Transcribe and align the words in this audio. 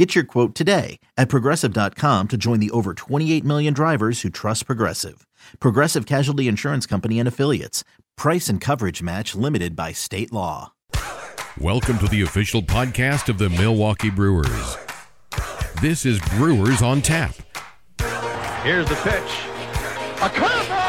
Get 0.00 0.14
your 0.14 0.24
quote 0.24 0.54
today 0.54 0.98
at 1.18 1.28
progressive.com 1.28 2.28
to 2.28 2.38
join 2.38 2.58
the 2.58 2.70
over 2.70 2.94
28 2.94 3.44
million 3.44 3.74
drivers 3.74 4.22
who 4.22 4.30
trust 4.30 4.64
Progressive. 4.64 5.26
Progressive 5.60 6.06
Casualty 6.06 6.48
Insurance 6.48 6.86
Company 6.86 7.18
and 7.18 7.28
Affiliates. 7.28 7.84
Price 8.16 8.48
and 8.48 8.62
coverage 8.62 9.02
match 9.02 9.34
limited 9.34 9.76
by 9.76 9.92
state 9.92 10.32
law. 10.32 10.72
Welcome 11.60 11.98
to 11.98 12.08
the 12.08 12.22
official 12.22 12.62
podcast 12.62 13.28
of 13.28 13.36
the 13.36 13.50
Milwaukee 13.50 14.08
Brewers. 14.08 14.78
This 15.82 16.06
is 16.06 16.18
Brewers 16.30 16.80
on 16.80 17.02
Tap. 17.02 17.34
Here's 18.62 18.88
the 18.88 18.94
pitch. 18.94 19.30
A 20.22 20.30
curveball! 20.30 20.79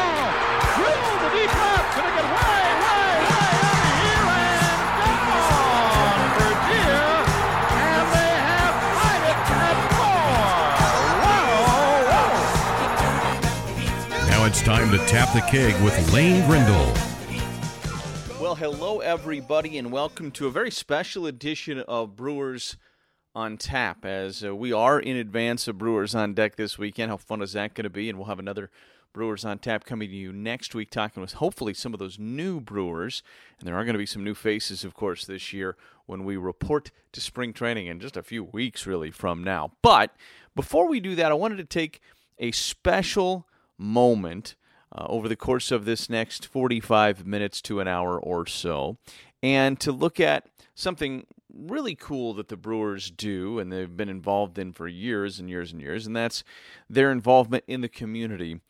It's 14.44 14.60
time 14.60 14.90
to 14.90 14.98
tap 15.06 15.32
the 15.32 15.40
keg 15.40 15.72
with 15.84 16.12
Lane 16.12 16.44
Grindle. 16.46 16.92
Well, 18.40 18.56
hello, 18.56 18.98
everybody, 18.98 19.78
and 19.78 19.92
welcome 19.92 20.32
to 20.32 20.48
a 20.48 20.50
very 20.50 20.70
special 20.72 21.26
edition 21.26 21.78
of 21.78 22.16
Brewers 22.16 22.76
on 23.36 23.56
Tap. 23.56 24.04
As 24.04 24.44
uh, 24.44 24.54
we 24.54 24.72
are 24.72 24.98
in 24.98 25.16
advance 25.16 25.68
of 25.68 25.78
Brewers 25.78 26.16
on 26.16 26.34
Deck 26.34 26.56
this 26.56 26.76
weekend, 26.76 27.10
how 27.10 27.18
fun 27.18 27.40
is 27.40 27.52
that 27.52 27.74
going 27.74 27.84
to 27.84 27.90
be? 27.90 28.10
And 28.10 28.18
we'll 28.18 28.26
have 28.26 28.40
another 28.40 28.68
Brewers 29.12 29.44
on 29.44 29.60
Tap 29.60 29.84
coming 29.84 30.10
to 30.10 30.14
you 30.14 30.32
next 30.32 30.74
week, 30.74 30.90
talking 30.90 31.20
with 31.20 31.34
hopefully 31.34 31.72
some 31.72 31.94
of 31.94 32.00
those 32.00 32.18
new 32.18 32.60
Brewers. 32.60 33.22
And 33.60 33.68
there 33.68 33.76
are 33.76 33.84
going 33.84 33.94
to 33.94 33.98
be 33.98 34.06
some 34.06 34.24
new 34.24 34.34
faces, 34.34 34.82
of 34.82 34.92
course, 34.92 35.24
this 35.24 35.52
year 35.52 35.76
when 36.06 36.24
we 36.24 36.36
report 36.36 36.90
to 37.12 37.20
spring 37.20 37.52
training 37.52 37.86
in 37.86 38.00
just 38.00 38.16
a 38.16 38.24
few 38.24 38.42
weeks, 38.42 38.88
really, 38.88 39.12
from 39.12 39.44
now. 39.44 39.70
But 39.82 40.16
before 40.56 40.88
we 40.88 40.98
do 40.98 41.14
that, 41.14 41.30
I 41.30 41.36
wanted 41.36 41.58
to 41.58 41.64
take 41.64 42.00
a 42.40 42.50
special 42.50 43.46
moment 43.78 44.54
uh, 44.94 45.06
over 45.08 45.28
the 45.28 45.36
course 45.36 45.70
of 45.70 45.84
this 45.84 46.10
next 46.10 46.46
45 46.46 47.26
minutes 47.26 47.62
to 47.62 47.80
an 47.80 47.88
hour 47.88 48.18
or 48.18 48.46
so, 48.46 48.98
and 49.42 49.80
to 49.80 49.92
look 49.92 50.20
at 50.20 50.46
something 50.74 51.26
really 51.52 51.94
cool 51.94 52.34
that 52.34 52.48
the 52.48 52.56
Brewers 52.56 53.10
do 53.10 53.58
and 53.58 53.70
they've 53.70 53.96
been 53.96 54.08
involved 54.08 54.58
in 54.58 54.72
for 54.72 54.88
years 54.88 55.38
and 55.38 55.48
years 55.48 55.72
and 55.72 55.80
years, 55.80 56.06
and 56.06 56.16
that's 56.16 56.44
their 56.88 57.10
involvement 57.10 57.64
in 57.66 57.80
the 57.80 57.88
community 57.88 58.60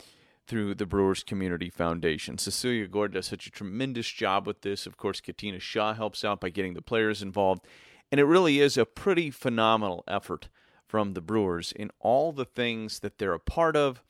through 0.46 0.74
the 0.74 0.86
Brewers 0.86 1.22
Community 1.22 1.70
Foundation. 1.70 2.36
Cecelia 2.36 2.88
Gore 2.88 3.08
does 3.08 3.26
such 3.26 3.46
a 3.46 3.50
tremendous 3.50 4.08
job 4.08 4.46
with 4.46 4.62
this. 4.62 4.86
Of 4.86 4.96
course, 4.96 5.20
Katina 5.20 5.60
Shaw 5.60 5.94
helps 5.94 6.24
out 6.24 6.40
by 6.40 6.50
getting 6.50 6.74
the 6.74 6.82
players 6.82 7.22
involved, 7.22 7.66
and 8.10 8.20
it 8.20 8.24
really 8.24 8.60
is 8.60 8.76
a 8.76 8.84
pretty 8.84 9.30
phenomenal 9.30 10.04
effort 10.08 10.48
from 10.86 11.14
the 11.14 11.20
Brewers 11.20 11.72
in 11.72 11.90
all 12.00 12.32
the 12.32 12.44
things 12.44 12.98
that 12.98 13.18
they're 13.18 13.32
a 13.32 13.40
part 13.40 13.76
of, 13.76 14.02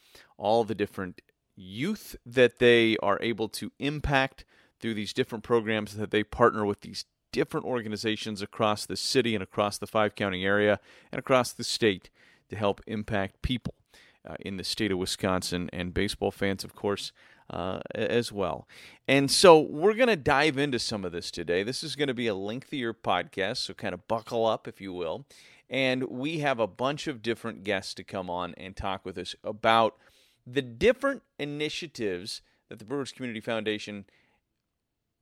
all 0.43 0.65
the 0.65 0.75
different 0.75 1.23
youth 1.57 2.17
that 2.27 2.59
they 2.59 2.97
are 2.99 3.19
able 3.23 3.49
to 3.49 3.71
impact 3.79 4.45
through 4.81 4.95
these 4.95 5.13
different 5.13 5.45
programs 5.45 5.97
that 5.97 6.11
they 6.11 6.25
partner 6.25 6.67
with 6.67 6.81
these 6.81 7.05
different 7.33 7.65
organizations 7.65 8.43
across 8.43 8.85
the 8.85 8.97
city 8.97 9.35
and 9.35 9.43
across 9.43 9.79
the 9.79 9.87
five 9.87 10.15
county 10.15 10.45
area 10.45 10.81
and 11.13 11.19
across 11.19 11.53
the 11.53 11.65
state 11.65 12.11
to 12.51 12.57
help 12.57 12.81
impact 12.87 13.41
people 13.41 13.75
uh, 14.29 14.35
in 14.41 14.57
the 14.57 14.65
state 14.65 14.91
of 14.91 14.99
Wisconsin 14.99 15.71
and 15.73 15.95
baseball 15.95 16.31
fans, 16.31 16.65
of 16.65 16.75
course, 16.75 17.13
uh, 17.49 17.81
as 17.95 18.33
well. 18.33 18.67
And 19.07 19.31
so 19.31 19.59
we're 19.61 19.95
going 19.95 20.09
to 20.09 20.17
dive 20.17 20.59
into 20.59 20.79
some 20.79 21.05
of 21.05 21.13
this 21.13 21.31
today. 21.31 21.63
This 21.63 21.83
is 21.83 21.97
going 21.97 22.09
to 22.09 22.15
be 22.15 22.27
a 22.27 22.35
lengthier 22.35 22.93
podcast, 22.93 23.59
so 23.59 23.75
kind 23.75 23.95
of 23.95 24.09
buckle 24.09 24.45
up, 24.45 24.67
if 24.67 24.81
you 24.81 24.93
will. 24.93 25.25
And 25.71 26.05
we 26.05 26.41
have 26.41 26.59
a 26.59 26.67
bunch 26.67 27.07
of 27.07 27.23
different 27.23 27.65
guests 27.65 27.95
to 27.95 28.05
come 28.05 28.29
on 28.29 28.55
and 28.57 28.77
talk 28.77 29.05
with 29.05 29.17
us 29.17 29.35
about 29.43 29.97
the 30.47 30.63
different 30.63 31.23
initiatives 31.39 32.43
that 32.69 32.79
the 32.79 32.85
Brewers 32.85 33.13
Community 33.13 33.41
Foundation 33.41 34.07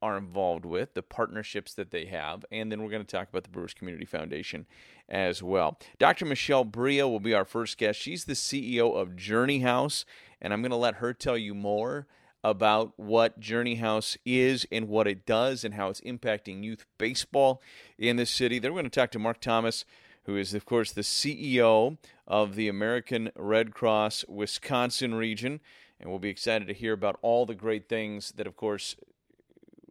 are 0.03 0.17
involved 0.17 0.65
with, 0.65 0.95
the 0.95 1.03
partnerships 1.03 1.75
that 1.75 1.91
they 1.91 2.07
have, 2.07 2.45
and 2.51 2.73
then 2.73 2.83
we're 2.83 2.91
going 2.91 3.05
to 3.05 3.17
talk 3.17 3.29
about 3.29 3.43
the 3.43 3.51
Brewers 3.51 3.75
Community 3.75 4.07
Foundation 4.07 4.67
as 5.09 5.43
well. 5.43 5.79
Dr. 5.99 6.25
Michelle 6.25 6.65
Bria 6.65 7.07
will 7.07 7.21
be 7.21 7.35
our 7.35 7.45
first 7.45 7.77
guest. 7.77 8.01
She's 8.01 8.25
the 8.25 8.33
CEO 8.33 8.97
of 8.97 9.17
Journey 9.17 9.59
House, 9.59 10.07
and 10.41 10.53
I'm 10.53 10.63
going 10.63 10.71
to 10.71 10.77
let 10.77 10.97
her 10.97 11.13
tell 11.13 11.37
you 11.37 11.55
more 11.55 12.07
about 12.43 12.95
what 12.97 13.39
Journey 13.39 13.75
House 13.75 14.17
is 14.25 14.67
and 14.73 14.89
what 14.89 15.07
it 15.07 15.27
does 15.27 15.65
and 15.65 15.75
how 15.75 15.91
it's 15.91 16.01
impacting 16.01 16.65
youth 16.65 16.87
baseball 16.97 17.61
in 17.99 18.17
the 18.17 18.25
city. 18.25 18.59
Then 18.59 18.73
we're 18.73 18.81
going 18.81 18.91
to 18.91 19.01
talk 19.01 19.11
to 19.11 19.19
Mark 19.19 19.41
Thomas, 19.41 19.85
who 20.31 20.37
is, 20.37 20.55
of 20.55 20.65
course, 20.65 20.93
the 20.93 21.01
CEO 21.01 21.99
of 22.29 22.55
the 22.55 22.69
American 22.69 23.33
Red 23.35 23.75
Cross 23.75 24.25
Wisconsin 24.29 25.17
region. 25.17 25.59
And 25.99 26.09
we'll 26.09 26.21
be 26.21 26.29
excited 26.29 26.69
to 26.69 26.75
hear 26.75 26.93
about 26.93 27.19
all 27.21 27.47
the 27.47 27.55
great 27.57 27.89
things 27.89 28.33
that, 28.37 28.47
of 28.47 28.57
course, 28.57 28.95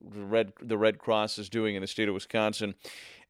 the 0.01 0.23
Red, 0.23 0.53
the 0.61 0.77
Red 0.77 0.97
Cross 0.97 1.39
is 1.39 1.49
doing 1.49 1.75
in 1.75 1.81
the 1.81 1.87
state 1.87 2.07
of 2.07 2.13
Wisconsin. 2.13 2.75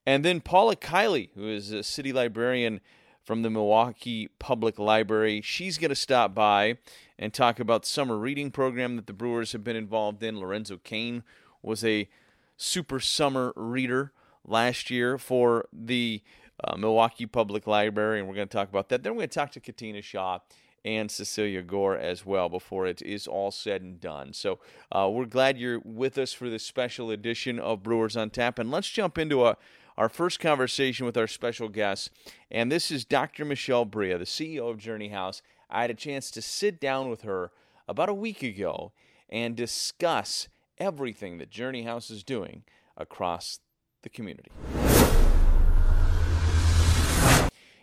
And 0.05 0.23
then 0.23 0.39
Paula 0.39 0.75
Kiely, 0.75 1.31
who 1.33 1.49
is 1.49 1.71
a 1.71 1.81
city 1.81 2.13
librarian 2.13 2.79
from 3.23 3.41
the 3.41 3.49
Milwaukee 3.49 4.29
Public 4.37 4.77
Library. 4.77 5.41
She's 5.41 5.79
going 5.79 5.89
to 5.89 5.95
stop 5.95 6.35
by 6.35 6.77
and 7.17 7.33
talk 7.33 7.59
about 7.59 7.83
the 7.83 7.89
summer 7.89 8.17
reading 8.17 8.51
program 8.51 8.97
that 8.97 9.07
the 9.07 9.13
Brewers 9.13 9.51
have 9.53 9.63
been 9.63 9.75
involved 9.75 10.21
in. 10.21 10.39
Lorenzo 10.39 10.77
Cain 10.77 11.23
was 11.63 11.83
a 11.83 12.07
super 12.55 12.99
summer 12.99 13.51
reader 13.55 14.13
last 14.45 14.91
year 14.91 15.17
for 15.17 15.67
the 15.73 16.21
uh, 16.63 16.75
Milwaukee 16.77 17.25
Public 17.25 17.67
Library, 17.67 18.19
and 18.19 18.27
we're 18.27 18.35
going 18.35 18.47
to 18.47 18.57
talk 18.57 18.69
about 18.69 18.89
that. 18.89 19.03
Then 19.03 19.13
we're 19.13 19.19
going 19.19 19.29
to 19.29 19.35
talk 19.35 19.51
to 19.53 19.59
Katina 19.59 20.01
Shaw 20.01 20.39
and 20.85 21.11
Cecelia 21.11 21.61
Gore 21.61 21.97
as 21.97 22.25
well 22.25 22.49
before 22.49 22.87
it 22.87 23.01
is 23.01 23.27
all 23.27 23.51
said 23.51 23.81
and 23.81 23.99
done. 23.99 24.33
So 24.33 24.59
uh, 24.91 25.09
we're 25.11 25.25
glad 25.25 25.57
you're 25.57 25.79
with 25.83 26.17
us 26.17 26.33
for 26.33 26.49
this 26.49 26.63
special 26.63 27.11
edition 27.11 27.59
of 27.59 27.83
Brewers 27.83 28.15
on 28.15 28.29
Tap. 28.29 28.59
And 28.59 28.71
let's 28.71 28.89
jump 28.89 29.17
into 29.17 29.45
a, 29.45 29.57
our 29.97 30.09
first 30.09 30.39
conversation 30.39 31.05
with 31.05 31.17
our 31.17 31.27
special 31.27 31.69
guest. 31.69 32.11
And 32.49 32.71
this 32.71 32.91
is 32.91 33.05
Dr. 33.05 33.45
Michelle 33.45 33.85
Bria, 33.85 34.17
the 34.17 34.25
CEO 34.25 34.69
of 34.69 34.77
Journey 34.77 35.09
House. 35.09 35.41
I 35.69 35.81
had 35.81 35.91
a 35.91 35.95
chance 35.95 36.31
to 36.31 36.41
sit 36.41 36.79
down 36.79 37.09
with 37.09 37.21
her 37.21 37.51
about 37.87 38.09
a 38.09 38.13
week 38.13 38.41
ago 38.41 38.93
and 39.29 39.55
discuss 39.55 40.47
everything 40.77 41.37
that 41.37 41.49
Journey 41.49 41.83
House 41.83 42.09
is 42.09 42.23
doing 42.23 42.63
across 42.97 43.59
the 44.01 44.09
community 44.09 44.49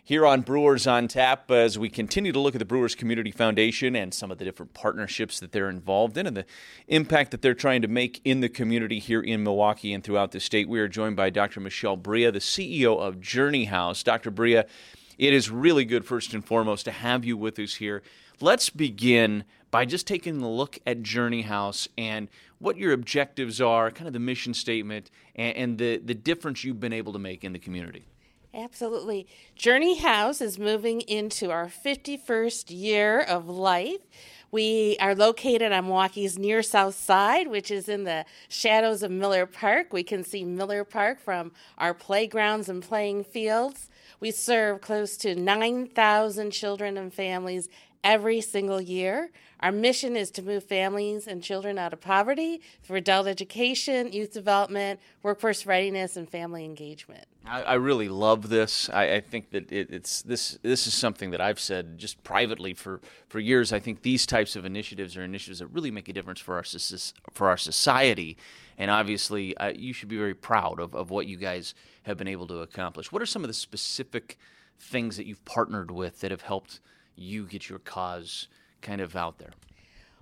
here 0.07 0.25
on 0.25 0.39
Brewers 0.39 0.87
on 0.87 1.09
Tap 1.09 1.51
as 1.51 1.77
we 1.77 1.89
continue 1.89 2.31
to 2.31 2.39
look 2.39 2.55
at 2.55 2.59
the 2.59 2.65
Brewers 2.65 2.95
Community 2.95 3.29
Foundation 3.29 3.93
and 3.93 4.13
some 4.13 4.31
of 4.31 4.37
the 4.37 4.45
different 4.45 4.73
partnerships 4.73 5.41
that 5.41 5.51
they're 5.51 5.69
involved 5.69 6.17
in 6.17 6.25
and 6.25 6.37
the 6.37 6.45
impact 6.87 7.31
that 7.31 7.41
they're 7.41 7.53
trying 7.53 7.81
to 7.81 7.89
make 7.89 8.21
in 8.23 8.39
the 8.39 8.47
community 8.47 8.99
here 8.99 9.19
in 9.19 9.43
Milwaukee 9.43 9.91
and 9.91 10.05
throughout 10.05 10.31
the 10.31 10.39
state. 10.39 10.69
We 10.69 10.79
are 10.79 10.87
joined 10.87 11.17
by 11.17 11.29
Dr. 11.29 11.59
Michelle 11.59 11.97
Bria, 11.97 12.31
the 12.31 12.39
CEO 12.39 12.97
of 12.97 13.19
Journey 13.19 13.65
House. 13.65 14.01
Dr. 14.01 14.31
Bria, 14.31 14.65
it 15.17 15.33
is 15.33 15.49
really 15.49 15.83
good, 15.83 16.05
first 16.05 16.33
and 16.33 16.45
foremost, 16.45 16.85
to 16.85 16.91
have 16.91 17.25
you 17.25 17.35
with 17.35 17.59
us 17.59 17.75
here. 17.75 18.01
Let's 18.39 18.69
begin 18.69 19.43
by 19.71 19.83
just 19.83 20.07
taking 20.07 20.41
a 20.41 20.49
look 20.49 20.79
at 20.87 21.03
Journey 21.03 21.41
House 21.41 21.89
and 21.97 22.29
what 22.59 22.77
your 22.77 22.93
objectives 22.93 23.59
are, 23.59 23.91
kind 23.91 24.07
of 24.07 24.13
the 24.13 24.19
mission 24.19 24.53
statement, 24.53 25.11
and, 25.35 25.77
the, 25.77 25.97
the 25.97 26.15
difference 26.15 26.63
you've 26.63 26.79
been 26.79 26.93
able 26.93 27.11
to 27.11 27.19
make 27.19 27.43
in 27.43 27.51
the 27.51 27.59
community. 27.59 28.05
Absolutely. 28.57 29.27
Journey 29.55 29.99
House 29.99 30.41
is 30.41 30.57
moving 30.57 31.01
into 31.01 31.51
our 31.51 31.67
51st 31.67 32.65
year 32.69 33.21
of 33.21 33.47
life. 33.47 34.01
We 34.49 34.97
are 34.99 35.13
located 35.13 35.71
on 35.71 35.85
Milwaukee's 35.85 36.39
near 36.39 36.63
south 36.63 36.95
side, 36.95 37.49
which 37.49 37.69
is 37.69 37.87
in 37.87 38.03
the 38.05 38.25
shadows 38.49 39.03
of 39.03 39.11
Miller 39.11 39.45
Park. 39.45 39.93
We 39.93 40.01
can 40.01 40.23
see 40.23 40.43
Miller 40.43 40.83
Park 40.83 41.19
from 41.19 41.51
our 41.77 41.93
playgrounds 41.93 42.67
and 42.67 42.81
playing 42.81 43.25
fields. 43.25 43.89
We 44.19 44.31
serve 44.31 44.81
close 44.81 45.17
to 45.17 45.35
9,000 45.35 46.49
children 46.49 46.97
and 46.97 47.13
families 47.13 47.69
every 48.07 48.39
single 48.39 48.79
year. 48.79 49.29
Our 49.59 49.71
mission 49.71 50.15
is 50.15 50.31
to 50.31 50.41
move 50.41 50.63
families 50.63 51.27
and 51.27 51.43
children 51.43 51.77
out 51.77 51.91
of 51.91 51.99
poverty 51.99 52.61
through 52.83 52.97
adult 52.97 53.27
education, 53.27 54.13
youth 54.13 54.31
development, 54.31 55.01
workforce 55.23 55.65
readiness, 55.65 56.15
and 56.15 56.29
family 56.29 56.63
engagement. 56.63 57.25
I, 57.45 57.63
I 57.63 57.73
really 57.73 58.07
love 58.07 58.47
this. 58.47 58.89
I, 58.89 59.15
I 59.15 59.19
think 59.19 59.49
that 59.49 59.71
it, 59.71 59.91
it's 59.91 60.21
this. 60.21 60.57
This 60.61 60.87
is 60.87 60.93
something 60.93 61.31
that 61.31 61.41
I've 61.41 61.59
said 61.59 61.97
just 61.97 62.23
privately 62.23 62.73
for, 62.73 63.01
for 63.27 63.39
years. 63.39 63.73
I 63.73 63.79
think 63.79 64.03
these 64.03 64.25
types 64.25 64.55
of 64.55 64.63
initiatives 64.63 65.17
are 65.17 65.23
initiatives 65.23 65.59
that 65.59 65.67
really 65.67 65.91
make 65.91 66.07
a 66.07 66.13
difference 66.13 66.39
for 66.39 66.55
our 66.55 66.63
for 67.33 67.49
our 67.49 67.57
society, 67.57 68.37
and 68.77 68.89
obviously, 68.89 69.57
uh, 69.57 69.73
you 69.75 69.91
should 69.91 70.09
be 70.09 70.17
very 70.17 70.35
proud 70.35 70.79
of, 70.79 70.95
of 70.95 71.09
what 71.09 71.27
you 71.27 71.35
guys 71.35 71.73
have 72.03 72.15
been 72.15 72.27
able 72.27 72.47
to 72.47 72.59
accomplish. 72.59 73.11
What 73.11 73.21
are 73.21 73.25
some 73.25 73.43
of 73.43 73.49
the 73.49 73.53
specific 73.53 74.37
things 74.79 75.17
that 75.17 75.25
you've 75.25 75.43
partnered 75.43 75.91
with 75.91 76.21
that 76.21 76.31
have 76.31 76.41
helped 76.41 76.79
you 77.17 77.45
get 77.45 77.67
your 77.67 77.79
cause 77.79 78.47
kind 78.81 79.01
of 79.01 79.15
out 79.15 79.39
there? 79.39 79.51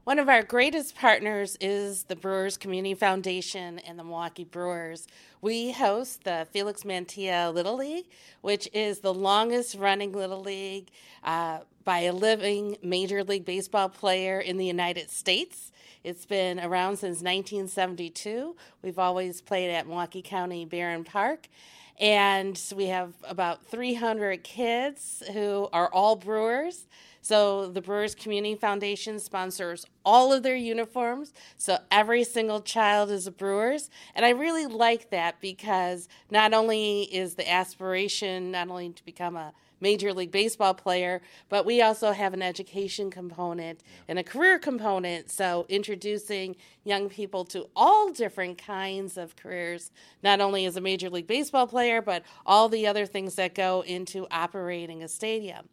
One 0.06 0.20
of 0.20 0.30
our 0.30 0.44
greatest 0.44 0.96
partners 0.96 1.58
is 1.60 2.04
the 2.04 2.16
Brewers 2.16 2.58
Community 2.58 2.94
Foundation 2.94 3.80
and 3.80 3.98
the 3.98 4.04
Milwaukee 4.04 4.44
Brewers. 4.44 5.08
We 5.42 5.72
host 5.72 6.26
the 6.26 6.48
Felix 6.52 6.84
Mantilla 6.84 7.52
Little 7.52 7.76
League, 7.76 8.06
which 8.42 8.70
is 8.72 9.00
the 9.00 9.14
longest 9.14 9.74
running 9.74 10.12
Little 10.12 10.42
League 10.42 10.92
uh, 11.24 11.62
by 11.84 12.02
a 12.02 12.14
living 12.14 12.78
Major 12.84 13.24
League 13.24 13.46
Baseball 13.46 13.90
player 13.90 14.40
in 14.40 14.58
the 14.58 14.66
United 14.66 15.10
States. 15.10 15.72
It's 16.06 16.28
been 16.28 16.60
around 16.60 16.98
since 16.98 17.24
1972. 17.24 18.56
We've 18.84 19.00
always 19.00 19.42
played 19.42 19.72
at 19.72 19.88
Milwaukee 19.88 20.22
County 20.22 20.64
Baran 20.64 21.04
Park. 21.04 21.48
And 22.00 22.62
we 22.76 22.86
have 22.88 23.14
about 23.24 23.66
300 23.66 24.44
kids 24.44 25.24
who 25.34 25.68
are 25.74 25.92
all 25.92 26.16
brewers. 26.16 26.86
So 27.24 27.70
the 27.70 27.82
Brewers 27.82 28.14
Community 28.14 28.54
Foundation 28.54 29.18
sponsors 29.18 29.88
all 30.06 30.32
of 30.32 30.44
their 30.44 30.56
uniforms. 30.56 31.34
So 31.58 31.80
every 31.90 32.24
single 32.24 32.62
child 32.62 33.10
is 33.10 33.26
a 33.26 33.32
Brewers. 33.32 33.90
And 34.14 34.24
I 34.24 34.30
really 34.30 34.68
like 34.68 35.10
that 35.10 35.42
because 35.42 36.08
not 36.30 36.54
only 36.54 37.02
is 37.04 37.34
the 37.34 37.50
aspiration 37.52 38.52
not 38.52 38.70
only 38.70 38.92
to 38.92 39.04
become 39.06 39.36
a 39.36 39.54
Major 39.86 40.14
League 40.14 40.32
Baseball 40.32 40.74
player, 40.74 41.22
but 41.48 41.64
we 41.64 41.80
also 41.80 42.12
have 42.12 42.34
an 42.34 42.42
education 42.42 43.12
component 43.12 43.82
and 44.08 44.18
a 44.18 44.24
career 44.24 44.58
component. 44.58 45.30
So, 45.30 45.68
introducing 45.70 46.56
young 46.84 47.08
people 47.08 47.46
to 47.46 47.68
all 47.76 48.12
different 48.12 48.58
kinds 48.58 49.16
of 49.16 49.36
careers, 49.36 49.92
not 50.24 50.42
only 50.42 50.66
as 50.66 50.76
a 50.76 50.82
Major 50.82 51.08
League 51.12 51.28
Baseball 51.28 51.68
player, 51.68 52.02
but 52.02 52.24
all 52.48 52.68
the 52.68 52.88
other 52.88 53.06
things 53.06 53.36
that 53.36 53.54
go 53.54 53.82
into 53.82 54.26
operating 54.32 55.04
a 55.04 55.08
stadium. 55.08 55.70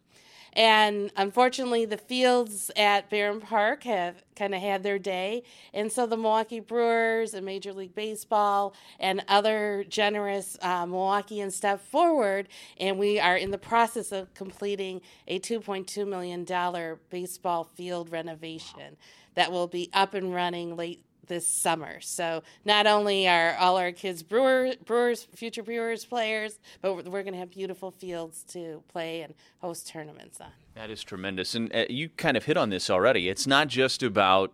And 0.53 1.11
unfortunately, 1.17 1.85
the 1.85 1.97
fields 1.97 2.69
at 2.75 3.09
Baran 3.09 3.41
Park 3.41 3.83
have 3.83 4.23
kind 4.35 4.53
of 4.53 4.61
had 4.61 4.83
their 4.83 4.99
day. 4.99 5.43
And 5.73 5.91
so 5.91 6.05
the 6.05 6.15
Milwaukee 6.17 6.59
Brewers 6.59 7.33
and 7.33 7.45
Major 7.45 7.73
League 7.73 7.95
Baseball 7.95 8.75
and 8.99 9.23
other 9.27 9.83
generous 9.89 10.57
uh, 10.61 10.85
Milwaukeeans 10.85 11.53
step 11.53 11.81
forward. 11.81 12.47
And 12.79 12.99
we 12.99 13.19
are 13.19 13.35
in 13.35 13.51
the 13.51 13.57
process 13.57 14.11
of 14.11 14.33
completing 14.33 15.01
a 15.27 15.39
$2.2 15.39 16.07
million 16.07 16.97
baseball 17.09 17.63
field 17.63 18.11
renovation 18.11 18.97
that 19.35 19.51
will 19.51 19.67
be 19.67 19.89
up 19.93 20.13
and 20.13 20.33
running 20.33 20.75
late 20.75 21.03
this 21.27 21.47
summer. 21.47 22.01
So 22.01 22.43
not 22.65 22.87
only 22.87 23.27
are 23.27 23.55
all 23.55 23.77
our 23.77 23.91
kids 23.91 24.23
brewer, 24.23 24.73
brewers, 24.85 25.27
future 25.35 25.63
brewers 25.63 26.05
players, 26.05 26.59
but 26.81 26.95
we're, 26.95 27.03
we're 27.03 27.23
going 27.23 27.33
to 27.33 27.39
have 27.39 27.51
beautiful 27.51 27.91
fields 27.91 28.43
to 28.49 28.83
play 28.87 29.21
and 29.21 29.33
host 29.61 29.87
tournaments 29.87 30.39
on. 30.41 30.51
That 30.75 30.89
is 30.89 31.03
tremendous, 31.03 31.53
and 31.55 31.73
uh, 31.73 31.85
you 31.89 32.09
kind 32.09 32.35
of 32.35 32.45
hit 32.45 32.57
on 32.57 32.69
this 32.69 32.89
already. 32.89 33.29
It's 33.29 33.45
not 33.45 33.67
just 33.67 34.01
about 34.01 34.51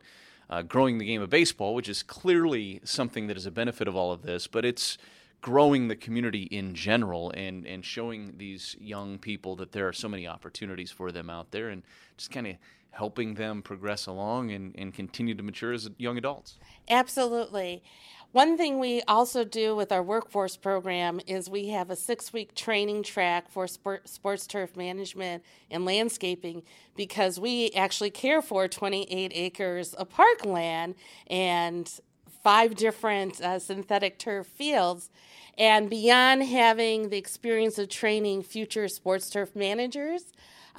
uh, 0.50 0.64
growing 0.64 0.98
the 0.98 1.06
game 1.06 1.22
of 1.22 1.30
baseball, 1.30 1.74
which 1.74 1.88
is 1.88 2.04
clearly 2.04 2.82
something 2.84 3.28
that 3.28 3.38
is 3.38 3.46
a 3.46 3.52
benefit 3.52 3.88
of 3.88 3.96
all 3.96 4.12
of 4.12 4.24
this, 4.24 4.48
but 4.48 4.66
it's 4.66 4.98
growing 5.42 5.88
the 5.88 5.96
community 5.96 6.44
in 6.44 6.76
general 6.76 7.32
and, 7.32 7.66
and 7.66 7.86
showing 7.86 8.34
these 8.38 8.76
young 8.80 9.18
people 9.18 9.56
that 9.56 9.72
there 9.72 9.88
are 9.88 9.94
so 9.94 10.10
many 10.10 10.28
opportunities 10.28 10.92
for 10.92 11.12
them 11.12 11.30
out 11.30 11.52
there 11.52 11.70
and 11.70 11.84
just 12.18 12.32
kind 12.32 12.48
of 12.48 12.56
helping 12.92 13.36
them 13.36 13.62
progress 13.62 14.08
along 14.08 14.52
and, 14.52 14.76
and 14.78 14.94
continue 14.94 15.36
to 15.36 15.44
mature 15.44 15.74
as 15.74 15.90
young 15.98 16.18
adults. 16.18 16.58
Absolutely. 16.90 17.84
One 18.32 18.58
thing 18.58 18.78
we 18.78 19.02
also 19.08 19.44
do 19.44 19.76
with 19.76 19.92
our 19.92 20.04
workforce 20.04 20.56
program 20.56 21.20
is 21.26 21.50
we 21.50 21.70
have 21.70 21.90
a 21.90 21.96
six 21.96 22.32
week 22.32 22.54
training 22.54 23.02
track 23.02 23.50
for 23.50 23.66
sport, 23.66 24.08
sports 24.08 24.46
turf 24.46 24.78
management 24.78 25.44
and 25.72 25.84
landscaping 25.84 26.62
because 26.96 27.40
we 27.40 27.72
actually 27.72 28.12
care 28.12 28.44
for 28.44 28.68
28 28.68 29.32
acres 29.34 29.96
of 29.96 30.10
parkland 30.10 30.94
and 31.26 32.00
five 32.44 32.76
different 32.76 33.42
uh, 33.42 33.58
synthetic 33.58 34.20
turf 34.20 34.46
fields. 34.46 35.10
And 35.58 35.90
beyond 35.90 36.44
having 36.44 37.10
the 37.10 37.18
experience 37.18 37.80
of 37.80 37.90
training 37.90 38.44
future 38.44 38.88
sports 38.88 39.30
turf 39.32 39.56
managers, 39.56 40.26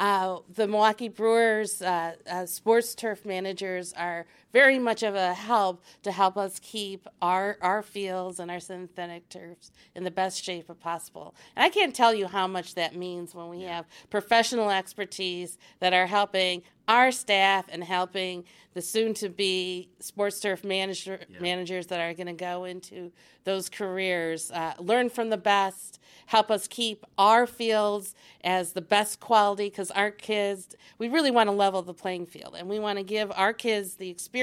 uh, 0.01 0.39
the 0.55 0.67
Milwaukee 0.67 1.09
Brewers 1.09 1.83
uh, 1.83 2.15
uh, 2.29 2.47
sports 2.47 2.95
turf 2.95 3.27
managers 3.27 3.93
are 3.93 4.27
very 4.53 4.79
much 4.79 5.03
of 5.03 5.15
a 5.15 5.35
help 5.35 5.83
to 6.03 6.13
help 6.13 6.37
us 6.37 6.59
keep 6.61 7.07
our, 7.23 7.57
our 7.61 7.83
fields 7.83 8.41
and 8.41 8.51
our 8.51 8.61
synthetic 8.61 9.29
turfs 9.29 9.71
in 9.95 10.05
the 10.05 10.11
best 10.11 10.43
shape 10.43 10.71
possible. 10.81 11.35
And 11.57 11.65
I 11.65 11.69
can't 11.69 11.95
tell 11.95 12.15
you 12.15 12.27
how 12.27 12.47
much 12.47 12.75
that 12.75 12.95
means 12.95 13.35
when 13.35 13.49
we 13.49 13.63
have 13.63 13.87
professional 14.09 14.71
expertise 14.71 15.59
that 15.81 15.93
are 15.93 16.07
helping 16.07 16.63
our 16.89 17.13
staff 17.13 17.67
and 17.69 17.85
helping 17.85 18.45
the 18.75 18.83
soon 18.83 19.15
to 19.15 19.29
be 19.29 19.89
sports 20.01 20.41
turf 20.41 20.65
manager, 20.65 21.21
yeah. 21.29 21.41
managers 21.41 21.87
that 21.89 22.01
are 22.01 22.15
going 22.15 22.27
to 22.27 22.33
go 22.33 22.65
into 22.65 23.13
those 23.45 23.69
careers 23.69 24.51
uh, 24.51 24.75
learn 24.79 25.09
from 25.09 25.31
the 25.31 25.37
best 25.37 26.01
help 26.27 26.51
us 26.51 26.67
keep 26.69 27.05
our 27.17 27.47
fields 27.47 28.15
as 28.45 28.73
the 28.73 28.81
best 28.81 29.19
quality 29.19 29.69
because 29.69 29.91
our 29.93 30.11
kids 30.11 30.77
we 30.99 31.09
really 31.09 31.31
want 31.31 31.49
to 31.49 31.53
level 31.53 31.83
the 31.83 31.95
playing 31.95 32.27
field 32.27 32.55
and 32.57 32.69
we 32.69 32.79
want 32.79 32.99
to 32.99 33.05
give 33.05 33.33
our 33.35 33.53
kids 33.53 33.95
the 33.95 34.11
experience 34.11 34.40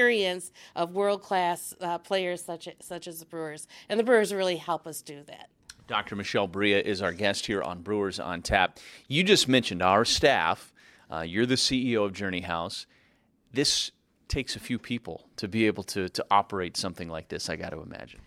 of 0.76 0.94
world 0.94 1.22
class 1.22 1.74
uh, 1.80 1.98
players 1.98 2.44
such 2.44 2.68
as, 2.68 2.74
such 2.80 3.06
as 3.06 3.20
the 3.20 3.26
brewers 3.26 3.66
and 3.88 3.98
the 3.98 4.04
brewers 4.04 4.32
really 4.32 4.56
help 4.56 4.86
us 4.86 5.02
do 5.02 5.22
that 5.26 5.48
Dr. 5.86 6.16
Michelle 6.16 6.46
Bria 6.46 6.80
is 6.80 7.00
our 7.00 7.14
guest 7.14 7.46
here 7.46 7.62
on 7.62 7.80
Brewers 7.80 8.20
on 8.20 8.42
Tap. 8.42 8.78
You 9.06 9.24
just 9.24 9.48
mentioned 9.48 9.80
our 9.80 10.04
staff 10.04 10.70
uh, 11.10 11.20
you're 11.20 11.46
the 11.46 11.54
CEO 11.54 12.04
of 12.04 12.12
Journey 12.12 12.42
House. 12.42 12.86
This 13.52 13.90
takes 14.28 14.56
a 14.56 14.60
few 14.60 14.78
people 14.78 15.26
to 15.36 15.48
be 15.48 15.66
able 15.66 15.82
to 15.82 16.08
to 16.10 16.24
operate 16.30 16.76
something 16.76 17.08
like 17.08 17.28
this. 17.28 17.48
I 17.48 17.56
got 17.56 17.70
to 17.70 17.80
imagine. 17.80 18.20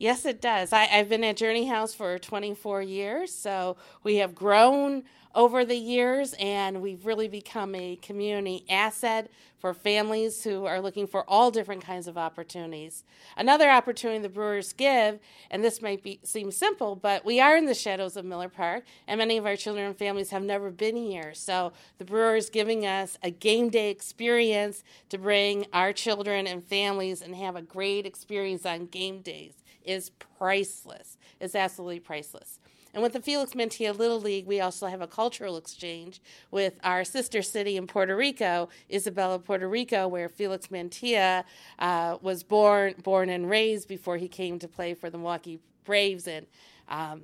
Yes, 0.00 0.24
it 0.24 0.40
does. 0.40 0.72
I, 0.72 0.84
have 0.84 1.10
been 1.10 1.22
at 1.24 1.36
Journey 1.36 1.66
House 1.66 1.92
for 1.92 2.18
24 2.18 2.80
years, 2.80 3.34
so 3.34 3.76
we 4.02 4.16
have 4.16 4.34
grown 4.34 5.02
over 5.34 5.62
the 5.62 5.76
years 5.76 6.34
and 6.38 6.80
we've 6.80 7.04
really 7.04 7.28
become 7.28 7.74
a 7.74 7.96
community 7.96 8.64
asset 8.70 9.30
for 9.58 9.74
families 9.74 10.42
who 10.42 10.64
are 10.64 10.80
looking 10.80 11.06
for 11.06 11.28
all 11.28 11.50
different 11.50 11.84
kinds 11.84 12.08
of 12.08 12.16
opportunities. 12.16 13.04
Another 13.36 13.68
opportunity 13.68 14.18
the 14.20 14.30
Brewers 14.30 14.72
give, 14.72 15.18
and 15.50 15.62
this 15.62 15.82
might 15.82 16.02
be, 16.02 16.18
seem 16.22 16.50
simple, 16.50 16.96
but 16.96 17.22
we 17.22 17.38
are 17.38 17.54
in 17.54 17.66
the 17.66 17.74
shadows 17.74 18.16
of 18.16 18.24
Miller 18.24 18.48
Park, 18.48 18.84
and 19.06 19.18
many 19.18 19.36
of 19.36 19.44
our 19.44 19.54
children 19.54 19.84
and 19.84 19.98
families 19.98 20.30
have 20.30 20.42
never 20.42 20.70
been 20.70 20.96
here. 20.96 21.34
So 21.34 21.74
the 21.98 22.06
Brewers 22.06 22.48
giving 22.48 22.86
us 22.86 23.18
a 23.22 23.30
game 23.30 23.68
day 23.68 23.90
experience 23.90 24.82
to 25.10 25.18
bring 25.18 25.66
our 25.74 25.92
children 25.92 26.46
and 26.46 26.64
families 26.64 27.20
and 27.20 27.36
have 27.36 27.54
a 27.54 27.62
great 27.62 28.06
experience 28.06 28.64
on 28.64 28.86
game 28.86 29.20
days 29.20 29.52
is 29.84 30.10
priceless. 30.38 31.18
It's 31.40 31.54
absolutely 31.54 32.00
priceless. 32.00 32.58
And 32.92 33.02
with 33.02 33.12
the 33.12 33.20
Felix 33.20 33.52
Mantilla 33.52 33.96
Little 33.96 34.20
League, 34.20 34.46
we 34.46 34.60
also 34.60 34.88
have 34.88 35.00
a 35.00 35.06
cultural 35.06 35.56
exchange 35.56 36.20
with 36.50 36.74
our 36.82 37.04
sister 37.04 37.40
city 37.40 37.76
in 37.76 37.86
Puerto 37.86 38.16
Rico, 38.16 38.68
Isabela, 38.90 39.42
Puerto 39.44 39.68
Rico, 39.68 40.08
where 40.08 40.28
Felix 40.28 40.68
Mantilla 40.68 41.44
uh, 41.78 42.18
was 42.20 42.42
born, 42.42 42.94
born 43.02 43.30
and 43.30 43.48
raised 43.48 43.86
before 43.86 44.16
he 44.16 44.26
came 44.26 44.58
to 44.58 44.66
play 44.66 44.94
for 44.94 45.08
the 45.08 45.18
Milwaukee 45.18 45.60
Braves 45.84 46.26
and 46.26 46.46
um, 46.88 47.22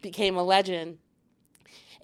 became 0.00 0.36
a 0.36 0.42
legend 0.42 0.98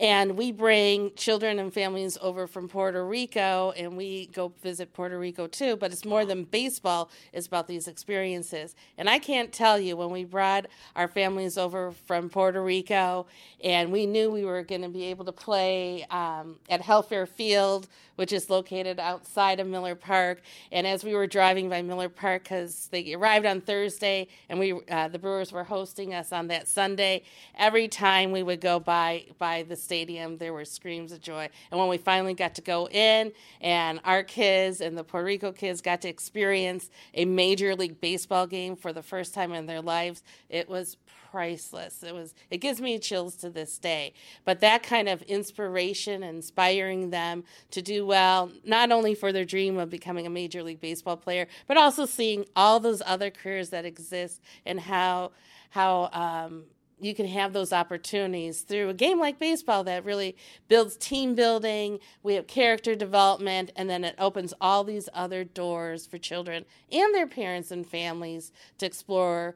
and 0.03 0.37
we 0.37 0.51
bring 0.51 1.15
children 1.15 1.61
and 1.61 1.73
families 1.73 2.19
over 2.21 2.49
from 2.49 2.69
Puerto 2.69 3.07
Rico 3.07 3.73
and 3.77 3.97
we 3.97 4.27
go 4.27 4.53
visit 4.61 4.93
Puerto 4.93 5.17
Rico 5.17 5.47
too. 5.47 5.77
But 5.77 5.93
it's 5.93 6.05
more 6.05 6.25
than 6.25 6.43
baseball, 6.43 7.09
it's 7.33 7.47
about 7.47 7.69
these 7.69 7.87
experiences. 7.87 8.75
And 8.99 9.09
I 9.09 9.21
can't 9.21 9.53
tell 9.53 9.79
you 9.79 9.97
when 9.97 10.11
we 10.11 10.25
brought 10.25 10.67
our 10.97 11.07
families 11.07 11.57
over 11.57 11.93
from 11.93 12.29
Puerto 12.29 12.61
Rico 12.61 13.27
and 13.63 13.93
we 13.93 14.07
knew 14.07 14.29
we 14.29 14.45
were 14.45 14.65
going 14.65 14.83
to 14.83 14.89
be 14.89 15.05
able 15.05 15.25
to 15.25 15.33
play 15.33 16.05
um, 16.11 16.57
at 16.69 16.83
Helfaer 16.83 17.29
Field, 17.29 17.87
which 18.17 18.33
is 18.33 18.51
located 18.51 18.99
outside 18.99 19.61
of 19.61 19.69
Miller 19.69 19.95
Park. 19.95 20.43
And 20.73 20.85
as 20.85 21.05
we 21.05 21.15
were 21.15 21.29
driving 21.29 21.69
by 21.69 21.81
Miller 21.81 22.09
Park, 22.09 22.43
because 22.43 22.89
they 22.91 23.15
arrived 23.15 23.47
on 23.47 23.61
Thursday 23.61 24.27
and 24.49 24.59
we 24.59 24.73
uh, 24.91 25.09
the 25.09 25.19
Brewers 25.19 25.53
were 25.53 25.63
hosting 25.65 26.13
us 26.13 26.33
on 26.33 26.49
that 26.49 26.67
Sunday, 26.67 27.23
every 27.57 27.87
time 27.87 28.33
we 28.33 28.43
would 28.43 28.61
go 28.61 28.81
by 28.81 29.27
by 29.39 29.63
the 29.63 29.77
stadium, 29.77 29.92
there 30.39 30.53
were 30.53 30.65
screams 30.65 31.13
of 31.13 31.21
joy. 31.21 31.49
And 31.71 31.79
when 31.79 31.89
we 31.89 31.99
finally 31.99 32.35
got 32.35 32.55
to 32.57 32.63
go 32.63 32.89
in, 32.89 33.33
and 33.61 34.01
our 34.05 34.23
kids 34.23 34.81
and 34.81 34.97
the 34.97 35.05
Puerto 35.05 35.27
Rico 35.27 35.53
kids 35.53 35.81
got 35.81 36.01
to 36.03 36.09
experience 36.09 36.91
a 37.15 37.25
Major 37.25 37.77
League 37.77 38.01
Baseball 38.01 38.47
game 38.47 38.75
for 38.75 38.93
the 38.93 39.03
first 39.03 39.35
time 39.35 39.53
in 39.53 39.67
their 39.67 39.83
lives, 39.83 40.23
it 40.49 40.69
was 40.69 40.97
priceless. 41.31 42.03
It 42.03 42.15
was 42.15 42.35
it 42.51 42.59
gives 42.59 42.81
me 42.81 42.99
chills 42.99 43.37
to 43.37 43.51
this 43.51 43.79
day. 43.79 44.15
But 44.45 44.61
that 44.61 44.83
kind 44.83 45.09
of 45.09 45.23
inspiration, 45.23 46.23
inspiring 46.23 47.11
them 47.11 47.45
to 47.71 47.83
do 47.83 48.07
well, 48.07 48.51
not 48.65 48.91
only 48.91 49.15
for 49.15 49.33
their 49.33 49.45
dream 49.45 49.79
of 49.79 49.91
becoming 49.91 50.27
a 50.27 50.31
major 50.31 50.63
league 50.63 50.81
baseball 50.81 51.17
player, 51.17 51.47
but 51.67 51.77
also 51.77 52.07
seeing 52.07 52.45
all 52.57 52.81
those 52.81 53.03
other 53.05 53.31
careers 53.31 53.71
that 53.71 53.85
exist 53.85 54.41
and 54.65 54.81
how 54.81 55.33
how 55.71 56.11
um, 56.13 56.65
you 57.03 57.15
can 57.15 57.27
have 57.27 57.53
those 57.53 57.73
opportunities 57.73 58.63
through 58.63 58.89
a 58.89 58.95
game 58.95 59.19
like 59.19 59.39
baseball 59.39 59.85
that 59.85 60.05
really 60.05 60.37
builds 60.69 60.97
team 60.97 61.35
building. 61.35 61.99
We 62.23 62.35
have 62.35 62.47
character 62.47 62.95
development, 62.95 63.73
and 63.77 63.91
then 63.91 64.05
it 64.05 64.15
opens 64.19 64.55
all 64.61 64.85
these 64.85 65.09
other 65.13 65.45
doors 65.45 66.07
for 66.07 66.19
children 66.19 66.65
and 66.91 67.15
their 67.15 67.27
parents 67.27 67.71
and 67.71 67.87
families 67.87 68.53
to 68.79 68.87
explore 68.87 69.55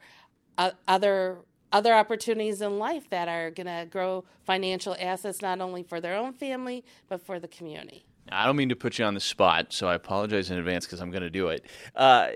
uh, 0.59 0.73
other 0.89 1.39
other 1.73 1.93
opportunities 1.93 2.63
in 2.63 2.79
life 2.79 3.11
that 3.11 3.29
are 3.29 3.51
going 3.51 3.67
to 3.67 3.87
grow 3.91 4.25
financial 4.45 4.97
assets 5.01 5.43
not 5.43 5.61
only 5.61 5.83
for 5.83 6.01
their 6.01 6.15
own 6.15 6.33
family 6.33 6.85
but 7.09 7.21
for 7.21 7.39
the 7.41 7.49
community. 7.49 8.07
I 8.31 8.47
don't 8.47 8.57
mean 8.57 8.69
to 8.71 8.77
put 8.77 8.99
you 8.99 9.05
on 9.05 9.15
the 9.15 9.21
spot, 9.21 9.73
so 9.73 9.89
I 9.89 9.95
apologize 9.95 10.51
in 10.51 10.59
advance 10.59 10.87
because 10.87 11.01
I'm 11.01 11.11
going 11.11 11.23
to 11.23 11.31
do 11.31 11.49
it. 11.49 11.67
Uh, 11.95 12.31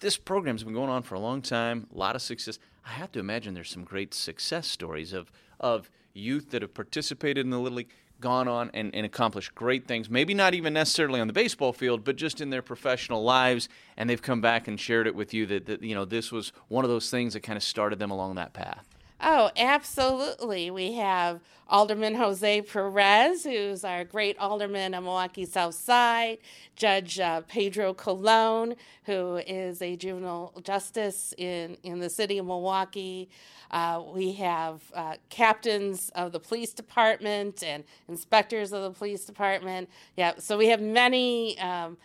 this 0.00 0.16
program's 0.16 0.64
been 0.64 0.74
going 0.74 0.90
on 0.90 1.02
for 1.02 1.14
a 1.14 1.20
long 1.20 1.42
time, 1.42 1.86
a 1.94 1.98
lot 1.98 2.16
of 2.16 2.22
success. 2.22 2.58
I 2.84 2.90
have 2.90 3.12
to 3.12 3.18
imagine 3.18 3.54
there's 3.54 3.70
some 3.70 3.84
great 3.84 4.14
success 4.14 4.66
stories 4.66 5.12
of 5.12 5.30
of 5.60 5.90
youth 6.14 6.50
that 6.50 6.62
have 6.62 6.74
participated 6.74 7.44
in 7.44 7.50
the 7.50 7.58
Little 7.58 7.78
League, 7.78 7.90
gone 8.20 8.48
on 8.48 8.70
and, 8.74 8.94
and 8.94 9.06
accomplished 9.06 9.54
great 9.54 9.86
things. 9.86 10.10
Maybe 10.10 10.34
not 10.34 10.54
even 10.54 10.72
necessarily 10.74 11.20
on 11.20 11.26
the 11.26 11.32
baseball 11.32 11.72
field, 11.72 12.04
but 12.04 12.16
just 12.16 12.40
in 12.40 12.50
their 12.50 12.62
professional 12.62 13.22
lives, 13.22 13.68
and 13.96 14.08
they've 14.08 14.20
come 14.20 14.40
back 14.40 14.68
and 14.68 14.78
shared 14.78 15.06
it 15.06 15.14
with 15.14 15.32
you 15.32 15.46
that, 15.46 15.66
that 15.66 15.82
you 15.82 15.94
know 15.94 16.04
this 16.04 16.30
was 16.30 16.52
one 16.68 16.84
of 16.84 16.90
those 16.90 17.10
things 17.10 17.32
that 17.34 17.40
kind 17.40 17.56
of 17.56 17.62
started 17.62 17.98
them 17.98 18.10
along 18.10 18.34
that 18.34 18.52
path. 18.52 18.86
Oh, 19.22 19.50
absolutely. 19.56 20.70
We 20.70 20.94
have 20.94 21.40
Alderman 21.68 22.14
Jose 22.14 22.62
Perez, 22.62 23.44
who's 23.44 23.84
our 23.84 24.02
great 24.02 24.38
alderman 24.38 24.94
of 24.94 25.04
Milwaukee 25.04 25.44
South 25.44 25.74
Side, 25.74 26.38
Judge 26.74 27.20
uh, 27.20 27.42
Pedro 27.42 27.92
Colon, 27.92 28.76
who 29.04 29.36
is 29.46 29.82
a 29.82 29.94
juvenile 29.94 30.54
justice 30.64 31.34
in, 31.36 31.76
in 31.82 31.98
the 31.98 32.08
city 32.08 32.38
of 32.38 32.46
Milwaukee. 32.46 33.28
Uh, 33.70 34.02
we 34.10 34.32
have 34.32 34.80
uh, 34.94 35.16
captains 35.28 36.10
of 36.14 36.32
the 36.32 36.40
police 36.40 36.72
department 36.72 37.62
and 37.62 37.84
inspectors 38.08 38.72
of 38.72 38.82
the 38.82 38.90
police 38.90 39.26
department. 39.26 39.90
Yeah, 40.16 40.32
so 40.38 40.56
we 40.56 40.68
have 40.68 40.80
many 40.80 41.58
um, 41.58 41.98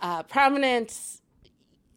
uh, 0.00 0.22
prominent 0.22 1.20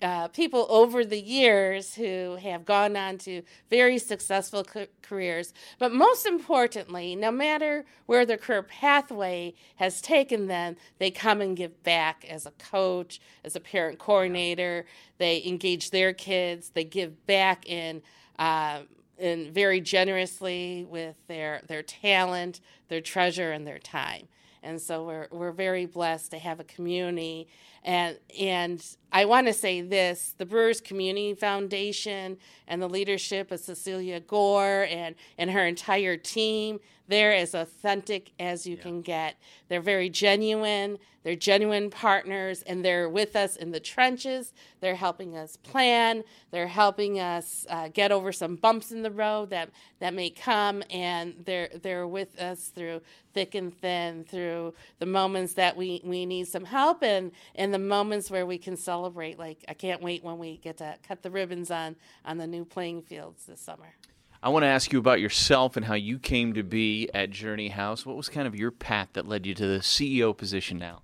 uh, 0.02 0.28
people 0.30 0.68
over 0.70 1.04
the 1.04 1.20
years 1.20 1.96
who 1.96 2.36
have 2.36 2.66
gone 2.66 2.96
on 2.96 3.18
to 3.18 3.42
very 3.70 3.98
successful 3.98 4.64
ca- 4.64 4.88
careers. 5.02 5.54
But 5.80 5.92
most 5.94 6.26
importantly, 6.26 7.16
no 7.16 7.32
matter 7.32 7.86
where 8.06 8.26
their 8.26 8.38
career 8.38 8.64
pathway 8.64 9.56
has 9.78 10.02
taken 10.02 10.48
them, 10.48 10.76
they 11.00 11.12
come 11.12 11.42
and 11.42 11.58
give 11.58 11.84
back 11.84 12.26
as 12.30 12.46
a 12.46 12.52
coach, 12.52 13.20
as 13.44 13.56
a 13.56 13.60
parent 13.60 14.00
coordinator. 14.00 14.86
They 15.18 15.44
engage 15.46 15.90
their 15.90 16.14
kids. 16.14 16.72
They 16.74 16.84
give 16.84 17.26
back 17.26 17.68
in. 17.68 18.02
Uh, 18.38 18.82
and 19.20 19.52
very 19.52 19.82
generously 19.82 20.86
with 20.88 21.16
their 21.28 21.62
their 21.68 21.82
talent, 21.82 22.62
their 22.88 23.02
treasure, 23.02 23.52
and 23.52 23.66
their 23.66 23.80
time. 23.80 24.28
And 24.62 24.80
so 24.82 25.06
we're 25.06 25.28
we're 25.32 25.52
very 25.52 25.86
blessed 25.88 26.32
to 26.32 26.38
have 26.38 26.60
a 26.60 26.64
community 26.64 27.48
and 27.88 28.20
and 28.38 28.86
I 29.12 29.26
want 29.26 29.48
to 29.48 29.54
say 29.54 29.82
this: 29.82 30.36
the 30.38 30.46
Brewers 30.46 30.82
Community 30.82 31.34
Foundation 31.34 32.38
and 32.68 32.82
the 32.82 32.90
leadership 32.90 33.50
of 33.50 33.62
Cecelia 33.62 34.20
Gore 34.20 34.86
and 34.90 35.16
and 35.38 35.50
her 35.50 35.66
entire 35.66 36.18
team. 36.18 36.80
They're 37.08 37.34
as 37.34 37.56
authentic 37.56 38.34
as 38.38 38.68
you 38.68 38.76
yeah. 38.76 38.82
can 38.82 39.02
get. 39.02 39.38
They're 39.70 39.80
very 39.80 40.10
genuine. 40.10 40.98
They're 41.28 41.36
genuine 41.36 41.90
partners, 41.90 42.62
and 42.62 42.86
they're 42.86 43.10
with 43.10 43.36
us 43.36 43.58
in 43.58 43.72
the 43.72 43.82
trenches. 43.82 44.54
They're 44.80 44.96
helping 44.96 45.36
us 45.36 45.58
plan. 45.58 46.24
They're 46.52 46.68
helping 46.68 47.20
us 47.20 47.66
uh, 47.70 47.90
get 47.90 48.14
over 48.14 48.32
some 48.32 48.56
bumps 48.56 48.94
in 48.94 49.04
the 49.04 49.12
road 49.12 49.50
that 49.50 49.70
that 50.00 50.14
may 50.14 50.30
come, 50.30 50.84
and 50.90 51.34
they're 51.44 51.68
they're 51.82 52.08
with 52.08 52.40
us 52.40 52.70
through 52.70 53.02
thick 53.34 53.56
and 53.56 53.78
thin, 53.78 54.24
through 54.24 54.74
the 55.00 55.06
moments 55.06 55.54
that 55.56 55.76
we 55.76 56.00
we 56.06 56.26
need 56.26 56.48
some 56.48 56.64
help, 56.64 57.04
and 57.04 57.34
and 57.56 57.74
the 57.74 57.77
moments 57.80 58.30
where 58.32 58.46
we 58.46 58.58
can 58.58 58.78
celebrate. 58.78 59.40
Like 59.40 59.64
I 59.68 59.74
can't 59.74 60.02
wait 60.02 60.24
when 60.24 60.38
we 60.38 60.58
get 60.58 60.78
to 60.78 60.96
cut 61.08 61.24
the 61.24 61.32
ribbons 61.32 61.72
on 61.72 61.96
on 62.26 62.38
the 62.38 62.48
new 62.48 62.66
playing 62.66 63.04
fields 63.04 63.46
this 63.46 63.62
summer. 63.62 63.94
I 64.42 64.50
want 64.50 64.64
to 64.64 64.68
ask 64.68 64.94
you 64.94 65.00
about 65.00 65.20
yourself 65.20 65.78
and 65.78 65.86
how 65.86 65.96
you 65.96 66.20
came 66.20 66.54
to 66.54 66.64
be 66.64 67.10
at 67.14 67.32
Journey 67.32 67.70
House. 67.70 68.06
What 68.06 68.16
was 68.16 68.30
kind 68.30 68.48
of 68.48 68.56
your 68.56 68.70
path 68.70 69.10
that 69.14 69.28
led 69.28 69.46
you 69.48 69.56
to 69.56 69.66
the 69.66 69.80
CEO 69.80 70.38
position 70.38 70.78
now? 70.78 71.02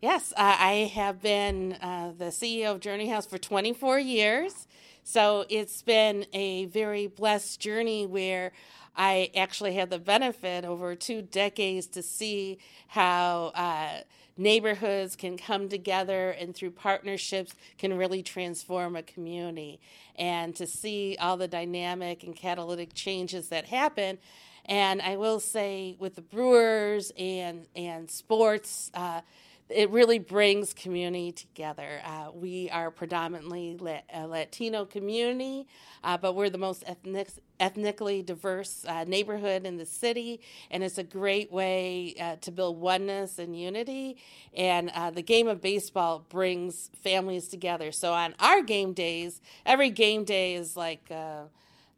Yes, 0.00 0.32
uh, 0.36 0.56
I 0.58 0.90
have 0.94 1.20
been 1.20 1.74
uh, 1.74 2.12
the 2.16 2.26
CEO 2.26 2.70
of 2.70 2.80
Journey 2.80 3.08
House 3.08 3.26
for 3.26 3.38
24 3.38 3.98
years. 3.98 4.68
So 5.02 5.44
it's 5.48 5.82
been 5.82 6.26
a 6.32 6.66
very 6.66 7.06
blessed 7.06 7.60
journey 7.60 8.06
where 8.06 8.52
I 8.96 9.30
actually 9.34 9.74
had 9.74 9.90
the 9.90 9.98
benefit 9.98 10.64
over 10.64 10.94
two 10.94 11.22
decades 11.22 11.86
to 11.88 12.02
see 12.02 12.58
how 12.86 13.52
uh, 13.54 14.00
neighborhoods 14.40 15.16
can 15.16 15.36
come 15.36 15.68
together 15.68 16.30
and 16.30 16.54
through 16.54 16.70
partnerships 16.70 17.54
can 17.78 17.96
really 17.96 18.22
transform 18.22 18.96
a 18.96 19.02
community. 19.02 19.80
And 20.16 20.56
to 20.56 20.66
see 20.66 21.16
all 21.20 21.36
the 21.36 21.48
dynamic 21.48 22.22
and 22.24 22.34
catalytic 22.34 22.94
changes 22.94 23.48
that 23.48 23.66
happen 23.66 24.18
and 24.66 25.00
i 25.00 25.16
will 25.16 25.40
say 25.40 25.96
with 25.98 26.14
the 26.16 26.20
brewers 26.20 27.10
and 27.18 27.66
and 27.74 28.10
sports 28.10 28.90
uh, 28.92 29.22
it 29.70 29.90
really 29.90 30.18
brings 30.18 30.72
community 30.72 31.32
together. 31.32 32.00
Uh, 32.04 32.30
we 32.34 32.68
are 32.70 32.90
predominantly 32.90 33.78
a 34.12 34.26
Latino 34.26 34.84
community, 34.84 35.66
uh, 36.04 36.16
but 36.16 36.34
we're 36.34 36.50
the 36.50 36.58
most 36.58 36.82
ethnic, 36.86 37.28
ethnically 37.58 38.22
diverse 38.22 38.84
uh, 38.86 39.04
neighborhood 39.04 39.66
in 39.66 39.76
the 39.76 39.86
city, 39.86 40.40
and 40.70 40.82
it's 40.82 40.98
a 40.98 41.04
great 41.04 41.52
way 41.52 42.14
uh, 42.20 42.36
to 42.36 42.50
build 42.50 42.80
oneness 42.80 43.38
and 43.38 43.58
unity. 43.58 44.16
And 44.54 44.90
uh, 44.90 45.10
the 45.10 45.22
game 45.22 45.48
of 45.48 45.60
baseball 45.60 46.24
brings 46.28 46.90
families 47.02 47.48
together. 47.48 47.92
So 47.92 48.12
on 48.12 48.34
our 48.40 48.62
game 48.62 48.92
days, 48.92 49.40
every 49.64 49.90
game 49.90 50.24
day 50.24 50.54
is 50.54 50.76
like 50.76 51.06
uh, 51.10 51.44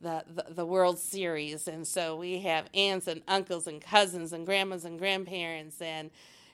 the, 0.01 0.25
the 0.51 0.67
World 0.67 0.99
Series, 0.99 1.69
and 1.69 1.87
so 1.87 2.17
we 2.17 2.41
have 2.41 2.67
aunts 2.75 3.07
and 3.07 3.23
uncles 3.29 3.67
and 3.67 3.81
cousins 3.81 4.33
and 4.33 4.45
grandmas 4.45 4.85
and 4.85 4.99
grandparents 4.99 5.81
and 5.81 6.11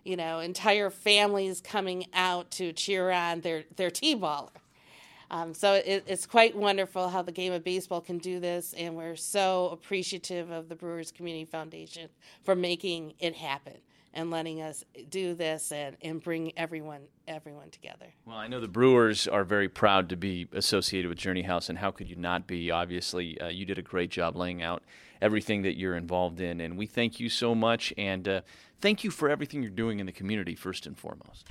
you 0.08 0.16
know, 0.16 0.38
entire 0.38 0.88
families 0.88 1.60
coming 1.60 2.06
out 2.14 2.50
to 2.52 2.72
cheer 2.72 3.10
on 3.10 3.42
their, 3.42 3.64
their 3.76 3.90
T-baller. 3.90 4.48
Um, 5.30 5.52
so 5.52 5.74
it, 5.74 6.04
it's 6.06 6.24
quite 6.24 6.56
wonderful 6.56 7.10
how 7.10 7.20
the 7.20 7.32
game 7.32 7.52
of 7.52 7.62
baseball 7.62 8.00
can 8.00 8.16
do 8.16 8.40
this, 8.40 8.74
and 8.78 8.96
we're 8.96 9.16
so 9.16 9.68
appreciative 9.70 10.50
of 10.50 10.70
the 10.70 10.74
Brewers 10.74 11.12
Community 11.12 11.44
Foundation 11.44 12.08
for 12.42 12.54
making 12.54 13.12
it 13.18 13.36
happen 13.36 13.74
and 14.14 14.30
letting 14.30 14.62
us 14.62 14.82
do 15.10 15.34
this 15.34 15.70
and, 15.70 15.98
and 16.00 16.22
bring 16.22 16.52
everyone 16.56 17.02
everyone 17.28 17.68
together. 17.68 18.06
Well, 18.24 18.38
I 18.38 18.48
know 18.48 18.58
the 18.58 18.66
Brewers 18.66 19.28
are 19.28 19.44
very 19.44 19.68
proud 19.68 20.08
to 20.08 20.16
be 20.16 20.48
associated 20.54 21.10
with 21.10 21.18
Journey 21.18 21.42
House, 21.42 21.68
and 21.68 21.76
how 21.76 21.90
could 21.90 22.08
you 22.08 22.16
not 22.16 22.46
be? 22.46 22.70
Obviously, 22.70 23.38
uh, 23.38 23.48
you 23.48 23.66
did 23.66 23.76
a 23.76 23.82
great 23.82 24.10
job 24.10 24.34
laying 24.34 24.62
out 24.62 24.82
everything 25.20 25.62
that 25.62 25.76
you're 25.76 25.96
involved 25.96 26.40
in, 26.40 26.60
and 26.60 26.76
we 26.76 26.86
thank 26.86 27.20
you 27.20 27.28
so 27.28 27.54
much. 27.54 27.92
And 27.96 28.28
uh, 28.28 28.40
thank 28.80 29.04
you 29.04 29.10
for 29.10 29.28
everything 29.28 29.62
you're 29.62 29.70
doing 29.70 30.00
in 30.00 30.06
the 30.06 30.12
community, 30.12 30.54
first 30.54 30.86
and 30.86 30.98
foremost. 30.98 31.46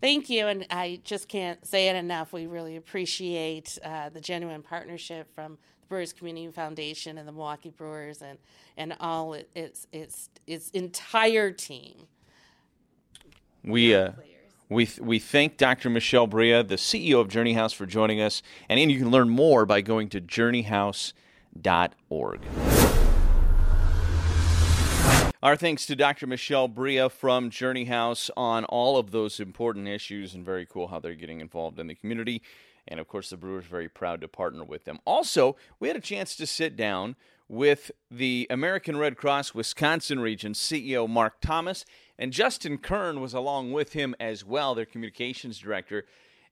Thank 0.00 0.28
you, 0.28 0.48
and 0.48 0.66
I 0.68 1.00
just 1.04 1.28
can't 1.28 1.64
say 1.64 1.88
it 1.88 1.94
enough. 1.94 2.32
We 2.32 2.46
really 2.46 2.76
appreciate 2.76 3.78
uh, 3.84 4.08
the 4.08 4.20
genuine 4.20 4.62
partnership 4.62 5.32
from 5.32 5.58
the 5.80 5.86
Brewers 5.86 6.12
Community 6.12 6.50
Foundation 6.50 7.18
and 7.18 7.28
the 7.28 7.32
Milwaukee 7.32 7.70
Brewers, 7.70 8.20
and 8.20 8.38
and 8.76 8.96
all 8.98 9.34
it, 9.34 9.48
its 9.54 9.86
its 9.92 10.28
its 10.46 10.70
entire 10.70 11.52
team. 11.52 12.08
We 13.62 13.94
uh, 13.94 14.10
we 14.68 14.86
th- 14.86 15.00
we 15.00 15.20
thank 15.20 15.56
Dr. 15.56 15.88
Michelle 15.88 16.26
Bria, 16.26 16.64
the 16.64 16.74
CEO 16.74 17.20
of 17.20 17.28
Journey 17.28 17.52
House, 17.52 17.72
for 17.72 17.86
joining 17.86 18.20
us, 18.20 18.42
and, 18.68 18.80
and 18.80 18.90
you 18.90 18.98
can 18.98 19.12
learn 19.12 19.28
more 19.28 19.64
by 19.66 19.82
going 19.82 20.08
to 20.08 20.20
journeyhouse.org. 20.20 22.40
Our 25.42 25.56
thanks 25.56 25.86
to 25.86 25.96
Dr. 25.96 26.28
Michelle 26.28 26.68
Bria 26.68 27.08
from 27.08 27.50
Journey 27.50 27.86
House 27.86 28.30
on 28.36 28.64
all 28.66 28.96
of 28.96 29.10
those 29.10 29.40
important 29.40 29.88
issues, 29.88 30.34
and 30.34 30.44
very 30.44 30.64
cool 30.64 30.86
how 30.86 31.00
they're 31.00 31.16
getting 31.16 31.40
involved 31.40 31.80
in 31.80 31.88
the 31.88 31.96
community 31.96 32.42
And 32.86 32.98
of 32.98 33.08
course, 33.08 33.30
the 33.30 33.36
Brewers 33.36 33.64
very 33.64 33.88
proud 33.88 34.20
to 34.20 34.28
partner 34.28 34.64
with 34.64 34.84
them. 34.84 34.98
Also, 35.04 35.56
we 35.78 35.88
had 35.88 35.96
a 35.96 36.00
chance 36.00 36.36
to 36.36 36.46
sit 36.46 36.76
down 36.76 37.16
with 37.48 37.90
the 38.10 38.46
American 38.50 38.96
Red 38.96 39.16
Cross 39.16 39.54
Wisconsin 39.54 40.20
region 40.20 40.52
CEO 40.52 41.08
Mark 41.08 41.40
Thomas, 41.40 41.84
and 42.18 42.32
Justin 42.32 42.78
Kern 42.78 43.20
was 43.20 43.34
along 43.34 43.72
with 43.72 43.92
him 43.92 44.14
as 44.18 44.44
well, 44.44 44.74
their 44.74 44.86
communications 44.86 45.58
director. 45.58 46.06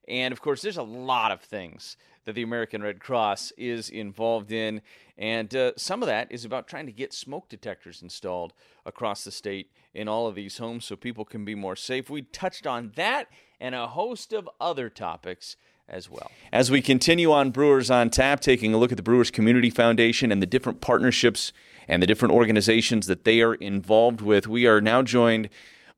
And 0.07 0.31
of 0.31 0.41
course, 0.41 0.61
there's 0.61 0.77
a 0.77 0.83
lot 0.83 1.31
of 1.31 1.41
things 1.41 1.97
that 2.25 2.35
the 2.35 2.43
American 2.43 2.83
Red 2.83 2.99
Cross 2.99 3.51
is 3.57 3.89
involved 3.89 4.51
in. 4.51 4.81
And 5.17 5.53
uh, 5.55 5.71
some 5.75 6.01
of 6.01 6.07
that 6.07 6.31
is 6.31 6.45
about 6.45 6.67
trying 6.67 6.85
to 6.85 6.91
get 6.91 7.13
smoke 7.13 7.49
detectors 7.49 8.01
installed 8.01 8.53
across 8.85 9.23
the 9.23 9.31
state 9.31 9.71
in 9.93 10.07
all 10.07 10.27
of 10.27 10.35
these 10.35 10.57
homes 10.57 10.85
so 10.85 10.95
people 10.95 11.25
can 11.25 11.45
be 11.45 11.55
more 11.55 11.75
safe. 11.75 12.09
We 12.09 12.23
touched 12.23 12.65
on 12.65 12.91
that 12.95 13.27
and 13.59 13.75
a 13.75 13.87
host 13.87 14.33
of 14.33 14.49
other 14.59 14.89
topics 14.89 15.57
as 15.87 16.09
well. 16.09 16.31
As 16.51 16.71
we 16.71 16.81
continue 16.81 17.31
on 17.31 17.51
Brewers 17.51 17.91
on 17.91 18.09
Tap, 18.09 18.39
taking 18.39 18.73
a 18.73 18.77
look 18.77 18.91
at 18.91 18.97
the 18.97 19.03
Brewers 19.03 19.29
Community 19.29 19.69
Foundation 19.69 20.31
and 20.31 20.41
the 20.41 20.47
different 20.47 20.81
partnerships 20.81 21.51
and 21.87 22.01
the 22.01 22.07
different 22.07 22.33
organizations 22.33 23.07
that 23.07 23.25
they 23.25 23.41
are 23.41 23.55
involved 23.55 24.21
with, 24.21 24.47
we 24.47 24.65
are 24.65 24.79
now 24.79 25.01
joined 25.01 25.49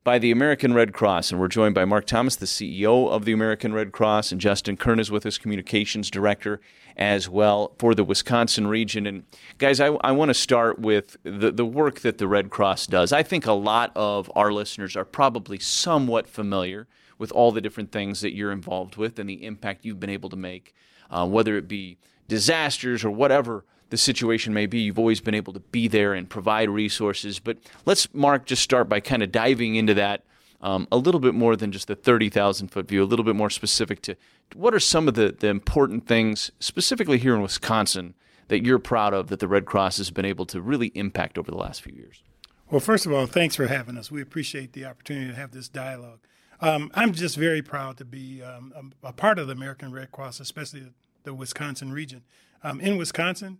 by 0.04 0.18
the 0.18 0.30
American 0.30 0.74
Red 0.74 0.92
Cross. 0.92 1.32
And 1.32 1.40
we're 1.40 1.48
joined 1.48 1.74
by 1.74 1.86
Mark 1.86 2.06
Thomas, 2.06 2.36
the 2.36 2.46
CEO 2.46 3.10
of 3.10 3.24
the 3.24 3.32
American 3.32 3.72
Red 3.72 3.90
Cross, 3.90 4.30
and 4.30 4.40
Justin 4.40 4.76
Kern 4.76 5.00
is 5.00 5.10
with 5.10 5.24
us, 5.24 5.38
communications 5.38 6.10
director 6.10 6.60
as 6.96 7.28
well 7.28 7.74
for 7.78 7.94
the 7.94 8.04
Wisconsin 8.04 8.66
region. 8.66 9.06
And 9.06 9.24
guys, 9.56 9.80
I, 9.80 9.86
I 9.86 10.12
want 10.12 10.28
to 10.28 10.34
start 10.34 10.78
with 10.78 11.16
the, 11.24 11.50
the 11.50 11.64
work 11.64 12.00
that 12.00 12.18
the 12.18 12.28
Red 12.28 12.50
Cross 12.50 12.88
does. 12.88 13.12
I 13.12 13.22
think 13.22 13.46
a 13.46 13.52
lot 13.52 13.90
of 13.96 14.30
our 14.36 14.52
listeners 14.52 14.94
are 14.94 15.06
probably 15.06 15.58
somewhat 15.58 16.28
familiar 16.28 16.86
with 17.18 17.32
all 17.32 17.50
the 17.50 17.60
different 17.60 17.90
things 17.90 18.20
that 18.20 18.34
you're 18.34 18.52
involved 18.52 18.96
with 18.96 19.18
and 19.18 19.28
the 19.28 19.44
impact 19.44 19.84
you've 19.84 20.00
been 20.00 20.10
able 20.10 20.28
to 20.28 20.36
make, 20.36 20.74
uh, 21.10 21.26
whether 21.26 21.56
it 21.56 21.66
be 21.66 21.96
disasters 22.28 23.04
or 23.04 23.10
whatever 23.10 23.64
the 23.94 23.98
situation 23.98 24.52
may 24.52 24.66
be, 24.66 24.80
you've 24.80 24.98
always 24.98 25.20
been 25.20 25.34
able 25.34 25.52
to 25.52 25.60
be 25.60 25.86
there 25.86 26.14
and 26.14 26.28
provide 26.28 26.68
resources. 26.68 27.38
But 27.38 27.58
let's, 27.86 28.12
Mark, 28.12 28.44
just 28.44 28.62
start 28.62 28.88
by 28.88 28.98
kind 28.98 29.22
of 29.22 29.30
diving 29.30 29.76
into 29.76 29.94
that 29.94 30.24
um, 30.60 30.88
a 30.90 30.96
little 30.96 31.20
bit 31.20 31.34
more 31.34 31.54
than 31.54 31.70
just 31.70 31.86
the 31.86 31.94
30,000 31.94 32.68
foot 32.68 32.88
view, 32.88 33.02
a 33.02 33.06
little 33.06 33.24
bit 33.24 33.36
more 33.36 33.50
specific 33.50 34.02
to 34.02 34.16
what 34.56 34.74
are 34.74 34.80
some 34.80 35.06
of 35.06 35.14
the, 35.14 35.36
the 35.38 35.46
important 35.46 36.08
things, 36.08 36.50
specifically 36.58 37.18
here 37.18 37.36
in 37.36 37.42
Wisconsin, 37.42 38.14
that 38.48 38.64
you're 38.64 38.80
proud 38.80 39.14
of 39.14 39.28
that 39.28 39.38
the 39.38 39.48
Red 39.48 39.64
Cross 39.64 39.98
has 39.98 40.10
been 40.10 40.24
able 40.24 40.46
to 40.46 40.60
really 40.60 40.88
impact 40.94 41.38
over 41.38 41.50
the 41.50 41.56
last 41.56 41.82
few 41.82 41.94
years? 41.94 42.22
Well, 42.70 42.80
first 42.80 43.06
of 43.06 43.12
all, 43.12 43.26
thanks 43.26 43.54
for 43.54 43.68
having 43.68 43.96
us. 43.96 44.10
We 44.10 44.20
appreciate 44.20 44.72
the 44.72 44.86
opportunity 44.86 45.28
to 45.28 45.36
have 45.36 45.52
this 45.52 45.68
dialogue. 45.68 46.20
Um, 46.60 46.90
I'm 46.94 47.12
just 47.12 47.36
very 47.36 47.62
proud 47.62 47.98
to 47.98 48.04
be 48.04 48.42
um, 48.42 48.92
a, 49.02 49.08
a, 49.08 49.12
part 49.12 49.38
of 49.38 49.46
the 49.46 49.52
American 49.52 49.92
Red 49.92 50.10
Cross, 50.12 50.40
especially 50.40 50.84
the 51.24 51.34
Wisconsin 51.34 51.92
region. 51.92 52.22
Um, 52.62 52.80
in 52.80 52.96
Wisconsin, 52.96 53.58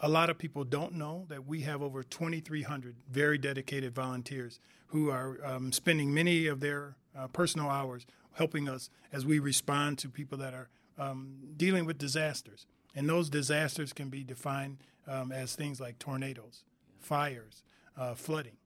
a 0.00 0.08
lot 0.08 0.30
of 0.30 0.38
people 0.38 0.64
don't 0.64 0.94
know 0.94 1.26
that 1.28 1.46
we 1.46 1.62
have 1.62 1.82
over 1.82 2.02
2,300 2.02 2.96
very 3.10 3.38
dedicated 3.38 3.94
volunteers 3.94 4.60
who 4.88 5.10
are 5.10 5.38
um, 5.44 5.72
spending 5.72 6.14
many 6.14 6.46
of 6.46 6.60
their 6.60 6.96
uh, 7.16 7.26
personal 7.28 7.68
hours 7.68 8.06
helping 8.34 8.68
us 8.68 8.90
as 9.12 9.26
we 9.26 9.38
respond 9.38 9.98
to 9.98 10.08
people 10.08 10.38
that 10.38 10.54
are 10.54 10.68
um, 10.98 11.36
dealing 11.56 11.84
with 11.84 11.98
disasters. 11.98 12.66
And 12.94 13.08
those 13.08 13.28
disasters 13.28 13.92
can 13.92 14.08
be 14.08 14.22
defined 14.22 14.78
um, 15.06 15.32
as 15.32 15.54
things 15.54 15.80
like 15.80 15.98
tornadoes, 15.98 16.64
fires, 17.00 17.62
uh, 17.96 18.14
flooding. 18.14 18.56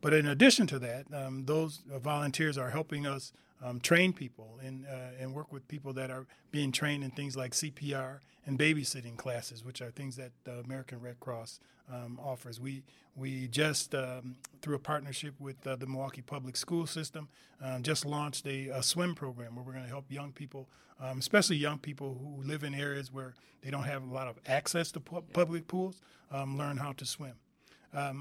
But 0.00 0.14
in 0.14 0.26
addition 0.26 0.66
to 0.68 0.78
that, 0.78 1.06
um, 1.12 1.46
those 1.46 1.82
volunteers 1.88 2.56
are 2.56 2.70
helping 2.70 3.06
us 3.06 3.32
um, 3.62 3.80
train 3.80 4.12
people 4.12 4.58
and, 4.62 4.86
uh, 4.86 5.20
and 5.20 5.34
work 5.34 5.52
with 5.52 5.66
people 5.68 5.92
that 5.94 6.10
are 6.10 6.26
being 6.50 6.72
trained 6.72 7.04
in 7.04 7.10
things 7.10 7.36
like 7.36 7.52
CPR 7.52 8.20
and 8.46 8.58
babysitting 8.58 9.16
classes, 9.16 9.64
which 9.64 9.82
are 9.82 9.90
things 9.90 10.16
that 10.16 10.32
the 10.44 10.58
American 10.60 11.00
Red 11.00 11.18
Cross 11.20 11.60
um, 11.92 12.18
offers. 12.22 12.60
We 12.60 12.82
we 13.14 13.48
just 13.48 13.94
um, 13.94 14.36
through 14.60 14.76
a 14.76 14.80
partnership 14.80 15.34
with 15.38 15.66
uh, 15.66 15.76
the 15.76 15.86
Milwaukee 15.86 16.22
Public 16.22 16.56
School 16.56 16.86
System 16.86 17.28
um, 17.62 17.82
just 17.82 18.04
launched 18.04 18.46
a, 18.46 18.68
a, 18.68 18.82
swim 18.82 19.14
program 19.14 19.56
where 19.56 19.64
we're 19.64 19.72
going 19.72 19.84
to 19.84 19.90
help 19.90 20.04
young 20.10 20.32
people, 20.32 20.68
um, 21.00 21.18
especially 21.18 21.56
young 21.56 21.78
people 21.78 22.18
who 22.20 22.46
live 22.46 22.62
in 22.62 22.74
areas 22.74 23.12
where 23.12 23.34
they 23.62 23.70
don't 23.70 23.84
have 23.84 24.02
a 24.02 24.12
lot 24.12 24.28
of 24.28 24.36
access 24.46 24.92
to 24.92 25.00
pu- 25.00 25.22
public 25.32 25.66
pools, 25.66 26.02
um, 26.30 26.58
learn 26.58 26.76
how 26.76 26.92
to 26.92 27.06
swim. 27.06 27.34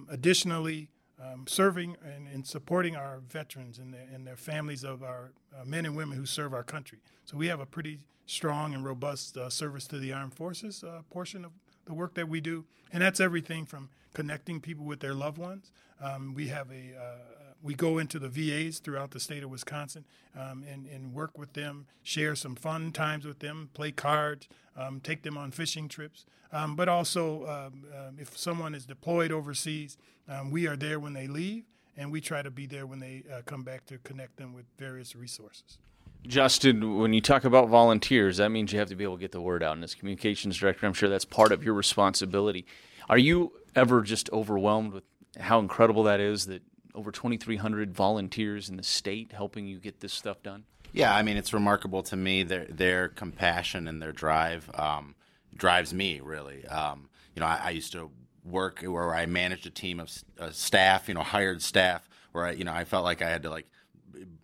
Additionally, 0.10 0.90
um, 1.22 1.46
serving 1.48 1.96
and, 2.04 2.28
and, 2.28 2.46
supporting 2.46 2.96
our 2.96 3.20
veterans 3.30 3.80
and 3.80 3.94
their, 3.94 4.08
and 4.14 4.28
their 4.28 4.36
families 4.36 4.84
of 4.84 5.02
our 5.02 5.32
uh, 5.58 5.64
men 5.64 5.86
and 5.86 5.96
women 5.96 6.18
who 6.18 6.26
serve 6.26 6.54
our 6.54 6.64
country. 6.64 7.00
So 7.24 7.38
we 7.38 7.48
have 7.48 7.60
a 7.60 7.66
pretty 7.66 8.00
strong 8.26 8.74
and 8.74 8.84
robust 8.84 9.38
uh, 9.38 9.50
service 9.50 9.88
to 9.88 9.98
the 9.98 10.12
armed 10.12 10.34
forces 10.34 10.84
uh, 10.84 11.02
portion 11.10 11.46
of 11.46 11.52
the 11.86 11.94
work 11.94 12.16
that 12.16 12.28
we 12.28 12.42
do, 12.42 12.66
and 12.92 13.02
that's 13.02 13.20
everything 13.20 13.66
from 13.66 13.90
connecting 14.14 14.60
people 14.60 14.86
with 14.86 15.00
their 15.00 15.14
loved 15.14 15.38
ones. 15.38 15.72
Um, 16.02 16.34
we 16.34 16.48
have 16.48 16.70
a 16.72 16.98
uh, 17.00 17.45
we 17.66 17.74
go 17.74 17.98
into 17.98 18.20
the 18.20 18.30
VAs 18.30 18.78
throughout 18.78 19.10
the 19.10 19.20
state 19.20 19.44
of 19.44 19.50
Wisconsin 19.50 20.06
um, 20.40 20.64
and, 20.72 20.86
and 20.86 21.14
work 21.14 21.36
with 21.36 21.54
them, 21.54 21.88
share 22.04 22.36
some 22.36 22.56
fun 22.56 22.92
times 22.92 23.26
with 23.26 23.40
them, 23.40 23.72
play 23.74 23.92
cards, 23.92 24.48
um, 24.78 25.00
take 25.00 25.24
them 25.24 25.36
on 25.36 25.50
fishing 25.50 25.88
trips. 25.88 26.26
Um, 26.54 26.76
but 26.76 26.88
also, 26.88 27.48
um, 27.48 27.86
uh, 27.92 28.12
if 28.20 28.38
someone 28.38 28.76
is 28.76 28.86
deployed 28.86 29.32
overseas, 29.32 29.98
um, 30.30 30.52
we 30.52 30.68
are 30.68 30.76
there 30.76 31.00
when 31.00 31.14
they 31.14 31.26
leave, 31.26 31.64
and 31.98 32.12
we 32.12 32.22
try 32.22 32.44
to 32.44 32.52
be 32.52 32.68
there 32.68 32.86
when 32.86 33.00
they 33.00 33.24
uh, 33.34 33.42
come 33.48 33.64
back 33.64 33.88
to 33.88 33.98
connect 33.98 34.38
them 34.38 34.54
with 34.54 34.66
various 34.78 35.16
resources. 35.16 35.80
Justin, 36.28 37.00
when 37.00 37.14
you 37.14 37.22
talk 37.22 37.46
about 37.46 37.70
volunteers, 37.70 38.38
that 38.38 38.50
means 38.50 38.74
you 38.74 38.80
have 38.80 38.90
to 38.90 38.96
be 38.96 39.04
able 39.04 39.16
to 39.16 39.22
get 39.22 39.32
the 39.32 39.42
word 39.42 39.64
out. 39.64 39.74
And 39.74 39.84
as 39.84 39.96
communications 39.96 40.58
director, 40.58 40.86
I'm 40.86 40.94
sure 40.94 41.10
that's 41.10 41.26
part 41.26 41.52
of 41.52 41.64
your 41.64 41.74
responsibility. 41.74 42.66
Are 43.10 43.18
you 43.18 43.54
ever 43.76 44.04
just 44.04 44.30
overwhelmed 44.32 44.94
with 44.94 45.04
how 45.40 45.60
incredible 45.60 46.04
that 46.04 46.20
is 46.20 46.46
that 46.46 46.62
over 46.96 47.12
2,300 47.12 47.94
volunteers 47.94 48.70
in 48.70 48.78
the 48.78 48.84
state 48.84 49.34
helping 49.34 49.68
you 49.68 49.78
get 49.78 50.00
this 50.00 50.14
stuff 50.14 50.42
done? 50.42 50.64
Yeah, 50.94 51.14
I 51.14 51.24
mean, 51.24 51.38
it's 51.38 51.54
remarkable 51.54 52.04
to 52.04 52.16
me 52.16 52.44
their 52.44 52.66
their 52.66 53.10
compassion 53.10 53.88
and 53.88 54.02
their 54.02 54.14
drive 54.14 54.70
um, 54.74 55.16
drives 55.56 55.94
me 55.94 56.22
really. 56.22 56.66
Um, 56.68 57.10
you 57.36 57.42
know, 57.42 57.48
I, 57.48 57.60
I, 57.66 57.70
used 57.72 57.92
to 57.92 58.10
work 58.46 58.82
where 58.82 59.14
I 59.14 59.26
managed 59.26 59.68
a 59.68 59.70
team 59.70 60.00
of 60.00 60.10
uh, 60.40 60.52
staff, 60.52 61.10
you 61.10 61.14
know, 61.14 61.24
hired 61.24 61.62
staff, 61.62 62.08
where 62.32 62.46
I, 62.46 62.52
you 62.52 62.64
know, 62.64 62.72
I 62.72 62.86
felt 62.86 63.04
like 63.04 63.22
I 63.22 63.30
had 63.30 63.44
to 63.44 63.50
like 63.50 63.68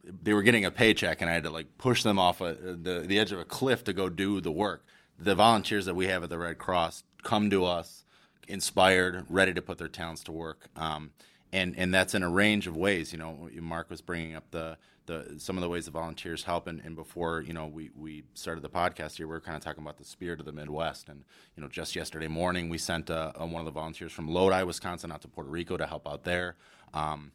they 0.04 0.34
were 0.34 0.42
getting 0.42 0.66
a 0.66 0.72
paycheck 0.72 1.22
and 1.22 1.30
I 1.30 1.34
had 1.34 1.44
to 1.44 1.50
like 1.50 1.78
push 1.78 2.04
them 2.04 2.20
off 2.20 2.42
a, 2.42 2.54
the 2.54 3.04
the 3.08 3.18
edge 3.18 3.32
of 3.32 3.40
a 3.40 3.46
cliff 3.46 3.84
to 3.86 3.94
go 3.94 4.10
do 4.10 4.42
the 4.42 4.52
work. 4.52 4.86
The 5.18 5.36
volunteers 5.36 5.86
that 5.86 5.96
we 5.96 6.08
have 6.08 6.24
at 6.24 6.30
the 6.30 6.38
Red 6.38 6.58
Cross 6.58 7.04
come 7.24 7.50
to 7.52 7.64
us 7.64 8.04
inspired, 8.48 9.26
ready 9.30 9.54
to 9.54 9.62
put 9.62 9.78
their 9.78 9.88
talents 9.88 10.24
to 10.26 10.32
work. 10.32 10.68
Um, 10.76 11.12
and 11.54 11.76
and 11.78 11.94
that's 11.94 12.14
in 12.14 12.24
a 12.24 12.30
range 12.30 12.68
of 12.68 12.76
ways. 12.76 13.12
You 13.12 13.20
know, 13.20 13.50
Mark 13.60 13.90
was 13.90 14.02
bringing 14.02 14.36
up 14.36 14.52
the 14.52 14.78
the 15.06 15.36
some 15.38 15.58
of 15.58 15.62
the 15.62 15.70
ways 15.70 15.86
the 15.86 15.92
volunteers 15.92 16.44
help, 16.44 16.68
and, 16.68 16.80
and 16.82 16.96
before 16.96 17.42
you 17.42 17.54
know 17.54 17.68
we 17.68 17.90
we 17.96 18.24
started 18.34 18.64
the 18.64 18.70
podcast 18.70 19.18
here, 19.18 19.28
we 19.28 19.32
were 19.32 19.42
kind 19.42 19.58
of 19.58 19.64
talking 19.64 19.84
about 19.84 19.98
the 19.98 20.06
spirit 20.06 20.40
of 20.40 20.46
the 20.46 20.52
Midwest, 20.52 21.10
and 21.10 21.24
you 21.56 21.62
know 21.62 21.70
just 21.70 21.96
yesterday 21.96 22.28
morning 22.28 22.70
we 22.70 22.78
sent 22.78 23.10
uh, 23.10 23.32
one 23.34 23.56
of 23.56 23.66
the 23.66 23.72
volunteers 23.72 24.12
from 24.12 24.28
Lodi, 24.28 24.64
Wisconsin, 24.64 25.12
out 25.12 25.22
to 25.22 25.28
Puerto 25.28 25.50
Rico 25.50 25.78
to 25.78 25.88
help 25.88 26.08
out 26.08 26.24
there. 26.24 26.56
Um, 26.94 27.32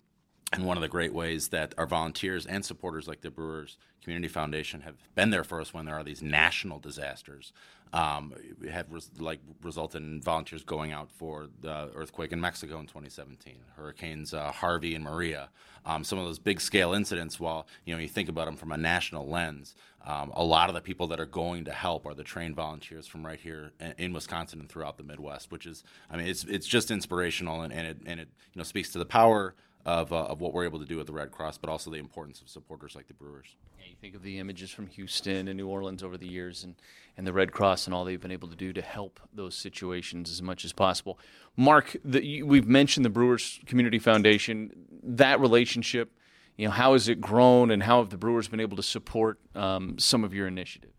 and 0.53 0.65
one 0.65 0.77
of 0.77 0.81
the 0.81 0.89
great 0.89 1.13
ways 1.13 1.49
that 1.49 1.75
our 1.77 1.87
volunteers 1.87 2.47
and 2.47 2.65
supporters 2.65 3.09
like 3.09 3.21
the 3.21 3.31
Brewers 3.31 3.79
Community 4.03 4.29
Foundation 4.29 4.83
have 4.83 4.95
been 5.17 5.31
there 5.31 5.43
for 5.43 5.61
us 5.61 5.75
when 5.75 5.87
there 5.87 5.97
are 5.97 6.05
these 6.05 6.23
national 6.23 6.79
disasters 6.79 7.53
um, 7.93 8.35
have 8.71 8.91
res- 8.91 9.11
like 9.19 9.41
resulted 9.63 10.03
in 10.03 10.21
volunteers 10.21 10.63
going 10.65 10.93
out 10.93 11.11
for 11.11 11.49
the 11.61 11.91
earthquake 11.95 12.33
in 12.33 12.41
Mexico 12.41 12.79
in 12.79 12.87
2017, 12.87 13.57
hurricanes 13.77 14.35
uh, 14.35 14.51
Harvey 14.51 14.95
and 14.95 15.05
Maria, 15.05 15.49
um, 15.85 16.05
some 16.05 16.19
of 16.19 16.27
those 16.27 16.39
big 16.39 16.61
scale 16.61 16.93
incidents. 16.93 17.39
While 17.39 17.67
you 17.85 17.95
know 17.95 18.01
you 18.01 18.09
think 18.09 18.29
about 18.29 18.47
them 18.47 18.57
from 18.57 18.73
a 18.73 18.77
national 18.77 19.29
lens, 19.29 19.75
um, 20.05 20.33
a 20.35 20.45
lot 20.45 20.69
of 20.69 20.75
the 20.75 20.81
people 20.81 21.07
that 21.09 21.21
are 21.21 21.27
going 21.27 21.65
to 21.65 21.73
help 21.73 22.07
are 22.07 22.15
the 22.15 22.25
trained 22.25 22.57
volunteers 22.57 23.07
from 23.07 23.25
right 23.25 23.41
here 23.41 23.73
in 23.99 24.13
Wisconsin 24.13 24.61
and 24.61 24.69
throughout 24.69 24.97
the 24.97 25.05
Midwest, 25.05 25.51
which 25.51 25.67
is 25.67 25.85
I 26.11 26.17
mean 26.17 26.27
it's 26.27 26.45
it's 26.45 26.67
just 26.67 26.91
inspirational 26.91 27.63
and, 27.63 27.73
and 27.73 27.87
it 27.87 27.99
and 28.05 28.21
it 28.21 28.29
you 28.53 28.59
know 28.59 28.65
speaks 28.65 28.91
to 28.93 28.99
the 28.99 29.07
power 29.07 29.55
of, 29.87 30.13
uh, 30.13 30.25
of 30.25 30.41
what 30.41 30.53
we're 30.53 30.65
able 30.65 30.81
to 30.81 30.85
do 30.85 30.99
at 30.99 31.07
the 31.07 31.13
Red 31.13 31.31
Cross, 31.31 31.59
but 31.59 31.71
also 31.71 31.91
the 31.93 31.99
importance 31.99 32.41
of 32.41 32.49
supporters 32.49 32.97
like 32.97 33.07
the 33.07 33.15
Brewers. 33.15 33.55
Yeah, 33.79 33.87
you 33.89 33.95
think 34.01 34.17
of 34.17 34.23
the 34.23 34.41
images 34.41 34.69
from 34.69 34.89
Houston 34.89 35.47
and 35.47 35.57
New 35.57 35.69
Orleans 35.69 36.03
over 36.03 36.19
the 36.19 36.27
years, 36.27 36.65
and, 36.65 36.75
and 37.17 37.25
the 37.25 37.33
Red 37.33 37.53
Cross 37.53 37.87
and 37.87 37.95
all 37.95 38.05
they've 38.05 38.21
been 38.21 38.33
able 38.33 38.49
to 38.49 38.57
do 38.57 38.73
to 38.73 38.83
help 38.83 39.21
those 39.33 39.55
situations 39.55 40.29
as 40.29 40.43
much 40.43 40.65
as 40.65 40.73
possible. 40.73 41.21
Mark, 41.57 41.97
the, 42.05 42.43
we've 42.43 42.67
mentioned 42.67 43.07
the 43.07 43.11
Brewers 43.11 43.61
Community 43.65 44.01
Foundation. 44.01 44.73
That 45.05 45.39
relationship, 45.39 46.11
you 46.57 46.67
know, 46.67 46.73
how 46.73 46.95
has 46.95 47.09
it 47.09 47.21
grown, 47.21 47.71
and 47.71 47.85
how 47.85 48.01
have 48.01 48.11
the 48.11 48.19
Brewers 48.19 48.49
been 48.49 48.61
able 48.61 48.77
to 48.77 48.83
support 48.83 49.39
um, 49.55 50.01
some 50.01 50.25
of 50.25 50.35
your 50.35 50.49
initiatives? 50.49 50.95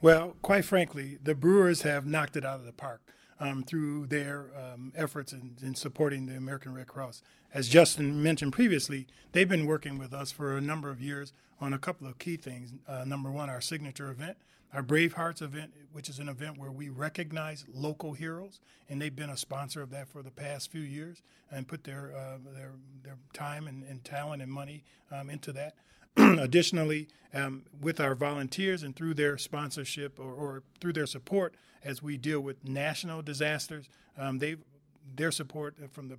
Well, 0.00 0.34
quite 0.42 0.64
frankly, 0.64 1.16
the 1.22 1.36
Brewers 1.36 1.82
have 1.82 2.06
knocked 2.06 2.36
it 2.36 2.44
out 2.44 2.58
of 2.58 2.66
the 2.66 2.72
park 2.72 3.02
um, 3.40 3.62
through 3.62 4.06
their 4.06 4.46
um, 4.56 4.92
efforts 4.94 5.32
in, 5.32 5.56
in, 5.62 5.74
supporting 5.74 6.26
the 6.26 6.36
American 6.36 6.74
Red 6.74 6.86
Cross. 6.86 7.22
As 7.52 7.68
Justin 7.68 8.22
mentioned 8.22 8.52
previously, 8.52 9.06
they've 9.32 9.48
been 9.48 9.66
working 9.66 9.98
with 9.98 10.12
us 10.12 10.30
for 10.30 10.56
a 10.56 10.60
number 10.60 10.90
of 10.90 11.00
years 11.00 11.32
on 11.60 11.72
a 11.72 11.78
couple 11.78 12.06
of 12.06 12.18
key 12.18 12.36
things. 12.36 12.72
Uh, 12.88 13.04
number 13.04 13.30
one, 13.30 13.50
our 13.50 13.60
signature 13.60 14.10
event, 14.10 14.36
our 14.72 14.82
Brave 14.82 15.14
Hearts 15.14 15.42
event, 15.42 15.72
which 15.92 16.08
is 16.08 16.18
an 16.18 16.28
event 16.28 16.58
where 16.58 16.70
we 16.70 16.88
recognize 16.88 17.64
local 17.72 18.14
heroes, 18.14 18.60
and 18.88 19.00
they've 19.00 19.14
been 19.14 19.30
a 19.30 19.36
sponsor 19.36 19.82
of 19.82 19.90
that 19.90 20.08
for 20.08 20.22
the 20.22 20.30
past 20.30 20.70
few 20.70 20.80
years 20.80 21.22
and 21.50 21.68
put 21.68 21.84
their 21.84 22.12
uh, 22.16 22.38
their 22.54 22.72
their 23.02 23.16
time 23.32 23.66
and, 23.66 23.84
and 23.84 24.04
talent 24.04 24.42
and 24.42 24.50
money 24.50 24.84
um, 25.10 25.28
into 25.28 25.52
that. 25.52 25.74
Additionally, 26.16 27.08
um, 27.34 27.62
with 27.80 28.00
our 28.00 28.14
volunteers 28.14 28.82
and 28.82 28.94
through 28.94 29.14
their 29.14 29.38
sponsorship 29.38 30.18
or, 30.18 30.32
or, 30.32 30.62
through 30.80 30.92
their 30.92 31.06
support 31.06 31.54
as 31.82 32.02
we 32.02 32.16
deal 32.16 32.40
with 32.40 32.62
national 32.68 33.22
disasters, 33.22 33.88
um, 34.18 34.38
they 34.38 34.56
their 35.16 35.30
support 35.30 35.76
from 35.92 36.08
the 36.08 36.18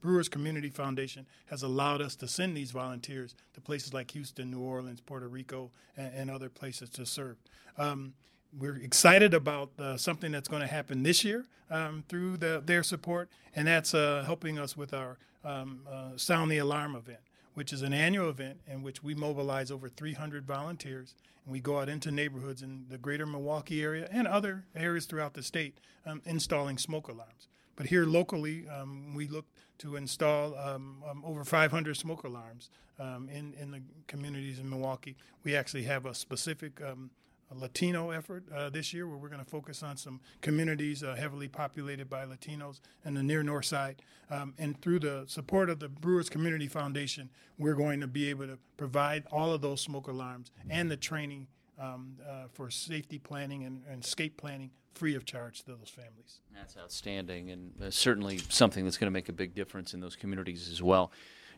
Brewers 0.00 0.28
Community 0.28 0.68
Foundation 0.68 1.26
has 1.46 1.62
allowed 1.62 2.02
us 2.02 2.16
to 2.16 2.28
send 2.28 2.56
these 2.56 2.72
volunteers 2.72 3.34
to 3.54 3.60
places 3.60 3.94
like 3.94 4.10
Houston, 4.10 4.50
New 4.50 4.60
Orleans, 4.60 5.00
Puerto 5.00 5.28
Rico, 5.28 5.70
and, 5.96 6.12
and 6.14 6.30
other 6.30 6.48
places 6.48 6.90
to 6.90 7.06
serve. 7.06 7.36
Um, 7.78 8.14
we're 8.58 8.76
excited 8.76 9.34
about 9.34 9.70
uh, 9.78 9.96
something 9.96 10.30
that's 10.32 10.48
going 10.48 10.62
to 10.62 10.68
happen 10.68 11.02
this 11.02 11.24
year 11.24 11.44
um, 11.70 12.04
through 12.08 12.36
the, 12.36 12.62
their 12.64 12.82
support, 12.82 13.28
and 13.54 13.66
that's 13.66 13.94
uh, 13.94 14.22
helping 14.26 14.58
us 14.58 14.76
with 14.76 14.92
our 14.94 15.18
um, 15.44 15.80
uh, 15.90 16.10
Sound 16.16 16.50
the 16.50 16.58
Alarm 16.58 16.94
event, 16.94 17.20
which 17.54 17.72
is 17.72 17.82
an 17.82 17.92
annual 17.92 18.28
event 18.28 18.58
in 18.66 18.82
which 18.82 19.02
we 19.02 19.14
mobilize 19.14 19.70
over 19.70 19.88
300 19.88 20.44
volunteers 20.44 21.14
and 21.44 21.52
we 21.52 21.60
go 21.60 21.78
out 21.78 21.88
into 21.88 22.10
neighborhoods 22.10 22.62
in 22.62 22.86
the 22.88 22.98
greater 22.98 23.26
Milwaukee 23.26 23.82
area 23.82 24.08
and 24.10 24.26
other 24.26 24.64
areas 24.74 25.06
throughout 25.06 25.34
the 25.34 25.42
state 25.42 25.78
um, 26.06 26.20
installing 26.24 26.78
smoke 26.78 27.08
alarms. 27.08 27.48
But 27.76 27.86
here 27.86 28.04
locally, 28.04 28.68
um, 28.68 29.14
we 29.14 29.26
look 29.28 29.46
to 29.78 29.96
install 29.96 30.56
um, 30.56 31.02
um, 31.08 31.22
over 31.24 31.44
500 31.44 31.96
smoke 31.96 32.24
alarms 32.24 32.70
um, 32.98 33.28
in, 33.28 33.54
in 33.54 33.70
the 33.72 33.80
communities 34.06 34.58
in 34.58 34.70
Milwaukee. 34.70 35.16
We 35.42 35.56
actually 35.56 35.82
have 35.84 36.06
a 36.06 36.14
specific 36.14 36.80
um, 36.82 37.10
Latino 37.58 38.10
effort 38.10 38.44
uh, 38.54 38.70
this 38.70 38.92
year 38.92 39.06
where 39.06 39.16
we're 39.16 39.28
going 39.28 39.44
to 39.44 39.50
focus 39.50 39.82
on 39.82 39.96
some 39.96 40.20
communities 40.40 41.02
uh, 41.02 41.14
heavily 41.14 41.48
populated 41.48 42.08
by 42.08 42.24
Latinos 42.24 42.80
in 43.04 43.14
the 43.14 43.22
near 43.22 43.42
north 43.42 43.66
side. 43.66 44.02
Um, 44.30 44.54
and 44.58 44.80
through 44.80 45.00
the 45.00 45.24
support 45.26 45.70
of 45.70 45.80
the 45.80 45.88
Brewers 45.88 46.28
Community 46.28 46.68
Foundation, 46.68 47.30
we're 47.58 47.74
going 47.74 48.00
to 48.00 48.06
be 48.06 48.30
able 48.30 48.46
to 48.46 48.58
provide 48.76 49.24
all 49.30 49.52
of 49.52 49.60
those 49.60 49.80
smoke 49.80 50.08
alarms 50.08 50.50
and 50.68 50.90
the 50.90 50.96
training 50.96 51.46
um, 51.78 52.16
uh, 52.28 52.44
for 52.52 52.70
safety 52.70 53.18
planning 53.18 53.64
and, 53.64 53.82
and, 53.90 54.04
escape 54.04 54.36
planning 54.36 54.70
free 54.94 55.16
of 55.16 55.24
charge 55.24 55.60
to 55.64 55.66
those 55.66 55.88
families. 55.88 56.40
That's 56.54 56.76
outstanding, 56.76 57.50
and 57.50 57.72
uh, 57.82 57.90
certainly 57.90 58.38
something 58.48 58.84
that's 58.84 58.96
going 58.96 59.08
to 59.08 59.12
make 59.12 59.28
a 59.28 59.32
big 59.32 59.54
difference 59.54 59.92
in 59.92 60.00
those 60.00 60.14
communities 60.14 60.68
as 60.70 60.82
well. 60.82 61.10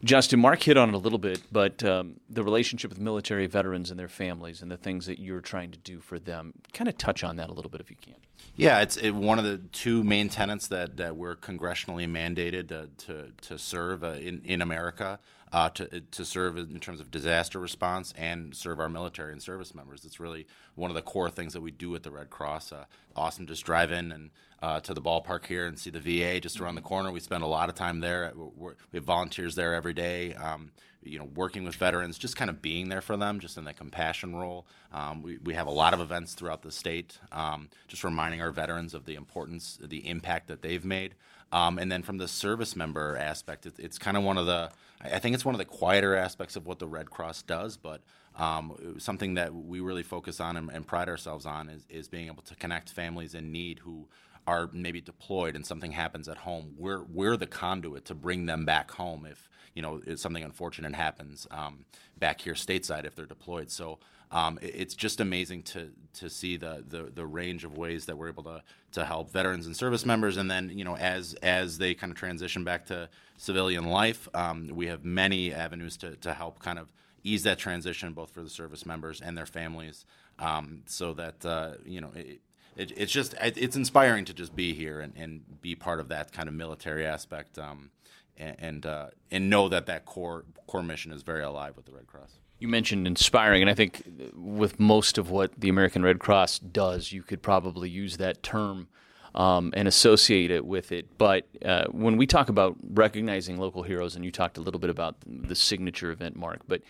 Justin, 0.04 0.40
Mark 0.40 0.62
hit 0.62 0.76
on 0.76 0.90
it 0.90 0.94
a 0.94 0.98
little 0.98 1.18
bit, 1.18 1.42
but 1.50 1.82
um, 1.82 2.20
the 2.28 2.42
relationship 2.42 2.90
with 2.90 3.00
military 3.00 3.46
veterans 3.46 3.90
and 3.90 3.98
their 3.98 4.08
families 4.08 4.62
and 4.62 4.70
the 4.70 4.76
things 4.76 5.06
that 5.06 5.18
you're 5.18 5.40
trying 5.40 5.70
to 5.70 5.78
do 5.78 6.00
for 6.00 6.18
them, 6.18 6.52
kind 6.72 6.88
of 6.88 6.98
touch 6.98 7.24
on 7.24 7.36
that 7.36 7.48
a 7.48 7.52
little 7.52 7.70
bit 7.70 7.80
if 7.80 7.90
you 7.90 7.96
can. 8.00 8.14
Yeah, 8.56 8.80
it's 8.80 8.96
it, 8.96 9.10
one 9.10 9.38
of 9.38 9.44
the 9.44 9.58
two 9.72 10.02
main 10.04 10.28
tenets 10.28 10.68
that, 10.68 10.96
that 10.96 11.16
we're 11.16 11.36
congressionally 11.36 12.08
mandated 12.08 12.68
to, 12.68 12.88
to, 13.06 13.32
to 13.42 13.58
serve 13.58 14.04
uh, 14.04 14.12
in, 14.12 14.42
in 14.44 14.62
America 14.62 15.18
uh, 15.52 15.68
to, 15.70 16.00
to 16.00 16.24
serve 16.24 16.56
in 16.56 16.80
terms 16.80 17.00
of 17.00 17.10
disaster 17.10 17.58
response 17.58 18.12
and 18.16 18.54
serve 18.54 18.80
our 18.80 18.88
military 18.88 19.32
and 19.32 19.42
service 19.42 19.74
members. 19.74 20.04
It's 20.04 20.20
really 20.20 20.46
one 20.74 20.90
of 20.90 20.94
the 20.94 21.02
core 21.02 21.30
things 21.30 21.52
that 21.52 21.60
we 21.60 21.70
do 21.70 21.94
at 21.94 22.02
the 22.02 22.10
Red 22.10 22.30
Cross. 22.30 22.72
Uh, 22.72 22.84
awesome, 23.14 23.46
just 23.46 23.64
drive 23.64 23.92
in 23.92 24.12
and 24.12 24.30
uh, 24.62 24.80
to 24.80 24.94
the 24.94 25.02
ballpark 25.02 25.46
here 25.46 25.66
and 25.66 25.78
see 25.78 25.90
the 25.90 26.00
VA 26.00 26.40
just 26.40 26.60
around 26.60 26.74
the 26.74 26.80
corner. 26.80 27.10
We 27.12 27.20
spend 27.20 27.44
a 27.44 27.48
lot 27.48 27.68
of 27.68 27.74
time 27.74 28.00
there. 28.00 28.32
We're, 28.34 28.74
we 28.92 28.96
have 28.96 29.04
volunteers 29.04 29.54
there 29.54 29.74
every 29.74 29.92
day. 29.92 30.34
Um, 30.34 30.72
you 31.02 31.18
know, 31.18 31.28
working 31.36 31.64
with 31.64 31.76
veterans, 31.76 32.18
just 32.18 32.36
kind 32.36 32.50
of 32.50 32.60
being 32.60 32.88
there 32.88 33.00
for 33.00 33.16
them, 33.16 33.38
just 33.38 33.56
in 33.56 33.64
that 33.64 33.76
compassion 33.76 34.34
role. 34.34 34.66
Um, 34.92 35.22
we, 35.22 35.38
we 35.38 35.54
have 35.54 35.68
a 35.68 35.70
lot 35.72 35.94
of 35.94 36.00
events 36.00 36.34
throughout 36.34 36.62
the 36.62 36.72
state, 36.72 37.18
um, 37.30 37.68
just 37.86 38.02
reminding 38.02 38.42
our 38.42 38.50
veterans 38.50 38.92
of 38.92 39.04
the 39.04 39.14
importance, 39.14 39.78
the 39.80 40.08
impact 40.08 40.48
that 40.48 40.62
they've 40.62 40.84
made. 40.84 41.14
Um, 41.52 41.78
and 41.78 41.90
then 41.92 42.02
from 42.02 42.18
the 42.18 42.26
service 42.26 42.74
member 42.74 43.16
aspect, 43.16 43.66
it, 43.66 43.74
it's 43.78 43.98
kind 43.98 44.16
of 44.16 44.24
one 44.24 44.36
of 44.36 44.46
the, 44.46 44.70
I 45.00 45.18
think 45.18 45.34
it's 45.34 45.44
one 45.44 45.54
of 45.54 45.58
the 45.58 45.64
quieter 45.64 46.16
aspects 46.16 46.56
of 46.56 46.66
what 46.66 46.78
the 46.78 46.86
Red 46.86 47.10
Cross 47.10 47.42
does, 47.42 47.76
but 47.76 48.00
um, 48.36 48.96
something 48.98 49.34
that 49.34 49.54
we 49.54 49.80
really 49.80 50.02
focus 50.02 50.40
on 50.40 50.56
and, 50.56 50.70
and 50.70 50.86
pride 50.86 51.08
ourselves 51.08 51.46
on 51.46 51.68
is, 51.68 51.86
is, 51.88 52.08
being 52.08 52.26
able 52.26 52.42
to 52.42 52.54
connect 52.54 52.90
families 52.90 53.34
in 53.34 53.50
need 53.50 53.78
who 53.80 54.08
are 54.46 54.68
maybe 54.72 55.00
deployed 55.00 55.56
and 55.56 55.66
something 55.66 55.92
happens 55.92 56.28
at 56.28 56.38
home. 56.38 56.74
We're 56.76 57.02
we're 57.02 57.36
the 57.36 57.46
conduit 57.46 58.04
to 58.06 58.14
bring 58.14 58.46
them 58.46 58.64
back 58.64 58.90
home 58.92 59.26
if 59.28 59.48
you 59.74 59.82
know 59.82 60.00
something 60.16 60.44
unfortunate 60.44 60.94
happens 60.94 61.46
um, 61.50 61.86
back 62.18 62.40
here 62.40 62.54
stateside 62.54 63.04
if 63.04 63.14
they're 63.14 63.26
deployed. 63.26 63.70
So 63.70 63.98
um, 64.30 64.58
it's 64.60 64.94
just 64.94 65.20
amazing 65.20 65.62
to 65.64 65.90
to 66.14 66.30
see 66.30 66.56
the, 66.56 66.82
the, 66.88 67.10
the 67.14 67.26
range 67.26 67.64
of 67.64 67.76
ways 67.76 68.06
that 68.06 68.16
we're 68.16 68.28
able 68.28 68.42
to 68.44 68.62
to 68.92 69.04
help 69.04 69.30
veterans 69.30 69.66
and 69.66 69.76
service 69.76 70.06
members, 70.06 70.36
and 70.36 70.50
then 70.50 70.70
you 70.70 70.84
know 70.84 70.96
as 70.96 71.34
as 71.42 71.78
they 71.78 71.94
kind 71.94 72.10
of 72.10 72.18
transition 72.18 72.64
back 72.64 72.86
to 72.86 73.08
civilian 73.36 73.84
life, 73.84 74.28
um, 74.34 74.70
we 74.72 74.86
have 74.86 75.04
many 75.04 75.52
avenues 75.52 75.96
to 75.98 76.16
to 76.16 76.34
help 76.34 76.58
kind 76.58 76.78
of 76.78 76.92
ease 77.22 77.42
that 77.42 77.58
transition 77.58 78.12
both 78.12 78.30
for 78.30 78.42
the 78.42 78.50
service 78.50 78.86
members 78.86 79.20
and 79.20 79.36
their 79.36 79.46
families, 79.46 80.04
um, 80.38 80.82
so 80.86 81.12
that 81.12 81.44
uh, 81.44 81.72
you 81.84 82.00
know. 82.00 82.10
It, 82.14 82.40
it, 82.76 82.92
it's 82.94 83.10
just 83.10 83.34
it's 83.40 83.74
inspiring 83.74 84.26
to 84.26 84.34
just 84.34 84.54
be 84.54 84.74
here 84.74 85.00
and, 85.00 85.14
and 85.16 85.62
be 85.62 85.74
part 85.74 85.98
of 85.98 86.08
that 86.08 86.30
kind 86.30 86.46
of 86.46 86.54
military 86.54 87.06
aspect 87.06 87.58
um, 87.58 87.90
and 88.36 88.56
and, 88.58 88.84
uh, 88.84 89.06
and 89.30 89.48
know 89.48 89.70
that 89.70 89.86
that 89.86 90.04
core 90.04 90.44
core 90.66 90.82
mission 90.82 91.10
is 91.10 91.22
very 91.22 91.42
alive 91.42 91.74
with 91.74 91.86
the 91.86 91.92
Red 91.92 92.06
Cross. 92.06 92.32
You 92.58 92.68
mentioned 92.68 93.06
inspiring, 93.06 93.62
and 93.62 93.70
I 93.70 93.74
think 93.74 94.02
with 94.34 94.80
most 94.80 95.18
of 95.18 95.30
what 95.30 95.52
the 95.58 95.68
American 95.68 96.02
Red 96.02 96.18
Cross 96.18 96.60
does, 96.60 97.12
you 97.12 97.22
could 97.22 97.42
probably 97.42 97.90
use 97.90 98.16
that 98.16 98.42
term 98.42 98.88
um, 99.34 99.72
and 99.76 99.86
associate 99.86 100.50
it 100.50 100.64
with 100.64 100.90
it. 100.90 101.18
But 101.18 101.46
uh, 101.64 101.84
when 101.90 102.16
we 102.16 102.26
talk 102.26 102.48
about 102.48 102.76
recognizing 102.82 103.58
local 103.58 103.82
heroes, 103.82 104.16
and 104.16 104.24
you 104.24 104.32
talked 104.32 104.56
a 104.56 104.62
little 104.62 104.80
bit 104.80 104.90
about 104.90 105.16
the 105.26 105.54
signature 105.54 106.10
event, 106.10 106.36
Mark, 106.36 106.60
but 106.66 106.80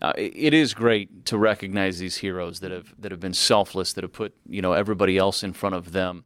uh, 0.00 0.12
it 0.16 0.54
is 0.54 0.74
great 0.74 1.24
to 1.26 1.38
recognize 1.38 1.98
these 1.98 2.16
heroes 2.18 2.60
that 2.60 2.70
have 2.70 2.94
that 2.98 3.10
have 3.10 3.20
been 3.20 3.34
selfless, 3.34 3.92
that 3.94 4.04
have 4.04 4.12
put 4.12 4.34
you 4.48 4.62
know 4.62 4.72
everybody 4.72 5.18
else 5.18 5.42
in 5.42 5.52
front 5.52 5.74
of 5.74 5.92
them, 5.92 6.24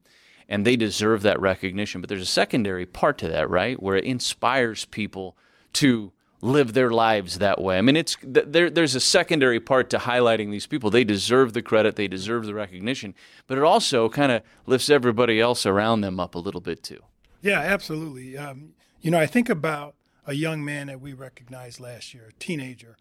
and 0.49 0.67
they 0.67 0.77
deserve 0.77 1.23
that 1.23 1.41
recognition. 1.41 2.01
But 2.01 2.09
there's 2.09 2.23
a 2.23 2.27
secondary 2.27 2.85
part 2.85 3.17
to 3.19 3.29
that, 3.29 3.49
right, 3.49 3.81
where 3.83 3.97
it 3.97 4.05
inspires 4.05 4.85
people 4.87 5.37
to 5.75 6.13
live 6.43 6.73
their 6.73 6.91
lives 6.91 7.39
that 7.39 7.61
way. 7.61 7.79
I 7.79 7.83
mean, 7.83 7.97
it's 7.97 8.17
there, 8.23 8.71
there's 8.71 8.95
a 8.95 9.01
secondary 9.01 9.61
part 9.61 9.91
to 9.91 9.99
highlighting 9.99 10.51
these 10.51 10.67
people. 10.67 10.91
They 10.91 11.05
deserve 11.05 11.53
the 11.53 11.63
credit, 11.63 11.97
they 11.97 12.09
deserve 12.09 12.47
the 12.47 12.55
recognition, 12.55 13.15
but 13.47 13.59
it 13.59 13.65
also 13.65 14.09
kind 14.09 14.33
of 14.33 14.43
lifts 14.67 14.91
everybody 14.91 15.41
else 15.41 15.67
around 15.67 16.01
them 16.01 16.19
up 16.19 16.35
a 16.35 16.39
little 16.39 16.61
bit 16.61 16.83
too. 16.83 17.01
Yeah, 17.43 17.61
absolutely. 17.61 18.37
Um, 18.37 18.75
you 19.01 19.11
know, 19.11 19.19
I 19.19 19.27
think 19.27 19.49
about 19.49 19.95
a 20.27 20.35
young 20.35 20.65
man 20.65 20.89
that 20.89 21.01
we 21.01 21.13
recognized 21.13 21.81
last 21.81 22.15
year, 22.15 22.29
a 22.29 22.33
teenager. 22.35 22.97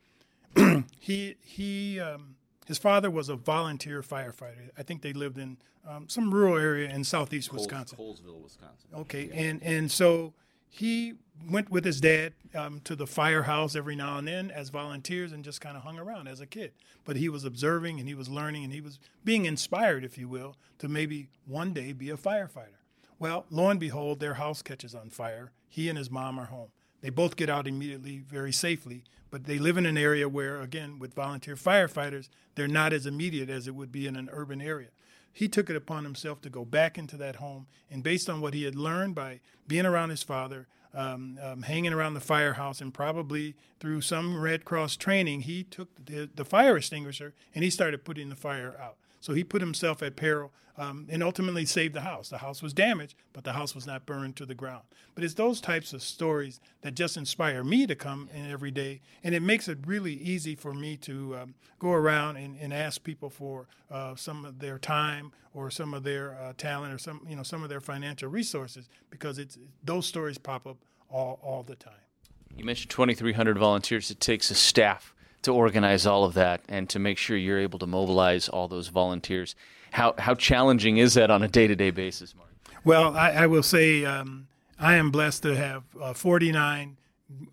he 1.00 1.36
he 1.42 2.00
um, 2.00 2.36
his 2.66 2.78
father 2.78 3.10
was 3.10 3.30
a 3.30 3.36
volunteer 3.36 4.02
firefighter. 4.02 4.70
I 4.78 4.84
think 4.84 5.02
they 5.02 5.14
lived 5.14 5.38
in 5.38 5.58
um, 5.88 6.08
some 6.10 6.34
rural 6.34 6.58
area 6.58 6.90
in 6.90 7.04
southeast 7.04 7.50
Coles, 7.50 7.68
Wisconsin. 7.68 7.98
Colesville, 7.98 8.42
Wisconsin. 8.42 8.90
Okay, 8.96 9.26
yeah. 9.26 9.42
and 9.42 9.64
and 9.64 9.92
so 9.92 10.34
he 10.70 11.16
went 11.48 11.70
with 11.70 11.86
his 11.86 12.02
dad 12.02 12.34
um, 12.56 12.82
to 12.84 12.96
the 12.96 13.08
firehouse 13.08 13.76
every 13.76 13.96
now 13.96 14.18
and 14.18 14.28
then 14.28 14.52
as 14.52 14.70
volunteers 14.70 15.32
and 15.32 15.44
just 15.44 15.62
kind 15.62 15.78
of 15.78 15.84
hung 15.84 16.00
around 16.00 16.28
as 16.28 16.42
a 16.42 16.46
kid. 16.46 16.72
But 17.06 17.18
he 17.18 17.30
was 17.30 17.46
observing 17.46 18.00
and 18.00 18.08
he 18.08 18.16
was 18.16 18.30
learning 18.30 18.64
and 18.64 18.74
he 18.74 18.82
was 18.82 19.00
being 19.24 19.46
inspired, 19.46 20.04
if 20.04 20.18
you 20.18 20.28
will, 20.28 20.56
to 20.80 20.88
maybe 20.88 21.30
one 21.46 21.74
day 21.74 21.94
be 21.94 22.10
a 22.10 22.18
firefighter. 22.18 22.80
Well, 23.18 23.46
lo 23.50 23.70
and 23.70 23.80
behold, 23.80 24.20
their 24.20 24.36
house 24.36 24.62
catches 24.62 24.96
on 24.96 25.10
fire. 25.10 25.52
He 25.68 25.90
and 25.90 25.98
his 25.98 26.10
mom 26.10 26.40
are 26.40 26.46
home. 26.46 26.70
They 27.02 27.10
both 27.10 27.36
get 27.36 27.50
out 27.50 27.68
immediately, 27.68 28.24
very 28.28 28.52
safely, 28.52 29.04
but 29.32 29.46
they 29.46 29.60
live 29.60 29.78
in 29.78 29.86
an 29.86 29.98
area 29.98 30.28
where, 30.28 30.60
again, 30.60 31.00
with 31.00 31.14
volunteer 31.14 31.56
firefighters, 31.56 32.30
they're 32.56 32.68
not 32.68 32.94
as 32.94 33.06
immediate 33.06 33.50
as 33.50 33.68
it 33.68 33.76
would 33.76 33.92
be 33.92 34.08
in 34.08 34.16
an 34.16 34.30
urban 34.32 34.62
area 34.62 34.90
he 35.32 35.48
took 35.48 35.70
it 35.70 35.76
upon 35.76 36.04
himself 36.04 36.42
to 36.42 36.50
go 36.50 36.66
back 36.66 36.98
into 36.98 37.16
that 37.18 37.38
home. 37.38 37.68
And 37.90 38.04
based 38.04 38.30
on 38.30 38.42
what 38.42 38.54
he 38.54 38.64
had 38.64 38.76
learned 38.76 39.16
by 39.16 39.40
being 39.68 39.86
around 39.86 40.10
his 40.10 40.24
father, 40.24 40.68
um, 40.94 41.38
um, 41.42 41.62
hanging 41.64 41.94
around 41.94 42.14
the 42.14 42.20
firehouse, 42.20 42.82
and 42.82 42.94
probably 42.94 43.56
through 43.80 44.02
some 44.02 44.40
Red 44.40 44.66
Cross 44.66 44.98
training, 44.98 45.42
he 45.42 45.64
took 45.64 45.90
the, 46.06 46.30
the 46.34 46.46
fire 46.46 46.78
extinguisher 46.78 47.34
and 47.54 47.64
he 47.64 47.70
started 47.70 48.04
putting 48.04 48.30
the 48.30 48.36
fire 48.36 48.76
out. 48.82 48.96
So 49.20 49.34
he 49.34 49.44
put 49.44 49.62
himself 49.62 50.02
at 50.02 50.16
peril 50.16 50.52
um, 50.80 51.06
and 51.10 51.22
ultimately 51.22 51.66
saved 51.66 51.94
the 51.94 52.02
house. 52.02 52.30
The 52.30 52.38
house 52.38 52.64
was 52.64 52.72
damaged, 52.74 53.14
but 53.34 53.44
the 53.44 53.52
house 53.52 53.76
was 53.76 53.86
not 53.86 54.06
burned 54.06 54.38
to 54.38 54.46
the 54.46 54.56
ground. 54.56 54.84
But 55.14 55.26
it's 55.26 55.34
those 55.34 55.60
types 55.60 55.92
of 55.92 56.02
stories 56.02 56.62
that 56.82 56.96
just 56.96 57.18
inspire 57.18 57.66
me 57.66 57.86
to 57.86 57.96
come 57.96 58.30
in 58.34 58.50
every 58.50 58.72
day, 58.72 59.02
and 59.22 59.36
it 59.36 59.42
makes 59.42 59.68
it 59.68 59.80
really 59.86 60.14
easy 60.14 60.56
for 60.56 60.74
me 60.74 60.96
to 60.98 61.36
um, 61.36 61.56
go 61.80 61.92
around 61.92 62.38
and, 62.38 62.58
and, 62.60 62.74
ask 62.74 63.04
people 63.04 63.30
for 63.30 63.68
uh, 63.92 64.16
some 64.16 64.46
of 64.46 64.60
their 64.60 64.78
time 64.78 65.34
or 65.54 65.70
some 65.70 65.94
of 65.94 66.04
their 66.04 66.38
uh, 66.42 66.54
talent 66.58 66.94
or 66.94 66.98
some 66.98 67.26
you 67.28 67.36
know 67.36 67.44
some 67.44 67.62
of 67.64 67.68
their 67.68 67.82
financial 67.82 68.30
resources 68.30 68.88
because 69.10 69.38
it's 69.38 69.58
those 69.84 70.06
stories 70.06 70.38
pop 70.38 70.66
up 70.66 70.78
all 71.10 71.40
all 71.42 71.64
the 71.64 71.76
time. 71.76 71.94
You 72.56 72.64
mentioned 72.64 72.92
2,300 72.92 73.58
volunteers. 73.58 74.12
It 74.12 74.20
takes 74.22 74.50
a 74.50 74.56
staff 74.56 75.14
to 75.42 75.54
organize 75.54 76.06
all 76.06 76.24
of 76.24 76.34
that 76.36 76.62
and 76.70 76.88
to 76.90 77.00
make 77.00 77.18
sure 77.18 77.36
you're 77.36 77.60
able 77.60 77.80
to 77.80 77.88
mobilize 77.88 78.48
all 78.48 78.68
those 78.68 78.88
volunteers. 78.88 79.56
How 79.92 80.14
how 80.18 80.36
challenging 80.36 80.98
is 80.98 81.14
that 81.16 81.32
on 81.32 81.44
a 81.44 81.48
day 81.48 81.68
to 81.68 81.76
day 81.76 81.92
basis, 81.92 82.36
Mark? 82.36 82.50
Well, 82.84 83.16
I, 83.16 83.32
I 83.32 83.48
will 83.48 83.64
say 83.64 84.06
um, 84.06 84.48
I 84.80 84.96
am 84.96 85.12
blessed 85.12 85.44
to 85.44 85.56
have 85.56 85.84
uh, 86.02 86.14
49 86.14 86.98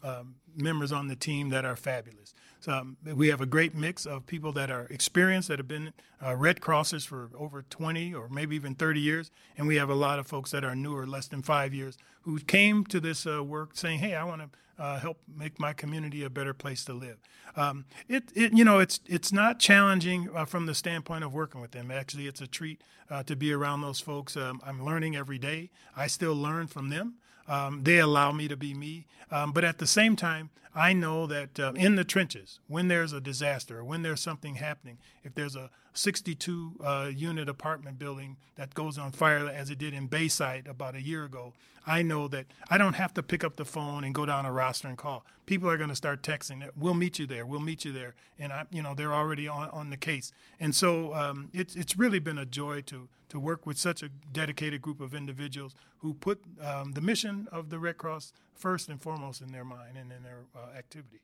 um, 0.02 0.34
members 0.54 0.92
on 0.92 1.08
the 1.08 1.16
team 1.16 1.50
that 1.50 1.64
are 1.64 1.76
fabulous. 1.76 2.34
Um, 2.68 2.96
we 3.04 3.28
have 3.28 3.40
a 3.40 3.46
great 3.46 3.74
mix 3.74 4.06
of 4.06 4.26
people 4.26 4.52
that 4.52 4.70
are 4.70 4.86
experienced, 4.86 5.48
that 5.48 5.58
have 5.58 5.68
been 5.68 5.92
uh, 6.24 6.34
Red 6.34 6.60
Crossers 6.60 7.06
for 7.06 7.30
over 7.36 7.62
20 7.62 8.14
or 8.14 8.28
maybe 8.28 8.56
even 8.56 8.74
30 8.74 9.00
years, 9.00 9.30
and 9.56 9.66
we 9.66 9.76
have 9.76 9.90
a 9.90 9.94
lot 9.94 10.18
of 10.18 10.26
folks 10.26 10.50
that 10.50 10.64
are 10.64 10.74
newer, 10.74 11.06
less 11.06 11.28
than 11.28 11.42
five 11.42 11.74
years, 11.74 11.96
who 12.22 12.38
came 12.40 12.84
to 12.86 13.00
this 13.00 13.26
uh, 13.26 13.42
work 13.42 13.76
saying, 13.76 14.00
"Hey, 14.00 14.14
I 14.14 14.24
want 14.24 14.42
to 14.42 14.82
uh, 14.82 14.98
help 14.98 15.18
make 15.34 15.58
my 15.60 15.72
community 15.72 16.24
a 16.24 16.30
better 16.30 16.54
place 16.54 16.84
to 16.86 16.92
live." 16.92 17.18
Um, 17.56 17.84
it, 18.08 18.24
it, 18.34 18.52
you 18.52 18.64
know, 18.64 18.78
it's 18.78 19.00
it's 19.06 19.32
not 19.32 19.58
challenging 19.58 20.28
uh, 20.34 20.44
from 20.44 20.66
the 20.66 20.74
standpoint 20.74 21.24
of 21.24 21.32
working 21.32 21.60
with 21.60 21.70
them. 21.70 21.90
Actually, 21.90 22.26
it's 22.26 22.40
a 22.40 22.46
treat 22.46 22.82
uh, 23.10 23.22
to 23.24 23.36
be 23.36 23.52
around 23.52 23.80
those 23.80 24.00
folks. 24.00 24.36
Um, 24.36 24.60
I'm 24.64 24.84
learning 24.84 25.16
every 25.16 25.38
day. 25.38 25.70
I 25.96 26.06
still 26.06 26.34
learn 26.34 26.66
from 26.66 26.90
them. 26.90 27.14
Um, 27.48 27.82
they 27.82 27.98
allow 27.98 28.32
me 28.32 28.48
to 28.48 28.56
be 28.56 28.74
me. 28.74 29.06
Um, 29.30 29.52
but 29.52 29.64
at 29.64 29.78
the 29.78 29.86
same 29.86 30.16
time, 30.16 30.50
I 30.74 30.92
know 30.92 31.26
that 31.26 31.58
uh, 31.58 31.72
in 31.74 31.96
the 31.96 32.04
trenches, 32.04 32.60
when 32.68 32.88
there's 32.88 33.12
a 33.12 33.20
disaster, 33.20 33.82
when 33.82 34.02
there's 34.02 34.20
something 34.20 34.56
happening, 34.56 34.98
if 35.24 35.34
there's 35.34 35.56
a 35.56 35.70
62 35.94 36.72
uh, 36.84 37.10
unit 37.14 37.48
apartment 37.48 37.98
building 37.98 38.36
that 38.56 38.74
goes 38.74 38.98
on 38.98 39.12
fire 39.12 39.48
as 39.48 39.70
it 39.70 39.78
did 39.78 39.94
in 39.94 40.06
Bayside 40.06 40.66
about 40.66 40.94
a 40.94 41.00
year 41.00 41.24
ago, 41.24 41.54
I 41.86 42.02
know 42.02 42.28
that 42.28 42.46
I 42.68 42.78
don't 42.78 42.94
have 42.94 43.14
to 43.14 43.22
pick 43.22 43.44
up 43.44 43.56
the 43.56 43.64
phone 43.64 44.04
and 44.04 44.14
go 44.14 44.26
down 44.26 44.44
a 44.44 44.52
roster 44.52 44.88
and 44.88 44.98
call. 44.98 45.24
People 45.46 45.70
are 45.70 45.76
going 45.76 45.88
to 45.88 45.96
start 45.96 46.22
texting. 46.22 46.68
We'll 46.76 46.94
meet 46.94 47.18
you 47.18 47.26
there. 47.26 47.46
We'll 47.46 47.60
meet 47.60 47.84
you 47.84 47.92
there. 47.92 48.14
And 48.38 48.52
I, 48.52 48.64
you 48.70 48.82
know, 48.82 48.94
they're 48.94 49.14
already 49.14 49.46
on, 49.46 49.70
on 49.70 49.90
the 49.90 49.96
case. 49.96 50.32
And 50.58 50.74
so 50.74 51.14
um, 51.14 51.48
it's 51.54 51.76
it's 51.76 51.96
really 51.96 52.18
been 52.18 52.38
a 52.38 52.44
joy 52.44 52.82
to 52.82 53.08
to 53.36 53.40
work 53.40 53.66
with 53.66 53.76
such 53.76 54.02
a 54.02 54.08
dedicated 54.32 54.80
group 54.80 54.98
of 54.98 55.14
individuals 55.14 55.74
who 55.98 56.14
put 56.14 56.42
um, 56.64 56.92
the 56.92 57.02
mission 57.02 57.46
of 57.52 57.68
the 57.68 57.78
Red 57.78 57.98
Cross 57.98 58.32
first 58.54 58.88
and 58.88 58.98
foremost 59.00 59.42
in 59.42 59.52
their 59.52 59.64
mind 59.64 59.98
and 59.98 60.10
in 60.10 60.22
their 60.22 60.44
uh, 60.56 60.74
activity. 60.74 61.20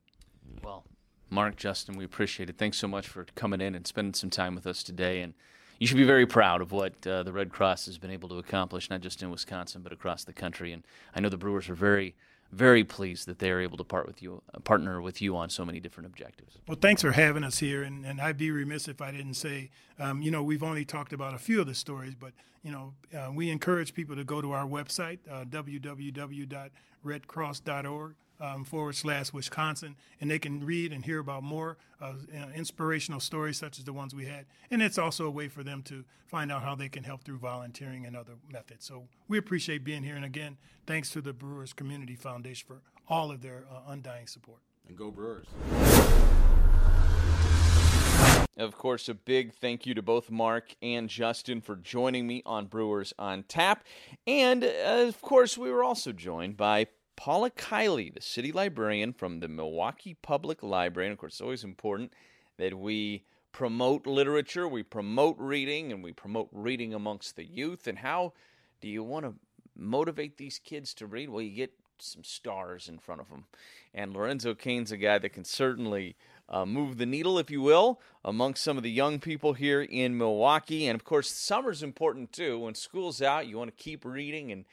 Well, 0.62 0.84
Mark, 1.30 1.56
Justin, 1.56 1.96
we 1.96 2.04
appreciate 2.04 2.50
it. 2.50 2.58
Thanks 2.58 2.76
so 2.76 2.86
much 2.86 3.08
for 3.08 3.24
coming 3.34 3.62
in 3.62 3.74
and 3.74 3.86
spending 3.86 4.12
some 4.12 4.28
time 4.28 4.54
with 4.54 4.66
us 4.66 4.82
today. 4.82 5.22
And 5.22 5.32
you 5.78 5.86
should 5.86 5.96
be 5.96 6.04
very 6.04 6.26
proud 6.26 6.60
of 6.60 6.70
what 6.70 7.06
uh, 7.06 7.22
the 7.22 7.32
Red 7.32 7.50
Cross 7.50 7.86
has 7.86 7.96
been 7.96 8.10
able 8.10 8.28
to 8.28 8.36
accomplish, 8.36 8.90
not 8.90 9.00
just 9.00 9.22
in 9.22 9.30
Wisconsin, 9.30 9.80
but 9.80 9.90
across 9.90 10.24
the 10.24 10.34
country. 10.34 10.70
And 10.70 10.84
I 11.14 11.20
know 11.20 11.30
the 11.30 11.38
Brewers 11.38 11.70
are 11.70 11.74
very, 11.74 12.14
very 12.52 12.84
pleased 12.84 13.26
that 13.26 13.38
they 13.38 13.50
are 13.50 13.60
able 13.60 13.78
to 13.78 13.84
part 13.84 14.06
with 14.06 14.22
you, 14.22 14.42
uh, 14.54 14.60
partner 14.60 15.00
with 15.00 15.22
you 15.22 15.36
on 15.36 15.50
so 15.50 15.64
many 15.64 15.80
different 15.80 16.06
objectives. 16.06 16.58
Well, 16.68 16.78
thanks 16.80 17.02
for 17.02 17.10
having 17.12 17.42
us 17.44 17.58
here. 17.58 17.82
And, 17.82 18.04
and 18.04 18.20
I'd 18.20 18.36
be 18.36 18.50
remiss 18.50 18.88
if 18.88 19.00
I 19.00 19.10
didn't 19.10 19.32
say, 19.34 19.70
um, 19.98 20.20
you 20.22 20.30
know, 20.30 20.42
we've 20.42 20.62
only 20.62 20.84
talked 20.84 21.14
about 21.14 21.34
a 21.34 21.38
few 21.38 21.60
of 21.60 21.66
the 21.66 21.74
stories, 21.74 22.14
but, 22.14 22.32
you 22.62 22.70
know, 22.70 22.92
uh, 23.16 23.30
we 23.34 23.48
encourage 23.50 23.94
people 23.94 24.14
to 24.16 24.24
go 24.24 24.42
to 24.42 24.52
our 24.52 24.66
website, 24.66 25.18
uh, 25.30 25.44
www.redcross.org 25.44 28.14
um, 28.42 28.64
forward 28.64 28.96
slash 28.96 29.32
Wisconsin, 29.32 29.96
and 30.20 30.30
they 30.30 30.38
can 30.38 30.64
read 30.64 30.92
and 30.92 31.04
hear 31.04 31.20
about 31.20 31.44
more 31.44 31.78
uh, 32.00 32.14
inspirational 32.54 33.20
stories 33.20 33.56
such 33.56 33.78
as 33.78 33.84
the 33.84 33.92
ones 33.92 34.14
we 34.14 34.26
had. 34.26 34.46
And 34.70 34.82
it's 34.82 34.98
also 34.98 35.26
a 35.26 35.30
way 35.30 35.48
for 35.48 35.62
them 35.62 35.82
to 35.84 36.04
find 36.26 36.50
out 36.50 36.62
how 36.62 36.74
they 36.74 36.88
can 36.88 37.04
help 37.04 37.22
through 37.22 37.38
volunteering 37.38 38.04
and 38.04 38.16
other 38.16 38.32
methods. 38.52 38.84
So 38.84 39.04
we 39.28 39.38
appreciate 39.38 39.84
being 39.84 40.02
here. 40.02 40.16
And 40.16 40.24
again, 40.24 40.56
thanks 40.86 41.10
to 41.10 41.20
the 41.20 41.32
Brewers 41.32 41.72
Community 41.72 42.16
Foundation 42.16 42.66
for 42.66 42.82
all 43.08 43.30
of 43.30 43.42
their 43.42 43.64
uh, 43.70 43.92
undying 43.92 44.26
support. 44.26 44.58
And 44.88 44.98
go 44.98 45.12
Brewers. 45.12 45.46
Of 48.58 48.76
course, 48.76 49.08
a 49.08 49.14
big 49.14 49.54
thank 49.54 49.86
you 49.86 49.94
to 49.94 50.02
both 50.02 50.30
Mark 50.30 50.74
and 50.82 51.08
Justin 51.08 51.60
for 51.60 51.76
joining 51.76 52.26
me 52.26 52.42
on 52.44 52.66
Brewers 52.66 53.14
on 53.18 53.44
Tap. 53.44 53.84
And 54.26 54.64
uh, 54.64 55.06
of 55.06 55.22
course, 55.22 55.56
we 55.56 55.70
were 55.70 55.82
also 55.82 56.12
joined 56.12 56.56
by 56.56 56.88
Paula 57.16 57.50
Kiely, 57.50 58.12
the 58.12 58.20
city 58.20 58.52
librarian 58.52 59.12
from 59.12 59.40
the 59.40 59.48
Milwaukee 59.48 60.14
Public 60.14 60.62
Library. 60.62 61.08
And 61.08 61.12
of 61.12 61.18
course, 61.18 61.34
it's 61.34 61.40
always 61.40 61.64
important 61.64 62.12
that 62.58 62.78
we 62.78 63.24
promote 63.52 64.06
literature, 64.06 64.66
we 64.66 64.82
promote 64.82 65.36
reading, 65.38 65.92
and 65.92 66.02
we 66.02 66.12
promote 66.12 66.48
reading 66.52 66.94
amongst 66.94 67.36
the 67.36 67.44
youth. 67.44 67.86
And 67.86 67.98
how 67.98 68.32
do 68.80 68.88
you 68.88 69.04
want 69.04 69.26
to 69.26 69.34
motivate 69.76 70.38
these 70.38 70.58
kids 70.58 70.94
to 70.94 71.06
read? 71.06 71.28
Well, 71.28 71.42
you 71.42 71.54
get 71.54 71.72
some 71.98 72.24
stars 72.24 72.88
in 72.88 72.98
front 72.98 73.20
of 73.20 73.28
them. 73.28 73.44
And 73.94 74.12
Lorenzo 74.12 74.54
Cain's 74.54 74.90
a 74.90 74.96
guy 74.96 75.18
that 75.18 75.32
can 75.32 75.44
certainly 75.44 76.16
uh, 76.48 76.66
move 76.66 76.98
the 76.98 77.06
needle, 77.06 77.38
if 77.38 77.50
you 77.50 77.62
will, 77.62 78.00
amongst 78.24 78.64
some 78.64 78.76
of 78.76 78.82
the 78.82 78.90
young 78.90 79.20
people 79.20 79.52
here 79.52 79.82
in 79.82 80.18
Milwaukee. 80.18 80.86
And 80.86 80.94
of 80.94 81.04
course, 81.04 81.30
summer's 81.30 81.82
important 81.82 82.32
too. 82.32 82.58
When 82.58 82.74
school's 82.74 83.22
out, 83.22 83.46
you 83.46 83.58
want 83.58 83.76
to 83.76 83.82
keep 83.82 84.04
reading 84.04 84.50
and 84.50 84.64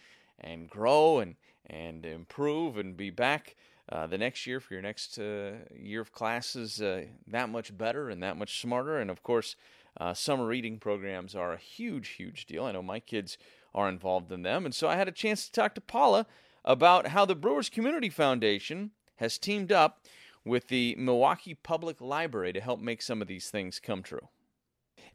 and 0.41 0.69
grow 0.69 1.19
and 1.19 1.35
and 1.69 2.05
improve 2.05 2.77
and 2.77 2.97
be 2.97 3.09
back 3.09 3.55
uh, 3.91 4.07
the 4.07 4.17
next 4.17 4.45
year 4.45 4.59
for 4.59 4.73
your 4.73 4.83
next 4.83 5.17
uh, 5.17 5.51
year 5.75 6.01
of 6.01 6.11
classes 6.11 6.81
uh, 6.81 7.05
that 7.27 7.49
much 7.49 7.75
better 7.77 8.09
and 8.09 8.21
that 8.21 8.37
much 8.37 8.61
smarter. 8.61 8.99
And 8.99 9.09
of 9.09 9.23
course, 9.23 9.55
uh, 9.99 10.13
summer 10.13 10.45
reading 10.45 10.77
programs 10.77 11.35
are 11.35 11.53
a 11.53 11.57
huge, 11.57 12.09
huge 12.09 12.45
deal. 12.45 12.65
I 12.65 12.71
know 12.71 12.83
my 12.83 12.99
kids 12.99 13.37
are 13.73 13.89
involved 13.89 14.31
in 14.31 14.43
them. 14.43 14.65
And 14.65 14.73
so 14.73 14.87
I 14.87 14.95
had 14.95 15.07
a 15.07 15.11
chance 15.13 15.45
to 15.45 15.51
talk 15.51 15.75
to 15.75 15.81
Paula 15.81 16.25
about 16.63 17.07
how 17.07 17.25
the 17.25 17.35
Brewers 17.35 17.69
Community 17.69 18.09
Foundation 18.09 18.91
has 19.17 19.37
teamed 19.37 19.71
up 19.71 20.03
with 20.45 20.67
the 20.67 20.95
Milwaukee 20.97 21.53
Public 21.53 21.99
Library 21.99 22.53
to 22.53 22.61
help 22.61 22.79
make 22.79 23.01
some 23.01 23.21
of 23.21 23.27
these 23.27 23.49
things 23.49 23.79
come 23.79 24.01
true. 24.01 24.27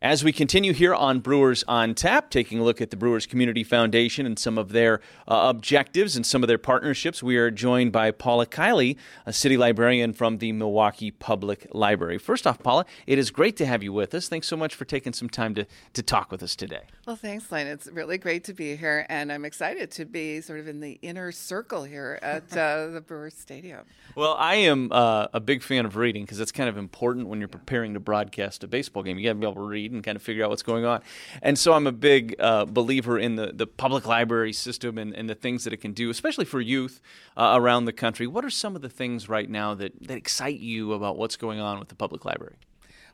As 0.03 0.23
we 0.23 0.33
continue 0.33 0.73
here 0.73 0.95
on 0.95 1.21
Brewers 1.21 1.65
on 1.67 1.95
Tap, 1.95 2.29
taking 2.29 2.59
a 2.59 2.65
look 2.65 2.81
at 2.81 2.91
the 2.91 2.97
Brewers 2.97 3.27
Community 3.27 3.65
Foundation 3.65 4.27
and 4.27 4.39
some 4.39 4.59
of 4.59 4.73
their 4.73 5.01
uh, 5.27 5.47
objectives 5.49 6.17
and 6.17 6.27
some 6.27 6.43
of 6.43 6.49
their 6.49 6.59
partnerships, 6.59 7.23
we 7.23 7.37
are 7.37 7.51
joined 7.51 7.93
by 7.93 8.11
Paula 8.11 8.45
Kiely, 8.45 8.97
a 9.25 9.33
city 9.33 9.57
librarian 9.57 10.13
from 10.13 10.39
the 10.39 10.53
Milwaukee 10.53 11.11
Public 11.11 11.67
Library. 11.73 12.19
First 12.19 12.47
off, 12.47 12.59
Paula, 12.63 12.85
it 13.07 13.19
is 13.19 13.31
great 13.31 13.57
to 13.57 13.67
have 13.67 13.83
you 13.83 13.93
with 13.93 14.15
us. 14.15 14.29
Thanks 14.29 14.47
so 14.47 14.57
much 14.57 14.75
for 14.75 14.85
taking 14.85 15.13
some 15.13 15.31
time 15.31 15.55
to, 15.55 15.67
to 15.95 16.03
talk 16.03 16.31
with 16.31 16.43
us 16.43 16.55
today. 16.55 16.83
Well, 17.07 17.17
thanks, 17.17 17.51
Lynn. 17.51 17.67
It's 17.67 17.87
really 17.87 18.19
great 18.19 18.45
to 18.45 18.53
be 18.53 18.77
here, 18.77 19.07
and 19.09 19.33
I'm 19.33 19.45
excited 19.45 19.91
to 19.93 20.05
be 20.05 20.41
sort 20.41 20.61
of 20.61 20.69
in 20.69 20.81
the 20.81 20.99
inner 21.03 21.33
circle 21.33 21.85
here 21.85 22.19
at 22.21 22.55
uh, 22.57 22.87
the 22.93 23.01
Brewers 23.01 23.35
Stadium. 23.35 23.85
Well, 24.17 24.37
I 24.39 24.57
am 24.57 24.91
uh, 24.93 25.29
a 25.33 25.41
big 25.41 25.63
fan 25.63 25.87
of 25.87 25.97
reading 25.97 26.25
because 26.25 26.41
it's 26.41 26.53
kind 26.53 26.69
of 26.69 26.77
important 26.77 27.29
when 27.29 27.39
you're 27.39 27.49
preparing 27.49 27.95
to 27.95 28.01
broadcast 28.01 28.65
a 28.65 28.69
baseball 28.69 29.03
game. 29.03 29.19
You 29.19 29.25
got 29.25 29.31
to 29.31 29.35
be 29.37 29.47
able 29.47 29.55
to 29.55 29.69
read 29.69 29.84
and 29.93 30.03
kind 30.03 30.17
of 30.17 30.23
figure 30.23 30.45
out 30.45 30.51
what's 30.51 30.63
going 30.63 30.85
on. 30.85 31.03
And 31.43 31.59
so 31.59 31.73
I'm 31.73 31.87
a 31.87 31.93
big 31.93 32.37
uh, 32.39 32.65
believer 32.65 33.19
in 33.19 33.37
the, 33.37 33.53
the 33.53 33.67
public 33.67 34.07
library 34.07 34.53
system 34.53 34.99
and, 34.99 35.15
and 35.15 35.29
the 35.29 35.35
things 35.35 35.65
that 35.65 35.73
it 35.73 35.79
can 35.79 35.93
do, 35.93 36.11
especially 36.11 36.45
for 36.45 36.61
youth 36.61 37.01
uh, 37.37 37.53
around 37.57 37.85
the 37.85 37.93
country. 37.93 38.27
What 38.27 38.45
are 38.45 38.51
some 38.51 38.77
of 38.77 38.83
the 38.83 38.89
things 38.89 39.29
right 39.29 39.49
now 39.49 39.75
that, 39.75 39.93
that 40.07 40.17
excite 40.17 40.61
you 40.61 40.93
about 40.93 41.17
what's 41.17 41.37
going 41.37 41.61
on 41.61 41.79
with 41.79 41.89
the 41.89 41.95
public 41.95 42.25
library? 42.25 42.57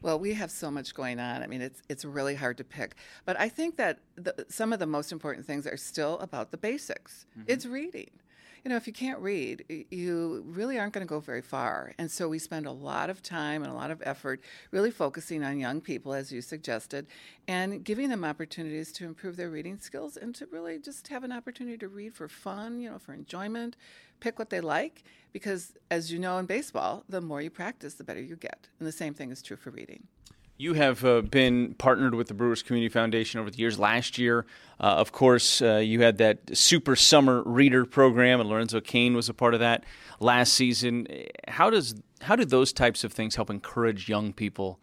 Well, 0.03 0.19
we 0.19 0.33
have 0.35 0.51
so 0.51 0.71
much 0.71 0.95
going 0.95 1.21
on. 1.21 1.43
I 1.43 1.47
mean, 1.47 1.61
it's 1.61 1.83
it's 1.91 2.07
really 2.07 2.35
hard 2.35 2.57
to 2.57 2.65
pick. 2.65 2.95
But 3.27 3.39
I 3.39 3.51
think 3.51 3.77
that 3.77 3.99
the, 4.17 4.47
some 4.49 4.73
of 4.73 4.79
the 4.79 4.87
most 4.87 5.13
important 5.13 5.47
things 5.47 5.67
are 5.67 5.77
still 5.77 6.19
about 6.21 6.53
the 6.53 6.57
basics. 6.57 7.27
Mm-hmm. 7.39 7.51
It's 7.51 7.67
reading 7.67 8.11
you 8.65 8.69
know, 8.69 8.77
if 8.77 8.87
you 8.87 8.93
can't 8.93 9.19
read, 9.21 9.87
you 9.91 10.45
really 10.47 10.79
aren't 10.79 10.93
going 10.93 11.07
to 11.07 11.09
go 11.09 11.21
very 11.21 11.43
far. 11.43 11.93
And 11.99 12.11
so 12.11 12.29
we 12.29 12.39
spend 12.39 12.67
a 12.67 12.73
lot 12.73 13.11
of 13.11 13.23
time 13.23 13.63
and 13.63 13.73
a 13.73 13.75
lot 13.75 13.91
of 13.91 14.03
effort 14.05 14.41
really 14.71 14.91
focusing 14.91 15.43
on 15.43 15.59
young 15.59 15.81
people, 15.81 16.13
as 16.13 16.31
you 16.31 16.43
suggested, 16.43 17.07
and 17.49 17.83
giving 17.85 18.11
them 18.11 18.25
opportunities 18.25 18.93
to 18.93 19.07
improve 19.07 19.37
their 19.37 19.51
reading 19.51 19.79
skills 19.79 20.17
and 20.17 20.35
to 20.35 20.47
really 20.47 20.79
just 20.79 21.09
have 21.09 21.25
an 21.25 21.33
opportunity 21.33 21.79
to 21.79 21.89
read 21.89 22.15
for 22.15 22.29
fun, 22.29 22.81
you 22.81 22.91
know, 22.91 22.99
for 22.99 23.15
enjoyment, 23.15 23.77
pick 24.21 24.39
what 24.39 24.51
they 24.51 24.61
like. 24.61 25.05
Because 25.33 25.73
as 25.91 26.13
you 26.13 26.19
know 26.19 26.39
in 26.39 26.47
baseball, 26.47 27.05
the 27.09 27.21
more 27.21 27.41
you 27.41 27.51
practice, 27.51 27.95
the 27.95 28.05
better 28.05 28.21
you 28.21 28.37
get. 28.37 28.69
And 28.79 28.87
the 28.87 28.93
same 28.93 29.15
thing 29.15 29.31
is 29.31 29.43
true 29.43 29.57
for 29.57 29.71
reading. 29.71 30.07
You 30.61 30.75
have 30.75 31.07
uh, 31.07 31.23
been 31.23 31.73
partnered 31.79 32.15
with 32.15 32.29
the 32.29 32.35
Brewers 32.35 32.63
Community 32.63 32.91
Foundation 32.91 33.41
over 33.41 33.51
the 33.51 33.57
years. 33.57 33.79
Last 33.79 34.19
year, 34.19 34.45
uh, 34.79 34.89
of 34.89 35.11
course, 35.11 35.63
uh, 35.63 35.77
you 35.77 36.03
had 36.03 36.19
that 36.19 36.55
Super 36.55 36.97
Summer 36.97 37.43
Reader 37.45 37.87
program, 37.87 38.41
and 38.41 38.49
Lorenzo 38.51 38.79
Cain 38.79 39.15
was 39.15 39.31
a 39.31 39.33
part 39.33 39.55
of 39.55 39.61
that 39.61 39.85
last 40.19 40.53
season. 40.53 41.07
How 41.49 41.71
does 41.71 41.95
how 42.21 42.37
do 42.37 42.45
those 42.45 42.75
types 42.75 43.05
of 43.05 43.13
things 43.15 43.37
help 43.37 43.49
encourage 43.49 44.07
young 44.07 44.35
people 44.35 44.79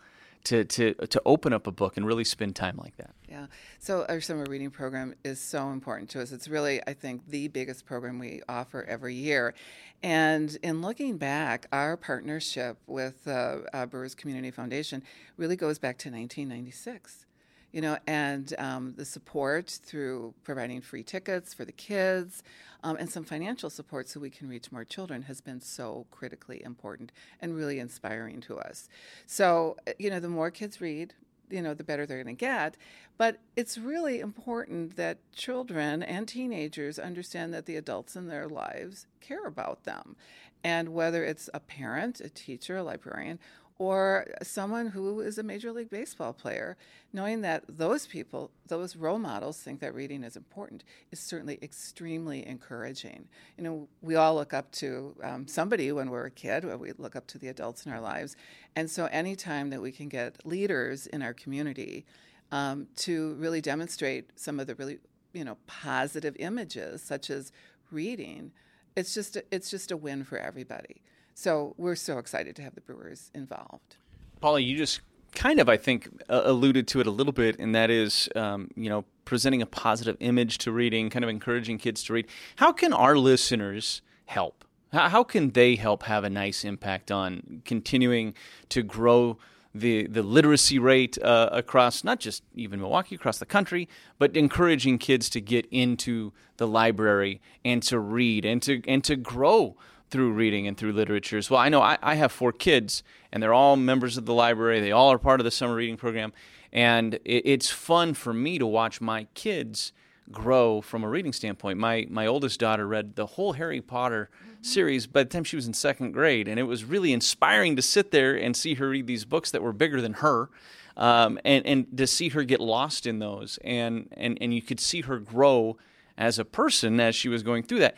to 0.48 0.64
to 0.64 0.94
to 0.94 1.22
open 1.26 1.54
up 1.54 1.68
a 1.68 1.72
book 1.72 1.98
and 1.98 2.06
really 2.06 2.24
spend 2.24 2.56
time 2.56 2.78
like 2.78 2.96
that? 2.98 3.12
Yeah. 3.30 3.48
So 3.80 4.06
our 4.08 4.22
summer 4.22 4.46
reading 4.50 4.72
program 4.72 5.14
is 5.24 5.40
so 5.40 5.70
important 5.70 6.10
to 6.12 6.22
us. 6.22 6.32
It's 6.32 6.48
really, 6.48 6.82
I 6.88 6.94
think, 6.94 7.28
the 7.28 7.50
biggest 7.50 7.86
program 7.86 8.20
we 8.20 8.42
offer 8.48 8.84
every 8.84 9.16
year. 9.16 9.54
And 10.02 10.58
in 10.64 10.82
looking 10.82 11.18
back, 11.18 11.68
our 11.72 11.98
partnership 11.98 12.78
with 12.88 13.28
uh, 13.28 13.58
uh, 13.74 13.86
Brewers 13.86 14.16
Community 14.16 14.52
Foundation 14.52 15.04
really 15.36 15.56
goes 15.56 15.78
back 15.78 15.98
to 16.00 16.10
1996. 16.10 17.27
You 17.72 17.82
know, 17.82 17.98
and 18.08 18.54
um, 18.58 18.94
the 18.98 19.06
support 19.06 19.80
through 19.84 20.34
providing 20.44 20.82
free 20.82 21.04
tickets 21.04 21.54
for 21.54 21.66
the 21.66 21.72
kids 21.72 22.44
um, 22.84 22.96
and 22.98 23.10
some 23.10 23.24
financial 23.24 23.70
support 23.70 24.08
so 24.08 24.20
we 24.20 24.30
can 24.30 24.48
reach 24.48 24.72
more 24.72 24.86
children 24.86 25.24
has 25.24 25.42
been 25.42 25.60
so 25.60 26.06
critically 26.12 26.64
important 26.64 27.12
and 27.42 27.56
really 27.56 27.80
inspiring 27.80 28.40
to 28.42 28.58
us. 28.58 28.88
So, 29.26 29.78
uh, 29.88 29.92
you 30.00 30.10
know, 30.10 30.20
the 30.20 30.30
more 30.30 30.52
kids 30.52 30.80
read, 30.80 31.14
you 31.50 31.62
know, 31.62 31.74
the 31.74 31.84
better 31.84 32.06
they're 32.06 32.24
going 32.24 32.36
to 32.36 32.40
get. 32.40 32.78
But 33.18 33.40
it's 33.56 33.78
really 33.78 34.20
important 34.20 34.96
that 34.96 35.18
children 35.34 36.04
and 36.04 36.28
teenagers 36.28 37.00
understand 37.00 37.54
that 37.54 37.66
the 37.66 37.76
adults 37.76 38.16
in 38.16 38.28
their 38.28 38.48
lives 38.48 39.08
care 39.22 39.46
about 39.46 39.84
them. 39.84 40.16
And 40.64 40.90
whether 40.90 41.24
it's 41.24 41.50
a 41.54 41.60
parent, 41.60 42.20
a 42.20 42.30
teacher, 42.30 42.78
a 42.78 42.84
librarian, 42.84 43.40
or 43.80 44.26
someone 44.42 44.88
who 44.88 45.20
is 45.20 45.38
a 45.38 45.44
Major 45.44 45.72
League 45.72 45.90
Baseball 45.90 46.34
player, 46.34 46.78
knowing 47.13 47.42
that 47.42 47.63
those 47.68 48.08
people, 48.08 48.50
those 48.68 48.96
role 48.96 49.20
models, 49.20 49.60
think 49.60 49.80
that 49.82 49.94
reading 49.94 50.24
is 50.24 50.36
important 50.36 50.84
is 51.12 51.20
certainly 51.20 51.60
extremely 51.62 52.46
encouraging. 52.48 53.28
You 53.58 53.63
know, 53.63 53.88
we 54.02 54.16
all 54.16 54.36
look 54.36 54.54
up 54.54 54.72
to 54.74 55.16
um, 55.24 55.48
somebody 55.48 55.92
when 55.92 56.10
we're 56.10 56.26
a 56.26 56.32
kid, 56.32 56.66
we 56.80 56.92
look 56.98 57.16
up 57.16 57.28
to 57.28 57.38
the 57.38 57.50
adults 57.50 57.86
in 57.86 57.92
our 57.92 58.02
lives. 58.02 58.36
And 58.76 58.90
so, 58.90 59.06
anytime 59.06 59.70
that 59.70 59.82
we 59.82 59.92
can 59.92 60.10
get 60.10 60.46
leaders 60.46 61.06
in 61.08 61.22
our 61.22 61.34
community 61.34 62.06
um, 62.52 62.88
to 62.98 63.36
really 63.36 63.62
demonstrate 63.62 64.40
some 64.40 64.60
of 64.60 64.66
the 64.66 64.76
really, 64.76 64.98
you 65.34 65.44
know, 65.44 65.58
positive 65.68 66.36
images, 66.40 67.04
such 67.04 67.30
as 67.30 67.52
reading, 67.92 68.52
it's 68.96 69.13
just 69.13 69.38
it's 69.52 69.70
just 69.70 69.92
a 69.92 69.98
win 69.98 70.24
for 70.24 70.40
everybody. 70.40 71.02
So 71.39 71.76
we're 71.78 71.93
so 71.93 72.17
excited 72.17 72.56
to 72.56 72.63
have 72.63 72.73
the 72.73 72.82
Brewers 72.82 73.30
involved. 73.36 73.97
Paula, 74.41 74.60
you 74.60 74.76
just 74.76 75.02
kind 75.36 75.60
of, 75.60 75.69
I 75.69 75.78
think, 75.78 76.10
uh, 76.30 76.41
alluded 76.45 76.88
to 76.88 77.00
it 77.00 77.06
a 77.06 77.12
little 77.12 77.32
bit, 77.32 77.60
and 77.60 77.76
that 77.76 77.91
is, 77.91 78.28
um, 78.36 78.71
you 78.76 78.89
know, 78.89 79.06
presenting 79.23 79.62
a 79.62 79.67
positive 79.67 80.17
image 80.19 80.58
to 80.58 80.71
reading, 80.71 81.12
kind 81.12 81.23
of 81.23 81.30
encouraging 81.30 81.78
kids 81.78 82.02
to 82.06 82.13
read. 82.13 82.26
How 82.56 82.73
can 82.73 82.91
our 82.91 83.15
listeners 83.19 84.02
help? 84.26 84.65
How, 84.91 85.23
can 85.23 85.52
they 85.52 85.76
help 85.76 86.04
have 86.04 86.23
a 86.23 86.30
nice 86.30 86.63
impact 86.63 87.12
on 87.12 87.62
continuing 87.65 88.34
to 88.69 88.82
grow? 88.82 89.38
the 89.76 90.08
the 90.08 90.23
literacy 90.23 90.80
rate 90.80 91.21
uh, 91.21 91.50
across 91.52 92.04
not 92.04 92.19
just 92.19 92.41
even 92.56 92.80
Milwaukee, 92.80 93.13
across 93.13 93.38
the 93.38 93.45
country, 93.45 93.88
but 94.17 94.36
encouraging 94.36 94.97
kids 94.97 95.30
to 95.30 95.41
get 95.41 95.67
into 95.69 96.32
the 96.56 96.65
library 96.65 97.41
and 97.63 97.84
to 97.84 98.00
read 98.00 98.43
and 98.43 98.60
to 98.63 98.82
and 98.88 99.04
to 99.04 99.15
grow 99.15 99.76
through 100.10 100.32
reading 100.32 100.67
and 100.67 100.78
through 100.78 100.93
literature 100.93 101.38
as 101.38 101.50
well. 101.50 101.60
I 101.60 101.70
know 101.70 101.82
I, 101.82 101.98
I, 102.02 102.15
have 102.15 102.32
four 102.32 102.52
kids, 102.52 103.04
and 103.32 103.41
they're 103.41 103.54
all 103.54 103.76
members 103.76 104.17
of 104.17 104.26
the 104.26 104.34
library. 104.34 104.80
They 104.80 104.91
all 104.91 105.12
are 105.12 105.17
part 105.17 105.39
of 105.39 105.43
the 105.43 105.52
summer 105.52 105.76
reading 105.76 105.98
program, 105.98 106.34
and 106.72 107.15
it, 107.26 107.43
it's 107.46 107.70
fun 107.70 108.13
for 108.13 108.34
me 108.34 108.58
to 108.58 108.65
watch 108.65 109.02
my 109.02 109.26
kids 109.34 109.91
grow 110.32 110.82
from 110.82 111.04
a 111.04 111.10
reading 111.10 111.34
standpoint. 111.34 111.78
My 111.78 112.08
my 112.10 112.26
oldest 112.26 112.60
daughter 112.60 112.88
read 112.88 113.15
the 113.15 113.26
whole 113.26 113.54
Harry 113.54 113.82
Potter 113.82 114.30
mm-hmm. 114.34 114.63
series 114.63 115.08
by 115.08 115.24
the 115.24 115.30
time 115.30 115.43
she 115.43 115.56
was 115.56 115.67
in 115.67 115.74
second 115.74 116.12
grade, 116.12 116.48
and 116.48 116.60
it 116.60 116.63
was 116.63 116.86
really 116.86 117.12
inspiring 117.12 117.76
to 117.76 117.82
sit 117.82 118.12
there 118.12 118.36
and 118.36 118.56
see 118.56 118.76
her 118.76 118.89
read 118.89 119.08
these 119.08 119.26
books 119.26 119.52
that 119.52 119.62
were 119.62 119.74
bigger 119.74 120.02
than 120.02 120.13
her. 120.13 120.50
Um, 120.96 121.39
and, 121.46 121.63
and 121.67 121.98
to 122.00 122.08
see 122.08 122.30
her 122.30 122.43
get 122.43 122.60
lost 122.60 123.06
in 123.06 123.20
those, 123.20 123.60
and, 123.63 124.12
and, 124.17 124.36
and 124.41 124.52
you 124.52 124.63
could 124.63 124.80
see 124.80 125.02
her 125.02 125.20
grow 125.20 125.78
as 126.17 126.39
a 126.39 126.46
person 126.46 127.00
as 127.00 127.15
she 127.15 127.30
was 127.30 127.43
going 127.43 127.62
through 127.62 127.78
that 127.80 127.96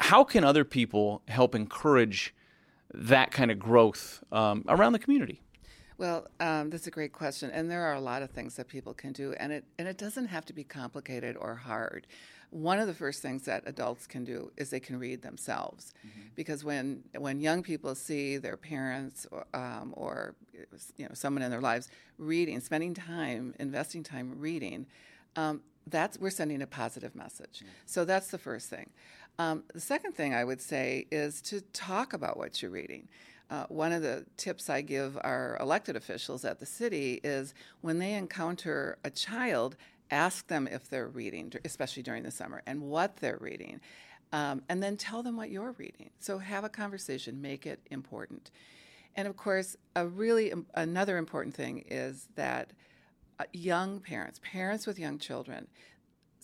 how 0.00 0.24
can 0.24 0.44
other 0.44 0.64
people 0.64 1.22
help 1.28 1.54
encourage 1.54 2.34
that 2.92 3.30
kind 3.30 3.50
of 3.50 3.58
growth 3.58 4.22
um, 4.32 4.64
around 4.68 4.92
the 4.92 4.98
community? 4.98 5.40
Well, 5.96 6.26
um, 6.40 6.70
that's 6.70 6.86
a 6.86 6.90
great 6.90 7.12
question, 7.12 7.50
and 7.50 7.70
there 7.70 7.82
are 7.82 7.94
a 7.94 8.00
lot 8.00 8.22
of 8.22 8.30
things 8.30 8.56
that 8.56 8.66
people 8.66 8.94
can 8.94 9.12
do, 9.12 9.32
and 9.34 9.52
it 9.52 9.64
and 9.78 9.86
it 9.86 9.96
doesn't 9.96 10.26
have 10.26 10.44
to 10.46 10.52
be 10.52 10.64
complicated 10.64 11.36
or 11.36 11.54
hard. 11.54 12.08
One 12.50 12.78
of 12.80 12.86
the 12.86 12.94
first 12.94 13.22
things 13.22 13.44
that 13.44 13.62
adults 13.66 14.06
can 14.06 14.24
do 14.24 14.50
is 14.56 14.70
they 14.70 14.80
can 14.80 14.98
read 14.98 15.22
themselves, 15.22 15.94
mm-hmm. 16.00 16.28
because 16.34 16.64
when 16.64 17.04
when 17.16 17.40
young 17.40 17.62
people 17.62 17.94
see 17.94 18.38
their 18.38 18.56
parents 18.56 19.26
or, 19.30 19.46
um, 19.54 19.94
or 19.96 20.34
you 20.96 21.06
know 21.06 21.14
someone 21.14 21.42
in 21.42 21.50
their 21.52 21.60
lives 21.60 21.88
reading, 22.18 22.58
spending 22.58 22.92
time, 22.92 23.54
investing 23.60 24.02
time 24.02 24.34
reading, 24.38 24.86
um, 25.36 25.60
that's 25.86 26.18
we're 26.18 26.30
sending 26.30 26.60
a 26.60 26.66
positive 26.66 27.14
message. 27.14 27.58
Mm-hmm. 27.58 27.68
So 27.86 28.04
that's 28.04 28.28
the 28.28 28.38
first 28.38 28.68
thing. 28.68 28.90
Um, 29.38 29.64
the 29.72 29.80
second 29.80 30.12
thing 30.12 30.34
I 30.34 30.44
would 30.44 30.60
say 30.60 31.06
is 31.10 31.40
to 31.42 31.60
talk 31.60 32.12
about 32.12 32.36
what 32.36 32.62
you're 32.62 32.70
reading. 32.70 33.08
Uh, 33.50 33.66
one 33.68 33.92
of 33.92 34.02
the 34.02 34.24
tips 34.36 34.70
I 34.70 34.80
give 34.80 35.18
our 35.22 35.58
elected 35.60 35.96
officials 35.96 36.44
at 36.44 36.60
the 36.60 36.66
city 36.66 37.20
is 37.22 37.54
when 37.82 37.98
they 37.98 38.14
encounter 38.14 38.98
a 39.04 39.10
child, 39.10 39.76
ask 40.10 40.46
them 40.46 40.66
if 40.66 40.88
they're 40.88 41.08
reading, 41.08 41.52
especially 41.64 42.02
during 42.02 42.22
the 42.22 42.30
summer, 42.30 42.62
and 42.66 42.80
what 42.80 43.16
they're 43.16 43.38
reading. 43.40 43.80
Um, 44.32 44.62
and 44.68 44.82
then 44.82 44.96
tell 44.96 45.22
them 45.22 45.36
what 45.36 45.50
you're 45.50 45.72
reading. 45.72 46.10
So 46.20 46.38
have 46.38 46.64
a 46.64 46.68
conversation, 46.68 47.40
make 47.40 47.66
it 47.66 47.80
important. 47.90 48.50
And 49.14 49.28
of 49.28 49.36
course, 49.36 49.76
a 49.94 50.06
really 50.06 50.52
another 50.74 51.18
important 51.18 51.54
thing 51.54 51.84
is 51.88 52.28
that 52.34 52.72
uh, 53.38 53.44
young 53.52 54.00
parents, 54.00 54.40
parents 54.42 54.86
with 54.86 54.98
young 54.98 55.18
children, 55.18 55.68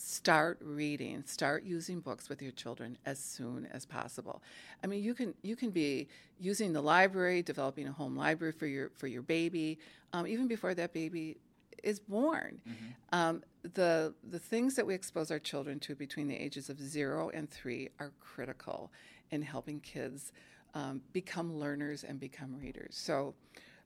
start 0.00 0.58
reading 0.62 1.22
start 1.26 1.62
using 1.62 2.00
books 2.00 2.28
with 2.28 2.40
your 2.40 2.52
children 2.52 2.96
as 3.04 3.18
soon 3.18 3.66
as 3.72 3.84
possible. 3.84 4.42
I 4.82 4.86
mean 4.86 5.02
you 5.02 5.14
can 5.14 5.34
you 5.42 5.56
can 5.56 5.70
be 5.70 6.08
using 6.38 6.72
the 6.72 6.80
library 6.80 7.42
developing 7.42 7.86
a 7.86 7.92
home 7.92 8.16
library 8.16 8.52
for 8.52 8.66
your 8.66 8.90
for 8.96 9.06
your 9.06 9.22
baby 9.22 9.78
um, 10.12 10.26
even 10.26 10.48
before 10.48 10.74
that 10.74 10.92
baby 10.92 11.36
is 11.82 12.00
born. 12.00 12.60
Mm-hmm. 12.68 13.18
um, 13.18 13.42
the 13.74 14.14
the 14.30 14.38
things 14.38 14.74
that 14.76 14.86
we 14.86 14.94
expose 14.94 15.30
our 15.30 15.38
children 15.38 15.78
to 15.80 15.94
between 15.94 16.28
the 16.28 16.36
ages 16.36 16.70
of 16.70 16.80
zero 16.80 17.30
and 17.30 17.50
three 17.50 17.90
are 17.98 18.12
critical 18.20 18.90
in 19.30 19.42
helping 19.42 19.80
kids 19.80 20.32
um, 20.74 21.02
become 21.12 21.54
learners 21.58 22.04
and 22.04 22.18
become 22.18 22.56
readers. 22.56 22.96
So 22.96 23.34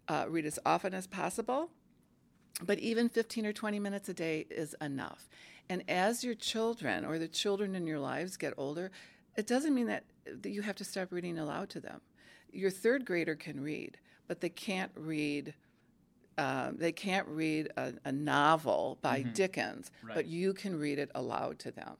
uh, 0.09 0.27
read 0.29 0.47
as 0.47 0.59
often 0.65 0.95
as 0.95 1.07
possible 1.07 1.71
but 2.63 2.79
even 2.79 3.09
15 3.09 3.47
or 3.47 3.53
20 3.53 3.79
minutes 3.81 4.09
a 4.09 4.15
day 4.15 4.47
is 4.51 4.75
enough 4.81 5.29
and 5.69 5.83
as 5.89 6.23
your 6.23 6.35
children 6.35 7.05
or 7.05 7.19
the 7.19 7.29
children 7.29 7.75
in 7.75 7.87
your 7.87 7.99
lives 7.99 8.37
get 8.37 8.55
older, 8.57 8.91
it 9.37 9.47
doesn't 9.47 9.75
mean 9.75 9.87
that, 9.87 10.05
that 10.27 10.51
you 10.51 10.63
have 10.63 10.77
to 10.77 10.85
stop 10.85 11.11
reading 11.11 11.39
aloud 11.39 11.71
to 11.71 11.81
them. 11.81 12.01
Your 12.53 12.71
third 12.71 13.05
grader 13.05 13.35
can 13.35 13.61
read, 13.61 13.99
but 14.29 14.41
they 14.41 14.49
can't 14.49 14.93
read. 14.95 15.55
Um, 16.37 16.77
they 16.79 16.93
can't 16.93 17.29
read 17.29 17.71
a, 17.77 17.95
a 18.05 18.13
novel 18.13 18.99
by 19.03 19.21
mm-hmm. 19.21 19.33
Dickens, 19.33 19.91
right. 20.03 20.17
but 20.17 20.27
you 20.27 20.53
can 20.53 20.79
read 20.79 20.99
it 20.99 21.11
aloud 21.15 21.61
to 21.61 21.71
them. 21.71 21.97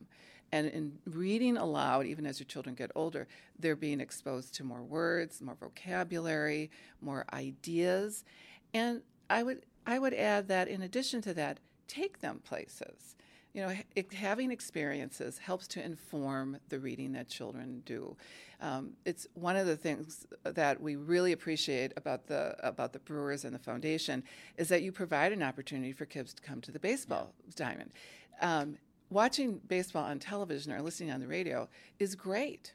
And 0.51 0.69
in 0.69 0.99
reading 1.07 1.57
aloud, 1.57 2.07
even 2.07 2.27
as 2.27 2.39
your 2.39 2.47
children 2.47 2.75
get 2.75 2.91
older, 2.95 3.27
they're 3.59 3.77
being 3.77 4.01
exposed 4.01 4.55
to 4.57 4.65
more 4.65 4.83
words, 4.83 5.41
more 5.41 5.57
vocabulary, 5.59 6.71
more 7.01 7.25
ideas. 7.33 8.25
And 8.73 9.03
I 9.31 9.43
would 9.43 9.65
I 9.87 9.99
would 9.99 10.15
add 10.15 10.49
that 10.49 10.69
in 10.69 10.83
addition 10.83 11.21
to 11.23 11.35
that, 11.35 11.61
take 11.87 12.21
them 12.21 12.41
places 12.45 13.15
you 13.55 13.63
know, 13.63 13.73
it, 13.95 14.13
having 14.13 14.51
experiences 14.51 15.39
helps 15.39 15.69
to 15.69 15.83
inform 15.83 16.59
the 16.69 16.81
reading 16.81 17.13
that 17.13 17.29
children 17.29 17.83
do. 17.87 18.17
Um, 18.61 18.95
it's 19.05 19.29
one 19.35 19.57
of 19.57 19.67
the 19.67 19.77
things 19.77 20.27
that 20.43 20.81
we 20.81 20.97
really 20.97 21.31
appreciate 21.31 21.93
about 21.97 22.27
the 22.27 22.57
about 22.67 22.93
the 22.93 22.99
Brewers 22.99 23.45
and 23.45 23.55
the 23.55 23.59
foundation 23.61 24.25
is 24.57 24.69
that 24.69 24.83
you 24.83 24.91
provide 24.91 25.33
an 25.33 25.43
opportunity 25.43 25.93
for 25.93 26.05
kids 26.05 26.35
to 26.35 26.43
come 26.43 26.61
to 26.63 26.73
the 26.73 26.81
baseball 26.81 27.33
diamond. 27.55 27.93
Um, 28.41 28.77
watching 29.09 29.61
baseball 29.69 30.05
on 30.05 30.19
television 30.19 30.73
or 30.73 30.83
listening 30.83 31.13
on 31.13 31.21
the 31.21 31.29
radio 31.29 31.69
is 32.01 32.17
great. 32.17 32.75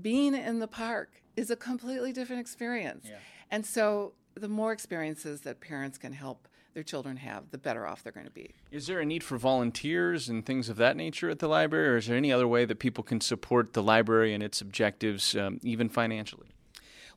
Being 0.00 0.34
in 0.34 0.58
the 0.58 0.68
park 0.68 1.22
is 1.36 1.50
a 1.50 1.56
completely 1.56 2.12
different 2.12 2.40
experience, 2.40 3.06
yeah. 3.08 3.16
and 3.50 3.64
so 3.64 4.12
the 4.34 4.48
more 4.48 4.72
experiences 4.72 5.42
that 5.42 5.60
parents 5.60 5.98
can 5.98 6.12
help 6.12 6.48
their 6.74 6.82
children 6.82 7.18
have, 7.18 7.50
the 7.50 7.58
better 7.58 7.86
off 7.86 8.02
they're 8.02 8.12
going 8.12 8.26
to 8.26 8.32
be. 8.32 8.54
Is 8.70 8.86
there 8.86 9.00
a 9.00 9.04
need 9.04 9.22
for 9.22 9.36
volunteers 9.36 10.28
and 10.28 10.44
things 10.44 10.68
of 10.68 10.76
that 10.76 10.96
nature 10.96 11.28
at 11.28 11.38
the 11.38 11.48
library, 11.48 11.88
or 11.88 11.96
is 11.96 12.06
there 12.06 12.16
any 12.16 12.32
other 12.32 12.48
way 12.48 12.64
that 12.64 12.78
people 12.78 13.04
can 13.04 13.20
support 13.20 13.74
the 13.74 13.82
library 13.82 14.32
and 14.32 14.42
its 14.42 14.60
objectives, 14.60 15.36
um, 15.36 15.60
even 15.62 15.88
financially? 15.88 16.48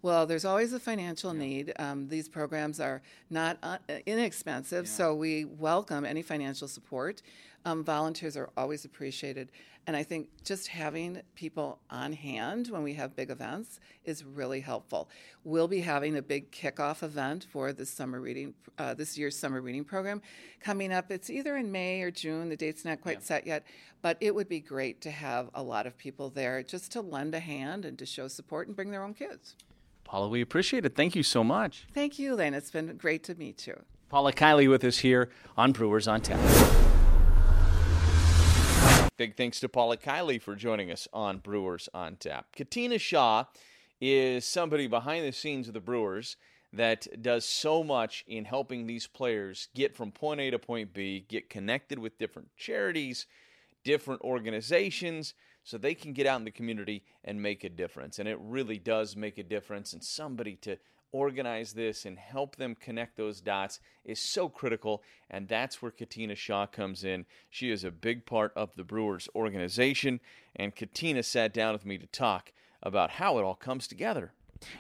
Well, 0.02 0.26
there's 0.26 0.46
always 0.46 0.74
a 0.74 0.80
financial 0.80 1.34
yeah. 1.34 1.40
need. 1.40 1.74
Um, 1.80 2.08
these 2.08 2.30
programs 2.30 2.80
are 2.80 3.02
not 3.30 3.58
uh, 3.64 3.78
inexpensive, 4.06 4.86
yeah. 4.86 4.92
so 4.92 5.16
we 5.16 5.46
welcome 5.46 6.06
any 6.06 6.22
financial 6.22 6.68
support. 6.68 7.22
Um, 7.66 7.84
volunteers 7.84 8.38
are 8.38 8.50
always 8.56 8.86
appreciated. 8.86 9.50
And 9.88 9.96
I 9.96 10.02
think 10.02 10.30
just 10.44 10.68
having 10.68 11.22
people 11.36 11.80
on 11.92 12.14
hand 12.14 12.70
when 12.70 12.82
we 12.82 12.94
have 12.94 13.16
big 13.16 13.30
events 13.30 13.80
is 14.04 14.24
really 14.24 14.60
helpful. 14.60 15.10
We'll 15.44 15.68
be 15.68 15.82
having 15.82 16.18
a 16.18 16.24
big 16.24 16.52
kickoff 16.52 17.04
event 17.04 17.46
for 17.52 17.72
this 17.72 17.92
summer 17.92 18.20
reading, 18.20 18.56
uh, 18.80 18.96
this 18.96 19.16
year's 19.16 19.38
summer 19.38 19.62
reading 19.62 19.84
program 19.84 20.24
coming 20.60 20.92
up. 20.92 21.12
It's 21.12 21.30
either 21.30 21.56
in 21.56 21.72
May 21.72 22.02
or 22.02 22.10
June. 22.10 22.50
The 22.50 22.58
date's 22.58 22.84
not 22.84 23.02
quite 23.02 23.20
yeah. 23.20 23.26
set 23.26 23.46
yet, 23.46 23.64
but 24.02 24.18
it 24.22 24.34
would 24.34 24.50
be 24.50 24.60
great 24.60 25.02
to 25.02 25.12
have 25.12 25.50
a 25.54 25.62
lot 25.62 25.86
of 25.86 25.98
people 25.98 26.30
there 26.32 26.64
just 26.64 26.92
to 26.94 27.02
lend 27.02 27.36
a 27.36 27.40
hand 27.40 27.86
and 27.86 27.98
to 28.00 28.08
show 28.08 28.28
support 28.28 28.66
and 28.68 28.76
bring 28.76 28.90
their 28.90 29.04
own 29.04 29.14
kids. 29.14 29.56
Paula, 30.06 30.30
we 30.30 30.40
appreciate 30.42 30.86
it. 30.86 30.96
Thank 30.96 31.16
you 31.16 31.24
so 31.24 31.44
much. 31.44 31.86
Thank 31.94 32.18
you, 32.18 32.36
Lane. 32.36 32.54
It's 32.54 32.72
been 32.72 32.96
great 32.96 33.24
to 33.26 33.36
meet 33.36 33.68
you. 33.68 33.82
Paula 34.08 34.32
Kiely 34.32 34.70
with 34.70 34.84
us 34.84 35.00
here 35.00 35.30
on 35.58 35.72
Brewers 35.74 36.08
on 36.08 36.22
Tap. 36.22 36.40
Big 39.18 39.36
thanks 39.36 39.60
to 39.60 39.68
Paula 39.68 39.98
Kiely 39.98 40.42
for 40.42 40.56
joining 40.56 40.92
us 40.92 41.08
on 41.12 41.40
Brewers 41.40 41.90
on 41.94 42.16
Tap. 42.18 42.48
Katina 42.56 43.00
Shaw 43.00 43.46
is 44.00 44.46
somebody 44.46 44.88
behind 44.88 45.26
the 45.26 45.32
scenes 45.32 45.68
of 45.68 45.74
the 45.74 45.80
Brewers 45.80 46.38
that 46.72 47.08
does 47.22 47.46
so 47.46 47.84
much 47.84 48.24
in 48.28 48.46
helping 48.46 48.86
these 48.86 49.08
players 49.08 49.70
get 49.74 49.96
from 49.96 50.12
point 50.12 50.40
A 50.40 50.52
to 50.52 50.60
point 50.60 50.94
B, 50.94 51.26
get 51.28 51.50
connected 51.50 51.98
with 51.98 52.20
different 52.20 52.50
charities, 52.58 53.26
different 53.84 54.22
organizations, 54.22 55.34
so 55.66 55.78
they 55.78 55.96
can 55.96 56.14
get 56.14 56.28
out 56.28 56.40
in 56.40 56.46
the 56.46 56.52
community 56.52 57.04
and 57.26 57.42
make 57.42 57.64
a 57.64 57.70
difference. 57.70 58.20
And 58.20 58.30
it 58.30 58.38
really 58.40 58.78
does 58.78 59.18
make 59.18 59.38
a 59.38 59.44
difference. 59.44 59.92
And 59.92 60.04
somebody 60.04 60.56
to 60.58 60.78
organize 61.12 61.74
this 61.74 62.06
and 62.06 62.18
help 62.18 62.56
them 62.56 62.76
connect 62.76 63.18
those 63.18 63.42
dots 63.42 63.80
is 64.06 64.20
so 64.20 64.48
critical. 64.48 65.02
And 65.30 65.48
that's 65.48 65.82
where 65.82 65.92
Katina 65.92 66.36
Shaw 66.36 66.68
comes 66.68 67.04
in. 67.04 67.26
She 67.50 67.72
is 67.72 67.84
a 67.84 67.92
big 67.92 68.26
part 68.26 68.54
of 68.56 68.70
the 68.76 68.84
Brewers 68.84 69.28
organization. 69.36 70.20
And 70.56 70.76
Katina 70.76 71.24
sat 71.24 71.54
down 71.54 71.74
with 71.74 71.86
me 71.86 71.98
to 71.98 72.08
talk 72.08 72.54
about 72.84 73.12
how 73.12 73.40
it 73.40 73.44
all 73.44 73.56
comes 73.56 73.88
together. 73.88 74.32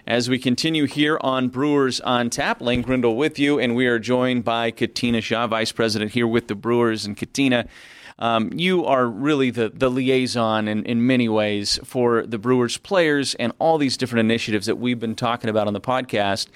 As 0.08 0.30
we 0.30 0.40
continue 0.40 0.86
here 0.86 1.18
on 1.22 1.50
Brewers 1.50 2.00
on 2.02 2.30
Tap, 2.30 2.62
Lane 2.62 2.82
Grindle 2.82 3.18
with 3.18 3.38
you, 3.38 3.60
and 3.60 3.76
we 3.76 3.88
are 3.88 4.00
joined 4.00 4.46
by 4.46 4.72
Katina 4.72 5.20
Shaw, 5.20 5.48
Vice 5.48 5.72
President 5.72 6.12
here 6.12 6.28
with 6.28 6.48
the 6.48 6.56
Brewers. 6.56 7.06
And 7.06 7.18
Katina, 7.18 7.68
um, 8.20 8.52
you 8.54 8.86
are 8.86 9.08
really 9.08 9.52
the, 9.52 9.70
the 9.70 9.90
liaison 9.90 10.68
in, 10.68 10.84
in 10.86 11.06
many 11.06 11.28
ways 11.28 11.80
for 11.84 12.26
the 12.26 12.38
Brewers 12.38 12.78
players 12.78 13.36
and 13.36 13.52
all 13.60 13.78
these 13.78 13.98
different 13.98 14.22
initiatives 14.22 14.66
that 14.68 14.78
we've 14.78 15.00
been 15.00 15.16
talking 15.16 15.50
about 15.50 15.68
on 15.68 15.74
the 15.74 15.82
podcast. 15.82 16.48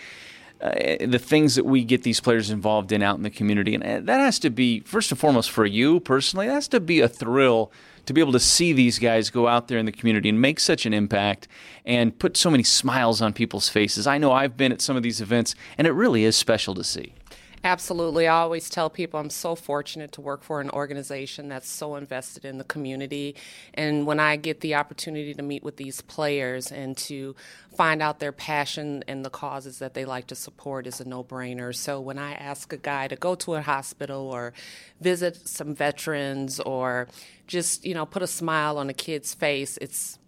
Uh, 0.61 0.97
the 1.05 1.19
things 1.19 1.55
that 1.55 1.65
we 1.65 1.85
get 1.85 2.03
these 2.03 2.19
players 2.19 2.49
involved 2.49 2.91
in 2.91 3.01
out 3.01 3.15
in 3.15 3.23
the 3.23 3.29
community. 3.29 3.75
And 3.75 3.83
uh, 3.83 3.99
that 4.01 4.19
has 4.19 4.39
to 4.39 4.49
be, 4.49 4.81
first 4.81 5.09
and 5.09 5.17
foremost, 5.17 5.49
for 5.49 5.65
you 5.65 6.01
personally, 6.01 6.47
that 6.47 6.53
has 6.53 6.67
to 6.69 6.81
be 6.81 6.99
a 6.99 7.07
thrill 7.07 7.71
to 8.05 8.13
be 8.13 8.19
able 8.19 8.33
to 8.33 8.41
see 8.41 8.73
these 8.73 8.99
guys 8.99 9.29
go 9.29 9.47
out 9.47 9.69
there 9.69 9.77
in 9.77 9.85
the 9.85 9.91
community 9.91 10.27
and 10.27 10.41
make 10.41 10.59
such 10.59 10.85
an 10.85 10.93
impact 10.93 11.47
and 11.85 12.17
put 12.19 12.35
so 12.35 12.49
many 12.49 12.63
smiles 12.63 13.21
on 13.21 13.31
people's 13.31 13.69
faces. 13.69 14.05
I 14.05 14.17
know 14.17 14.33
I've 14.33 14.57
been 14.57 14.73
at 14.73 14.81
some 14.81 14.97
of 14.97 15.03
these 15.03 15.21
events, 15.21 15.55
and 15.77 15.87
it 15.87 15.91
really 15.91 16.25
is 16.25 16.35
special 16.35 16.75
to 16.75 16.83
see. 16.83 17.13
Absolutely. 17.61 18.25
I 18.25 18.37
always 18.37 18.69
tell 18.69 18.89
people 18.89 19.19
I'm 19.19 19.29
so 19.29 19.53
fortunate 19.53 20.13
to 20.13 20.21
work 20.21 20.43
for 20.43 20.61
an 20.61 20.69
organization 20.69 21.49
that's 21.49 21.67
so 21.67 21.95
invested 21.95 22.45
in 22.45 22.57
the 22.57 22.63
community. 22.63 23.35
And 23.73 24.05
when 24.05 24.17
I 24.17 24.37
get 24.37 24.61
the 24.61 24.75
opportunity 24.75 25.33
to 25.33 25.41
meet 25.41 25.61
with 25.61 25.75
these 25.75 25.99
players 25.99 26.71
and 26.71 26.95
to 26.97 27.35
find 27.75 28.01
out 28.01 28.19
their 28.19 28.31
passion 28.31 29.03
and 29.09 29.25
the 29.25 29.29
causes 29.29 29.79
that 29.79 29.93
they 29.93 30.05
like 30.05 30.27
to 30.27 30.35
support 30.35 30.87
is 30.87 31.01
a 31.01 31.05
no 31.07 31.21
brainer. 31.21 31.75
So 31.75 31.99
when 31.99 32.17
I 32.17 32.33
ask 32.33 32.71
a 32.71 32.77
guy 32.77 33.09
to 33.09 33.17
go 33.17 33.35
to 33.35 33.55
a 33.55 33.61
hospital 33.61 34.29
or 34.29 34.53
visit 35.01 35.47
some 35.47 35.75
veterans 35.75 36.61
or 36.61 37.09
just, 37.45 37.83
you 37.83 37.93
know, 37.93 38.05
put 38.05 38.21
a 38.21 38.27
smile 38.27 38.77
on 38.77 38.89
a 38.89 38.93
kid's 38.93 39.33
face, 39.33 39.77
it's 39.81 40.18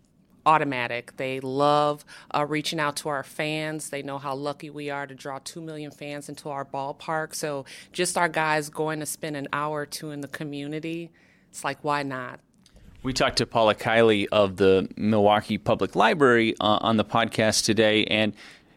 automatic. 0.45 1.15
They 1.17 1.39
love 1.39 2.05
uh, 2.33 2.45
reaching 2.47 2.79
out 2.79 2.95
to 2.97 3.09
our 3.09 3.23
fans. 3.23 3.89
They 3.89 4.01
know 4.01 4.17
how 4.17 4.35
lucky 4.35 4.69
we 4.69 4.89
are 4.89 5.07
to 5.07 5.15
draw 5.15 5.39
2 5.43 5.61
million 5.61 5.91
fans 5.91 6.29
into 6.29 6.49
our 6.49 6.65
ballpark. 6.65 7.35
So 7.35 7.65
just 7.91 8.17
our 8.17 8.29
guys 8.29 8.69
going 8.69 8.99
to 8.99 9.05
spend 9.05 9.35
an 9.35 9.47
hour 9.53 9.81
or 9.81 9.85
two 9.85 10.11
in 10.11 10.21
the 10.21 10.27
community, 10.27 11.11
it's 11.49 11.63
like, 11.63 11.83
why 11.83 12.03
not? 12.03 12.39
We 13.03 13.13
talked 13.13 13.37
to 13.37 13.47
Paula 13.47 13.73
Kiely 13.73 14.27
of 14.31 14.57
the 14.57 14.87
Milwaukee 14.95 15.57
Public 15.57 15.95
Library 15.95 16.53
uh, 16.59 16.77
on 16.81 16.97
the 16.97 17.05
podcast 17.05 17.65
today, 17.65 18.05
and 18.05 18.33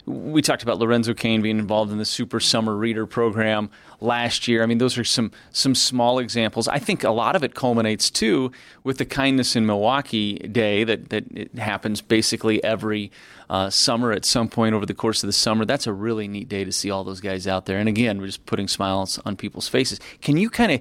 we 0.07 0.43
talked 0.43 0.63
about 0.63 0.79
Lorenzo 0.79 1.15
Cain 1.15 1.41
being 1.41 1.59
involved 1.59 1.91
in 1.91 1.99
the 1.99 2.05
Super 2.05 2.39
Summer 2.39 2.77
Reader 2.77 3.07
program 3.07 3.71
last 4.01 4.47
year. 4.47 4.63
I 4.63 4.67
mean, 4.67 4.79
those 4.79 4.99
are 4.99 5.05
some 5.05 5.31
some 5.51 5.75
small 5.75 6.19
examples. 6.19 6.69
I 6.69 6.79
think 6.79 7.05
a 7.05 7.11
lot 7.11 7.37
of 7.37 7.43
it 7.43 7.55
culminates 7.55 8.11
too 8.11 8.53
with 8.83 8.99
the 8.99 9.07
Kindness 9.07 9.57
in 9.57 9.65
Milwaukee 9.65 10.35
Day 10.39 10.85
that 10.85 11.09
that 11.09 11.55
happens 11.57 12.03
basically 12.03 12.63
every 12.63 13.11
uh, 13.49 13.71
summer 13.71 14.13
at 14.13 14.25
some 14.25 14.49
point 14.49 14.75
over 14.75 14.85
the 14.85 14.95
course 14.95 15.23
of 15.23 15.27
the 15.27 15.33
summer. 15.33 15.65
That's 15.65 15.87
a 15.87 15.93
really 15.93 16.29
neat 16.29 16.49
day 16.49 16.65
to 16.65 16.73
see 16.73 16.91
all 16.91 17.05
those 17.05 17.21
guys 17.21 17.47
out 17.47 17.67
there. 17.67 17.79
And 17.79 17.89
again, 17.89 18.21
we're 18.21 18.27
just 18.27 18.45
putting 18.47 18.69
smiles 18.69 19.19
on 19.25 19.37
people's 19.37 19.69
faces. 19.69 20.01
Can 20.21 20.37
you 20.37 20.51
kind 20.51 20.73
of 20.73 20.81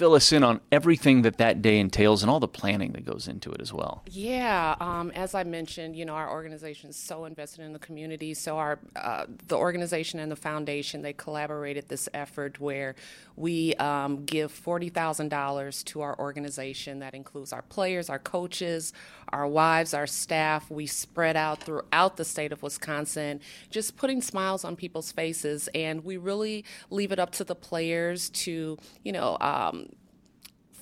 fill 0.00 0.14
us 0.14 0.32
in 0.32 0.42
on 0.42 0.62
everything 0.72 1.20
that 1.20 1.36
that 1.36 1.60
day 1.60 1.78
entails 1.78 2.22
and 2.22 2.30
all 2.30 2.40
the 2.40 2.48
planning 2.48 2.92
that 2.92 3.04
goes 3.04 3.28
into 3.28 3.52
it 3.52 3.60
as 3.60 3.70
well. 3.70 4.02
Yeah, 4.06 4.74
um, 4.80 5.10
as 5.10 5.34
I 5.34 5.44
mentioned, 5.44 5.94
you 5.94 6.06
know, 6.06 6.14
our 6.14 6.30
organization 6.30 6.88
is 6.88 6.96
so 6.96 7.26
invested 7.26 7.66
in 7.66 7.74
the 7.74 7.78
community. 7.78 8.32
So 8.32 8.56
our 8.56 8.78
uh, 8.96 9.26
the 9.48 9.58
organization 9.58 10.18
and 10.18 10.32
the 10.32 10.36
foundation 10.36 11.02
they 11.02 11.12
collaborated 11.12 11.90
this 11.90 12.08
effort 12.14 12.58
where 12.58 12.94
we 13.40 13.74
um, 13.76 14.24
give 14.26 14.52
forty 14.52 14.90
thousand 14.90 15.30
dollars 15.30 15.82
to 15.84 16.02
our 16.02 16.18
organization. 16.18 16.98
That 16.98 17.14
includes 17.14 17.52
our 17.52 17.62
players, 17.62 18.10
our 18.10 18.18
coaches, 18.18 18.92
our 19.30 19.46
wives, 19.46 19.94
our 19.94 20.06
staff. 20.06 20.70
We 20.70 20.86
spread 20.86 21.36
out 21.36 21.62
throughout 21.62 22.16
the 22.16 22.24
state 22.24 22.52
of 22.52 22.62
Wisconsin, 22.62 23.40
just 23.70 23.96
putting 23.96 24.20
smiles 24.20 24.64
on 24.64 24.76
people's 24.76 25.10
faces, 25.10 25.68
and 25.74 26.04
we 26.04 26.18
really 26.18 26.64
leave 26.90 27.12
it 27.12 27.18
up 27.18 27.30
to 27.32 27.44
the 27.44 27.54
players 27.54 28.28
to, 28.30 28.76
you 29.02 29.12
know. 29.12 29.38
Um, 29.40 29.88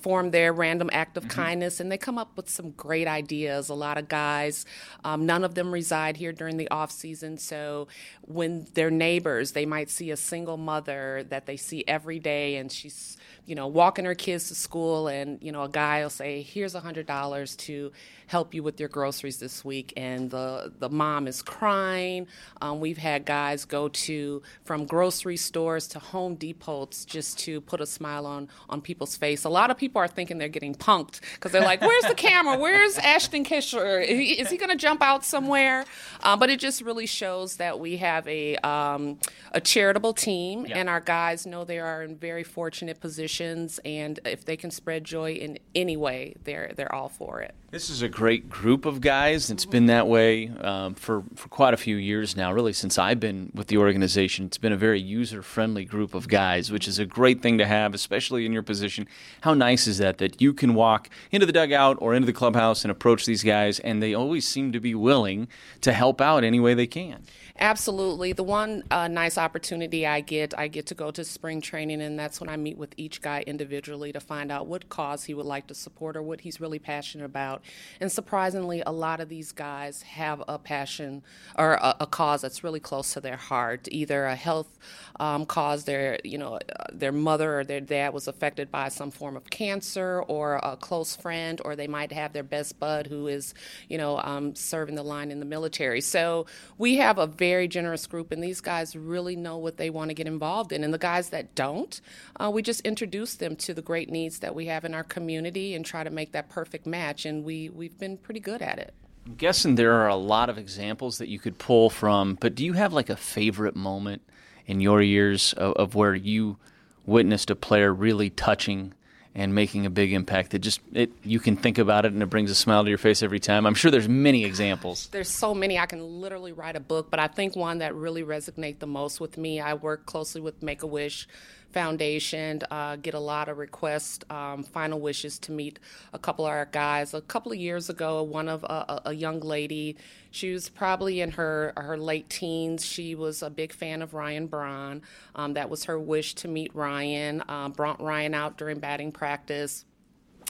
form 0.02 0.30
their 0.30 0.52
random 0.52 0.88
act 0.92 1.16
of 1.16 1.24
mm-hmm. 1.24 1.40
kindness 1.40 1.80
and 1.80 1.90
they 1.90 1.98
come 1.98 2.18
up 2.18 2.36
with 2.36 2.48
some 2.48 2.70
great 2.72 3.06
ideas 3.06 3.68
a 3.68 3.74
lot 3.74 3.98
of 3.98 4.08
guys 4.08 4.64
um, 5.04 5.26
none 5.26 5.44
of 5.44 5.54
them 5.54 5.72
reside 5.72 6.16
here 6.16 6.32
during 6.32 6.56
the 6.56 6.68
off 6.70 6.90
season 6.90 7.36
so 7.36 7.88
when 8.22 8.66
their 8.74 8.90
neighbors 8.90 9.52
they 9.52 9.66
might 9.66 9.90
see 9.90 10.10
a 10.10 10.16
single 10.16 10.56
mother 10.56 11.24
that 11.28 11.46
they 11.46 11.56
see 11.56 11.84
every 11.86 12.18
day 12.18 12.56
and 12.56 12.70
she's 12.72 13.16
you 13.48 13.54
know 13.54 13.66
walking 13.66 14.04
her 14.04 14.14
kids 14.14 14.48
to 14.48 14.54
school 14.54 15.08
and 15.08 15.42
you 15.42 15.50
know 15.50 15.62
a 15.62 15.68
guy 15.68 16.02
will 16.02 16.10
say 16.10 16.42
here's 16.42 16.74
a 16.74 16.80
hundred 16.80 17.06
dollars 17.06 17.56
to 17.56 17.90
help 18.28 18.52
you 18.54 18.62
with 18.62 18.78
your 18.78 18.90
groceries 18.90 19.38
this 19.38 19.64
week. 19.64 19.92
And 19.96 20.30
the 20.30 20.72
the 20.78 20.88
mom 20.88 21.26
is 21.26 21.42
crying. 21.42 22.28
Um, 22.62 22.78
we've 22.78 22.98
had 22.98 23.24
guys 23.24 23.64
go 23.64 23.88
to 23.88 24.42
from 24.64 24.86
grocery 24.86 25.36
stores 25.36 25.88
to 25.88 25.98
home 25.98 26.36
depots 26.36 27.04
just 27.04 27.38
to 27.40 27.60
put 27.62 27.80
a 27.80 27.86
smile 27.86 28.26
on 28.26 28.48
on 28.68 28.80
people's 28.80 29.16
face. 29.16 29.44
A 29.44 29.48
lot 29.48 29.70
of 29.70 29.76
people 29.76 30.00
are 30.00 30.08
thinking 30.08 30.38
they're 30.38 30.48
getting 30.48 30.74
punked 30.74 31.20
because 31.34 31.52
they're 31.52 31.62
like 31.62 31.80
where's 31.80 32.04
the 32.04 32.14
camera? 32.28 32.56
Where's 32.56 32.98
ashton 32.98 33.44
kutcher? 33.44 34.04
Is 34.06 34.50
he 34.50 34.56
going 34.56 34.70
to 34.70 34.76
jump 34.76 35.02
out 35.02 35.24
somewhere? 35.24 35.84
Uh, 36.22 36.36
but 36.36 36.50
it 36.50 36.60
just 36.60 36.82
really 36.82 37.06
shows 37.06 37.56
that 37.56 37.80
we 37.80 37.96
have 37.96 38.28
a 38.28 38.56
um, 38.58 39.18
a 39.52 39.60
charitable 39.60 40.12
team 40.12 40.66
yep. 40.66 40.76
and 40.76 40.88
our 40.88 41.00
guys 41.00 41.46
know 41.46 41.64
they 41.64 41.78
are 41.78 42.02
in 42.02 42.16
very 42.16 42.44
fortunate 42.44 43.00
and 43.40 44.20
if 44.24 44.44
they 44.44 44.56
can 44.56 44.70
spread 44.70 45.04
joy 45.04 45.32
in 45.32 45.58
any 45.74 45.96
way 45.96 46.34
they're 46.44 46.72
they're 46.76 46.94
all 46.94 47.08
for 47.08 47.40
it 47.40 47.54
this 47.70 47.90
is 47.90 48.00
a 48.00 48.08
great 48.08 48.48
group 48.48 48.86
of 48.86 49.02
guys. 49.02 49.50
It's 49.50 49.66
been 49.66 49.86
that 49.86 50.08
way 50.08 50.48
um, 50.62 50.94
for, 50.94 51.22
for 51.34 51.50
quite 51.50 51.74
a 51.74 51.76
few 51.76 51.96
years 51.96 52.34
now, 52.34 52.50
really, 52.50 52.72
since 52.72 52.96
I've 52.96 53.20
been 53.20 53.52
with 53.54 53.66
the 53.66 53.76
organization. 53.76 54.46
It's 54.46 54.56
been 54.56 54.72
a 54.72 54.76
very 54.76 54.98
user 54.98 55.42
friendly 55.42 55.84
group 55.84 56.14
of 56.14 56.28
guys, 56.28 56.72
which 56.72 56.88
is 56.88 56.98
a 56.98 57.04
great 57.04 57.42
thing 57.42 57.58
to 57.58 57.66
have, 57.66 57.92
especially 57.92 58.46
in 58.46 58.54
your 58.54 58.62
position. 58.62 59.06
How 59.42 59.52
nice 59.52 59.86
is 59.86 59.98
that? 59.98 60.16
That 60.16 60.40
you 60.40 60.54
can 60.54 60.72
walk 60.72 61.10
into 61.30 61.44
the 61.44 61.52
dugout 61.52 61.98
or 62.00 62.14
into 62.14 62.24
the 62.24 62.32
clubhouse 62.32 62.84
and 62.84 62.90
approach 62.90 63.26
these 63.26 63.42
guys, 63.42 63.80
and 63.80 64.02
they 64.02 64.14
always 64.14 64.48
seem 64.48 64.72
to 64.72 64.80
be 64.80 64.94
willing 64.94 65.46
to 65.82 65.92
help 65.92 66.22
out 66.22 66.44
any 66.44 66.60
way 66.60 66.72
they 66.72 66.86
can. 66.86 67.22
Absolutely. 67.60 68.32
The 68.32 68.44
one 68.44 68.84
uh, 68.88 69.08
nice 69.08 69.36
opportunity 69.36 70.06
I 70.06 70.20
get, 70.20 70.56
I 70.56 70.68
get 70.68 70.86
to 70.86 70.94
go 70.94 71.10
to 71.10 71.24
spring 71.24 71.60
training, 71.60 72.00
and 72.00 72.16
that's 72.16 72.40
when 72.40 72.48
I 72.48 72.56
meet 72.56 72.78
with 72.78 72.94
each 72.96 73.20
guy 73.20 73.42
individually 73.48 74.12
to 74.12 74.20
find 74.20 74.52
out 74.52 74.68
what 74.68 74.88
cause 74.88 75.24
he 75.24 75.34
would 75.34 75.44
like 75.44 75.66
to 75.66 75.74
support 75.74 76.16
or 76.16 76.22
what 76.22 76.42
he's 76.42 76.60
really 76.60 76.78
passionate 76.78 77.24
about. 77.24 77.64
And 78.00 78.12
surprisingly, 78.12 78.84
a 78.86 78.92
lot 78.92 79.18
of 79.18 79.28
these 79.28 79.50
guys 79.50 80.02
have 80.02 80.40
a 80.46 80.56
passion 80.56 81.24
or 81.56 81.74
a, 81.74 81.96
a 81.98 82.06
cause 82.06 82.42
that's 82.42 82.62
really 82.62 82.78
close 82.78 83.12
to 83.14 83.20
their 83.20 83.36
heart, 83.36 83.88
either 83.90 84.26
a 84.26 84.36
health 84.36 84.78
um, 85.18 85.44
cause, 85.44 85.82
their 85.84 86.20
you 86.22 86.38
know 86.38 86.60
their 86.92 87.12
mother 87.12 87.58
or 87.58 87.64
their 87.64 87.80
dad 87.80 88.14
was 88.14 88.28
affected 88.28 88.70
by 88.70 88.88
some 88.88 89.10
form 89.10 89.36
of 89.36 89.50
cancer, 89.50 90.22
or 90.28 90.60
a 90.62 90.76
close 90.76 91.16
friend, 91.16 91.60
or 91.64 91.74
they 91.74 91.88
might 91.88 92.12
have 92.12 92.32
their 92.32 92.44
best 92.44 92.78
bud 92.78 93.08
who 93.08 93.26
is 93.26 93.52
you 93.88 93.98
know 93.98 94.20
um, 94.20 94.54
serving 94.54 94.94
the 94.94 95.02
line 95.02 95.32
in 95.32 95.40
the 95.40 95.46
military. 95.46 96.00
So 96.00 96.46
we 96.78 96.98
have 96.98 97.18
a 97.18 97.26
very 97.26 97.47
very 97.48 97.68
generous 97.68 98.06
group, 98.06 98.30
and 98.32 98.42
these 98.42 98.60
guys 98.60 98.94
really 98.94 99.36
know 99.36 99.56
what 99.56 99.76
they 99.78 99.90
want 99.90 100.10
to 100.10 100.14
get 100.14 100.26
involved 100.26 100.72
in. 100.72 100.84
And 100.84 100.92
the 100.92 100.98
guys 100.98 101.30
that 101.30 101.54
don't, 101.54 102.00
uh, 102.38 102.50
we 102.52 102.62
just 102.62 102.80
introduce 102.82 103.34
them 103.36 103.56
to 103.56 103.72
the 103.72 103.82
great 103.82 104.10
needs 104.10 104.40
that 104.40 104.54
we 104.54 104.66
have 104.66 104.84
in 104.84 104.94
our 104.94 105.04
community 105.04 105.74
and 105.74 105.84
try 105.84 106.04
to 106.04 106.10
make 106.10 106.32
that 106.32 106.48
perfect 106.48 106.86
match. 106.86 107.24
And 107.24 107.44
we, 107.44 107.70
we've 107.70 107.98
been 107.98 108.18
pretty 108.18 108.40
good 108.40 108.60
at 108.62 108.78
it. 108.78 108.92
I'm 109.26 109.34
guessing 109.34 109.74
there 109.74 109.94
are 109.94 110.08
a 110.08 110.16
lot 110.16 110.50
of 110.50 110.58
examples 110.58 111.18
that 111.18 111.28
you 111.28 111.38
could 111.38 111.58
pull 111.58 111.90
from, 111.90 112.36
but 112.40 112.54
do 112.54 112.64
you 112.64 112.74
have 112.74 112.92
like 112.92 113.10
a 113.10 113.16
favorite 113.16 113.76
moment 113.76 114.22
in 114.66 114.80
your 114.80 115.02
years 115.02 115.52
of, 115.54 115.72
of 115.74 115.94
where 115.94 116.14
you 116.14 116.58
witnessed 117.06 117.50
a 117.50 117.56
player 117.56 117.92
really 117.92 118.30
touching 118.30 118.92
and 119.38 119.54
making 119.54 119.86
a 119.86 119.90
big 119.90 120.12
impact 120.12 120.50
that 120.50 120.58
just 120.58 120.80
it 120.92 121.10
you 121.22 121.38
can 121.38 121.56
think 121.56 121.78
about 121.78 122.04
it 122.04 122.12
and 122.12 122.20
it 122.20 122.26
brings 122.26 122.50
a 122.50 122.56
smile 122.56 122.82
to 122.82 122.88
your 122.88 122.98
face 122.98 123.22
every 123.22 123.38
time. 123.38 123.66
I'm 123.66 123.74
sure 123.74 123.88
there's 123.88 124.08
many 124.08 124.44
examples. 124.44 125.08
There's 125.12 125.30
so 125.30 125.54
many 125.54 125.78
I 125.78 125.86
can 125.86 126.20
literally 126.20 126.52
write 126.52 126.74
a 126.74 126.80
book, 126.80 127.08
but 127.08 127.20
I 127.20 127.28
think 127.28 127.54
one 127.54 127.78
that 127.78 127.94
really 127.94 128.24
resonate 128.24 128.80
the 128.80 128.88
most 128.88 129.20
with 129.20 129.38
me. 129.38 129.60
I 129.60 129.74
work 129.74 130.06
closely 130.06 130.40
with 130.40 130.60
Make 130.60 130.82
a 130.82 130.88
Wish 130.88 131.28
Foundation, 131.72 132.62
uh, 132.70 132.96
get 132.96 133.12
a 133.14 133.20
lot 133.20 133.48
of 133.48 133.58
requests, 133.58 134.24
um, 134.30 134.64
final 134.64 134.98
wishes 135.00 135.38
to 135.40 135.52
meet 135.52 135.78
a 136.12 136.18
couple 136.18 136.46
of 136.46 136.50
our 136.50 136.64
guys. 136.64 137.12
A 137.12 137.20
couple 137.20 137.52
of 137.52 137.58
years 137.58 137.90
ago, 137.90 138.22
one 138.22 138.48
of 138.48 138.64
uh, 138.64 139.00
a, 139.04 139.12
young 139.12 139.40
lady, 139.40 139.96
she 140.30 140.52
was 140.52 140.68
probably 140.68 141.20
in 141.20 141.32
her 141.32 141.74
her 141.76 141.98
late 141.98 142.30
teens. 142.30 142.84
She 142.86 143.14
was 143.14 143.42
a 143.42 143.50
big 143.50 143.72
fan 143.72 144.00
of 144.00 144.14
Ryan 144.14 144.46
Braun. 144.46 145.02
Um, 145.34 145.54
that 145.54 145.68
was 145.68 145.84
her 145.84 145.98
wish 145.98 146.34
to 146.36 146.48
meet 146.48 146.74
Ryan. 146.74 147.42
Um, 147.48 147.72
brought 147.72 148.00
Ryan 148.00 148.34
out 148.34 148.56
during 148.56 148.78
batting 148.78 149.12
practice 149.12 149.84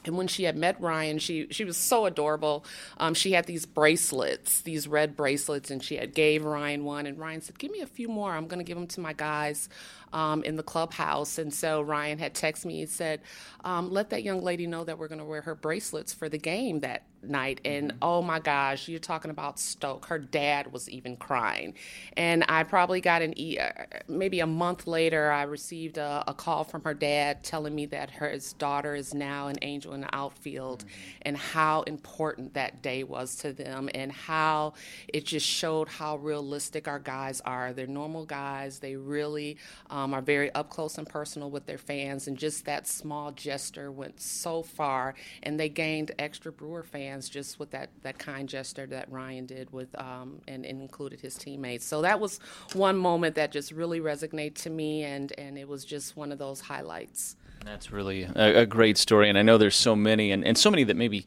and 0.05 0.17
when 0.17 0.29
she 0.29 0.45
had 0.45 0.57
met 0.57 0.81
Ryan, 0.81 1.19
she 1.19 1.49
she 1.51 1.65
was 1.65 1.77
so 1.77 2.07
adorable. 2.07 2.65
Um, 2.99 3.15
she 3.15 3.33
had 3.33 3.47
these 3.47 3.67
bracelets, 3.67 4.63
these 4.63 4.87
red 4.87 5.17
bracelets, 5.17 5.71
and 5.71 5.83
she 5.83 5.97
had 5.97 6.15
gave 6.15 6.45
Ryan 6.45 6.85
one. 6.85 7.07
And 7.07 7.19
Ryan 7.19 7.41
said, 7.41 7.59
"Give 7.59 7.71
me 7.71 7.81
a 7.81 7.87
few 7.87 8.09
more. 8.09 8.33
I'm 8.33 8.47
going 8.47 8.59
to 8.59 8.65
give 8.65 8.77
them 8.77 8.87
to 8.89 9.01
my 9.01 9.13
guys 9.13 9.69
um, 10.13 10.43
in 10.45 10.57
the 10.57 10.63
clubhouse." 10.63 11.39
And 11.39 11.53
so 11.53 11.83
Ryan 11.83 12.19
had 12.19 12.35
texted 12.35 12.67
me 12.67 12.83
and 12.83 12.91
said, 12.91 13.21
um, 13.65 13.91
"Let 13.91 14.11
that 14.11 14.23
young 14.23 14.43
lady 14.43 14.67
know 14.67 14.85
that 14.85 14.99
we're 14.99 15.09
going 15.09 15.19
to 15.21 15.25
wear 15.25 15.43
her 15.43 15.55
bracelets 15.55 16.13
for 16.13 16.29
the 16.29 16.39
game 16.39 16.81
that 16.81 17.03
night." 17.23 17.61
And 17.65 17.95
oh 18.01 18.23
my 18.23 18.39
gosh, 18.39 18.89
you're 18.89 19.01
talking 19.01 19.31
about 19.31 19.59
Stoke. 19.59 20.07
Her 20.07 20.19
dad 20.19 20.73
was 20.73 20.89
even 20.89 21.17
crying, 21.17 21.75
and 22.17 22.45
I 22.49 22.63
probably 22.63 23.01
got 23.01 23.23
an 23.23 23.39
e- 23.39 23.59
uh, 23.59 23.71
maybe 24.09 24.41
a 24.41 24.47
month 24.47 24.87
later, 24.87 25.31
I 25.31 25.43
received 25.43 25.99
a, 25.99 26.25
a 26.27 26.35
call 26.35 26.65
from 26.65 26.83
her 26.85 26.95
dad 26.95 27.43
telling 27.43 27.75
me 27.75 27.87
that 27.87 28.11
her 28.11 28.29
his 28.31 28.53
daughter 28.53 28.95
is 28.95 29.15
now 29.15 29.49
an 29.49 29.57
angel 29.63 29.93
in 29.95 30.01
the 30.01 30.15
outfield, 30.15 30.85
and 31.23 31.37
how 31.37 31.83
important 31.83 32.55
that 32.55 32.83
day 32.83 33.03
was 33.03 33.37
to 33.37 33.53
them, 33.53 33.89
and 33.95 34.13
how 34.13 34.75
it 35.09 35.25
just 35.25 35.47
showed 35.47 35.89
how 35.89 36.17
realistic 36.17 36.87
our 36.87 36.99
guys 37.01 37.41
are. 37.43 37.73
They're 37.73 37.87
normal 37.87 38.25
guys. 38.25 38.79
They 38.79 38.95
really 38.95 39.57
um, 39.91 39.98
are 40.15 40.23
very 40.23 40.53
up 40.55 40.71
close 40.71 40.99
and 40.99 41.09
personal 41.09 41.51
with 41.51 41.67
their 41.67 41.79
fans, 41.79 42.29
and 42.29 42.37
just 42.37 42.65
that 42.65 42.87
small 42.87 43.33
gesture 43.33 43.91
went 43.91 44.21
so 44.21 44.63
far, 44.63 45.15
and 45.43 45.59
they 45.59 45.69
gained 45.69 46.13
extra 46.19 46.53
Brewer 46.53 46.83
fans 46.83 47.29
just 47.29 47.59
with 47.59 47.71
that 47.71 47.91
that 48.03 48.19
kind 48.19 48.49
gesture 48.49 48.87
that 48.87 49.11
Ryan 49.11 49.47
did 49.47 49.73
with 49.73 49.89
um, 50.01 50.41
and, 50.47 50.65
and 50.65 50.81
included 50.81 51.21
his 51.21 51.35
teammates. 51.35 51.85
So 51.85 52.03
that 52.03 52.21
was 52.21 52.41
one 52.73 52.97
moment 52.97 53.35
that 53.37 53.53
just 53.53 53.73
really 53.73 54.01
resonated 54.01 54.55
to 54.57 54.71
me, 54.71 55.05
and 55.05 55.33
and 55.39 55.59
it 55.59 55.69
was 55.69 55.85
just 55.85 56.17
one 56.17 56.33
of 56.33 56.39
those 56.39 56.61
highlights. 56.61 57.37
That's 57.65 57.91
really 57.91 58.23
a, 58.23 58.61
a 58.61 58.67
great 58.67 58.99
story, 58.99 59.29
and 59.29 59.37
I 59.37 59.43
know 59.43 59.59
there's 59.59 59.77
so 59.77 59.97
many, 59.97 60.31
and, 60.31 60.45
and 60.45 60.57
so 60.57 60.71
many 60.71 60.85
that 60.85 60.97
maybe 60.97 61.27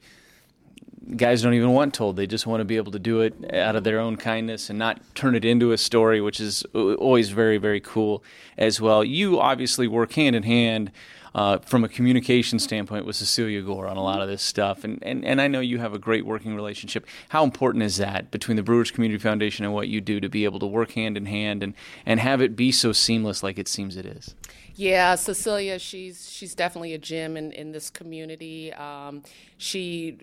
guys 1.16 1.42
don't 1.42 1.54
even 1.54 1.72
want 1.72 1.94
told. 1.94 2.16
They 2.16 2.26
just 2.26 2.46
want 2.46 2.60
to 2.60 2.64
be 2.64 2.76
able 2.76 2.92
to 2.92 2.98
do 2.98 3.20
it 3.20 3.54
out 3.54 3.76
of 3.76 3.84
their 3.84 3.98
own 3.98 4.16
kindness 4.16 4.70
and 4.70 4.78
not 4.78 5.00
turn 5.14 5.34
it 5.34 5.44
into 5.44 5.72
a 5.72 5.78
story, 5.78 6.20
which 6.20 6.40
is 6.40 6.62
always 6.74 7.30
very, 7.30 7.58
very 7.58 7.80
cool 7.80 8.22
as 8.56 8.80
well. 8.80 9.04
You 9.04 9.40
obviously 9.40 9.88
work 9.88 10.12
hand 10.12 10.36
in 10.36 10.42
hand. 10.42 10.92
Uh, 11.34 11.56
from 11.60 11.82
a 11.82 11.88
communication 11.88 12.58
standpoint, 12.58 13.06
with 13.06 13.16
Cecelia 13.16 13.62
Gore 13.62 13.86
on 13.86 13.96
a 13.96 14.02
lot 14.02 14.20
of 14.20 14.28
this 14.28 14.42
stuff, 14.42 14.84
and, 14.84 14.98
and 15.00 15.24
and 15.24 15.40
I 15.40 15.48
know 15.48 15.60
you 15.60 15.78
have 15.78 15.94
a 15.94 15.98
great 15.98 16.26
working 16.26 16.54
relationship. 16.54 17.06
How 17.30 17.42
important 17.42 17.84
is 17.84 17.96
that 17.96 18.30
between 18.30 18.58
the 18.58 18.62
Brewers 18.62 18.90
Community 18.90 19.18
Foundation 19.18 19.64
and 19.64 19.72
what 19.72 19.88
you 19.88 20.02
do 20.02 20.20
to 20.20 20.28
be 20.28 20.44
able 20.44 20.58
to 20.58 20.66
work 20.66 20.90
hand 20.90 21.16
in 21.16 21.24
hand 21.24 21.62
and 21.62 21.72
and 22.04 22.20
have 22.20 22.42
it 22.42 22.54
be 22.54 22.70
so 22.70 22.92
seamless, 22.92 23.42
like 23.42 23.58
it 23.58 23.66
seems 23.66 23.96
it 23.96 24.04
is? 24.04 24.34
Yeah, 24.74 25.14
Cecelia, 25.16 25.78
she's 25.78 26.30
she's 26.30 26.54
definitely 26.54 26.94
a 26.94 26.98
gem 26.98 27.36
in, 27.36 27.52
in 27.52 27.72
this 27.72 27.90
community. 27.90 28.72
Um, 28.72 29.22
she, 29.62 30.18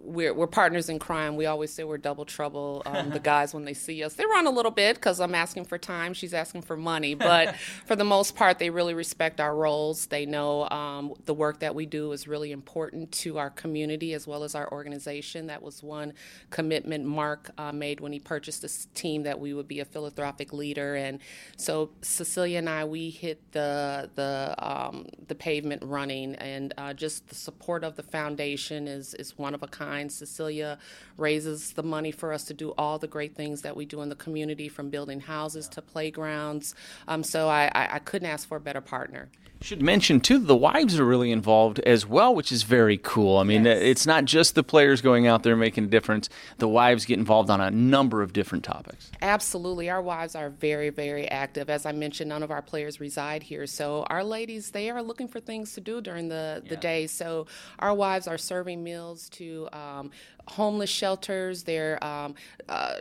we're, 0.00 0.32
we're 0.32 0.46
partners 0.46 0.88
in 0.88 1.00
crime. 1.00 1.34
We 1.34 1.46
always 1.46 1.72
say 1.72 1.82
we're 1.82 1.98
double 1.98 2.24
trouble. 2.24 2.80
Um, 2.86 3.10
the 3.10 3.18
guys, 3.34 3.52
when 3.52 3.64
they 3.64 3.74
see 3.74 4.04
us, 4.04 4.14
they 4.14 4.24
run 4.24 4.46
a 4.46 4.50
little 4.50 4.70
bit 4.70 4.94
because 4.94 5.18
I'm 5.18 5.34
asking 5.34 5.64
for 5.64 5.78
time, 5.78 6.14
she's 6.14 6.32
asking 6.32 6.62
for 6.62 6.76
money. 6.76 7.14
But 7.14 7.56
for 7.86 7.96
the 7.96 8.04
most 8.04 8.36
part, 8.36 8.60
they 8.60 8.70
really 8.70 8.94
respect 8.94 9.40
our 9.40 9.56
roles. 9.56 10.06
They 10.06 10.26
know 10.26 10.68
um, 10.68 11.14
the 11.24 11.34
work 11.34 11.58
that 11.58 11.74
we 11.74 11.86
do 11.86 12.12
is 12.12 12.28
really 12.28 12.52
important 12.52 13.10
to 13.12 13.36
our 13.36 13.50
community 13.50 14.14
as 14.14 14.28
well 14.28 14.44
as 14.44 14.54
our 14.54 14.70
organization. 14.70 15.48
That 15.48 15.62
was 15.62 15.82
one 15.82 16.12
commitment 16.50 17.04
Mark 17.04 17.50
uh, 17.58 17.72
made 17.72 17.98
when 17.98 18.12
he 18.12 18.20
purchased 18.20 18.62
this 18.62 18.86
team 18.94 19.24
that 19.24 19.40
we 19.40 19.54
would 19.54 19.66
be 19.66 19.80
a 19.80 19.84
philanthropic 19.84 20.52
leader. 20.52 20.94
And 20.94 21.18
so 21.56 21.90
Cecelia 22.00 22.58
and 22.58 22.68
I, 22.68 22.84
we 22.84 23.10
hit 23.10 23.40
the 23.50 23.93
the 24.14 24.54
um, 24.58 25.06
the 25.28 25.34
pavement 25.34 25.82
running, 25.84 26.34
and 26.36 26.72
uh, 26.78 26.92
just 26.94 27.28
the 27.28 27.34
support 27.34 27.84
of 27.84 27.96
the 27.96 28.02
foundation 28.02 28.86
is 28.88 29.14
is 29.14 29.38
one 29.38 29.54
of 29.54 29.62
a 29.62 29.66
kind. 29.68 30.10
Cecelia 30.10 30.78
raises 31.16 31.72
the 31.72 31.82
money 31.82 32.10
for 32.12 32.32
us 32.32 32.44
to 32.44 32.54
do 32.54 32.68
all 32.78 32.98
the 32.98 33.08
great 33.16 33.34
things 33.34 33.62
that 33.62 33.76
we 33.76 33.84
do 33.84 34.02
in 34.02 34.08
the 34.08 34.16
community, 34.26 34.68
from 34.68 34.90
building 34.90 35.20
houses 35.20 35.68
to 35.68 35.82
playgrounds. 35.82 36.74
Um, 37.08 37.22
so 37.22 37.48
I, 37.48 37.70
I, 37.74 37.94
I 37.96 37.98
couldn't 38.00 38.28
ask 38.28 38.48
for 38.48 38.56
a 38.56 38.60
better 38.60 38.80
partner. 38.80 39.28
Should 39.60 39.80
mention 39.80 40.20
too, 40.20 40.38
the 40.38 40.56
wives 40.56 40.98
are 41.00 41.06
really 41.06 41.30
involved 41.32 41.78
as 41.80 42.04
well, 42.04 42.34
which 42.34 42.52
is 42.52 42.64
very 42.64 42.98
cool. 42.98 43.38
I 43.38 43.44
mean, 43.44 43.64
Yes. 43.64 43.78
it's 43.82 44.06
not 44.06 44.26
just 44.26 44.54
the 44.54 44.62
players 44.62 45.00
going 45.00 45.26
out 45.26 45.42
there 45.42 45.56
making 45.56 45.84
a 45.84 45.86
difference. 45.86 46.28
The 46.58 46.68
wives 46.68 47.06
get 47.06 47.18
involved 47.18 47.48
on 47.48 47.60
a 47.62 47.70
number 47.70 48.20
of 48.20 48.34
different 48.34 48.62
topics. 48.64 49.10
Absolutely. 49.22 49.88
Our 49.88 50.02
wives 50.02 50.34
are 50.34 50.50
very, 50.50 50.90
very 50.90 51.26
active. 51.28 51.70
As 51.70 51.86
I 51.86 51.92
mentioned, 51.92 52.28
none 52.28 52.42
of 52.42 52.50
our 52.50 52.60
players 52.60 53.00
reside 53.00 53.42
here. 53.44 53.66
So 53.66 53.83
our 54.10 54.24
ladies, 54.24 54.70
they 54.70 54.90
are 54.90 55.02
looking 55.02 55.28
for 55.28 55.40
things 55.40 55.72
to 55.74 55.80
do 55.80 56.00
during 56.00 56.28
the, 56.28 56.62
the 56.68 56.76
day. 56.76 57.06
So 57.06 57.46
our 57.78 57.94
wives 57.94 58.26
are 58.26 58.38
serving 58.38 58.82
meals 58.82 59.28
to 59.30 59.68
um, 59.72 60.10
homeless 60.48 60.90
shelters. 60.90 61.62
They're 61.64 62.02
um, 62.04 62.34
uh, 62.68 63.00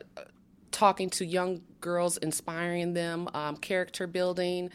talking 0.72 1.10
to 1.12 1.26
young 1.26 1.62
girls, 1.80 2.18
inspiring 2.18 2.94
them, 2.94 3.30
um, 3.34 3.56
character 3.58 4.08
building. 4.08 4.70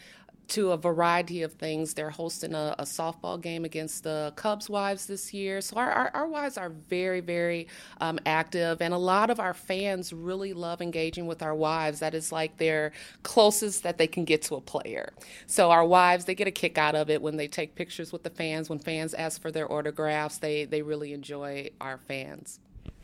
To 0.49 0.71
a 0.71 0.77
variety 0.77 1.43
of 1.43 1.53
things. 1.53 1.93
They're 1.93 2.09
hosting 2.09 2.55
a, 2.55 2.75
a 2.79 2.83
softball 2.83 3.39
game 3.39 3.65
against 3.65 4.03
the 4.03 4.33
Cubs 4.35 4.67
wives 4.67 5.05
this 5.05 5.31
year. 5.31 5.61
So, 5.61 5.77
our, 5.77 5.91
our, 5.91 6.11
our 6.15 6.27
wives 6.27 6.57
are 6.57 6.69
very, 6.69 7.19
very 7.19 7.67
um, 8.01 8.19
active, 8.25 8.81
and 8.81 8.91
a 8.91 8.97
lot 8.97 9.29
of 9.29 9.39
our 9.39 9.53
fans 9.53 10.11
really 10.11 10.53
love 10.53 10.81
engaging 10.81 11.27
with 11.27 11.43
our 11.43 11.53
wives. 11.53 11.99
That 11.99 12.15
is 12.15 12.31
like 12.31 12.57
their 12.57 12.93
closest 13.21 13.83
that 13.83 13.99
they 13.99 14.07
can 14.07 14.25
get 14.25 14.41
to 14.43 14.55
a 14.55 14.61
player. 14.61 15.13
So, 15.45 15.69
our 15.69 15.85
wives, 15.85 16.25
they 16.25 16.33
get 16.33 16.47
a 16.47 16.51
kick 16.51 16.79
out 16.79 16.95
of 16.95 17.11
it 17.11 17.21
when 17.21 17.37
they 17.37 17.47
take 17.47 17.75
pictures 17.75 18.11
with 18.11 18.23
the 18.23 18.31
fans, 18.31 18.69
when 18.69 18.79
fans 18.79 19.13
ask 19.13 19.39
for 19.39 19.51
their 19.51 19.71
autographs. 19.71 20.39
They, 20.39 20.65
they 20.65 20.81
really 20.81 21.13
enjoy 21.13 21.69
our 21.79 21.99
fans. 21.99 22.59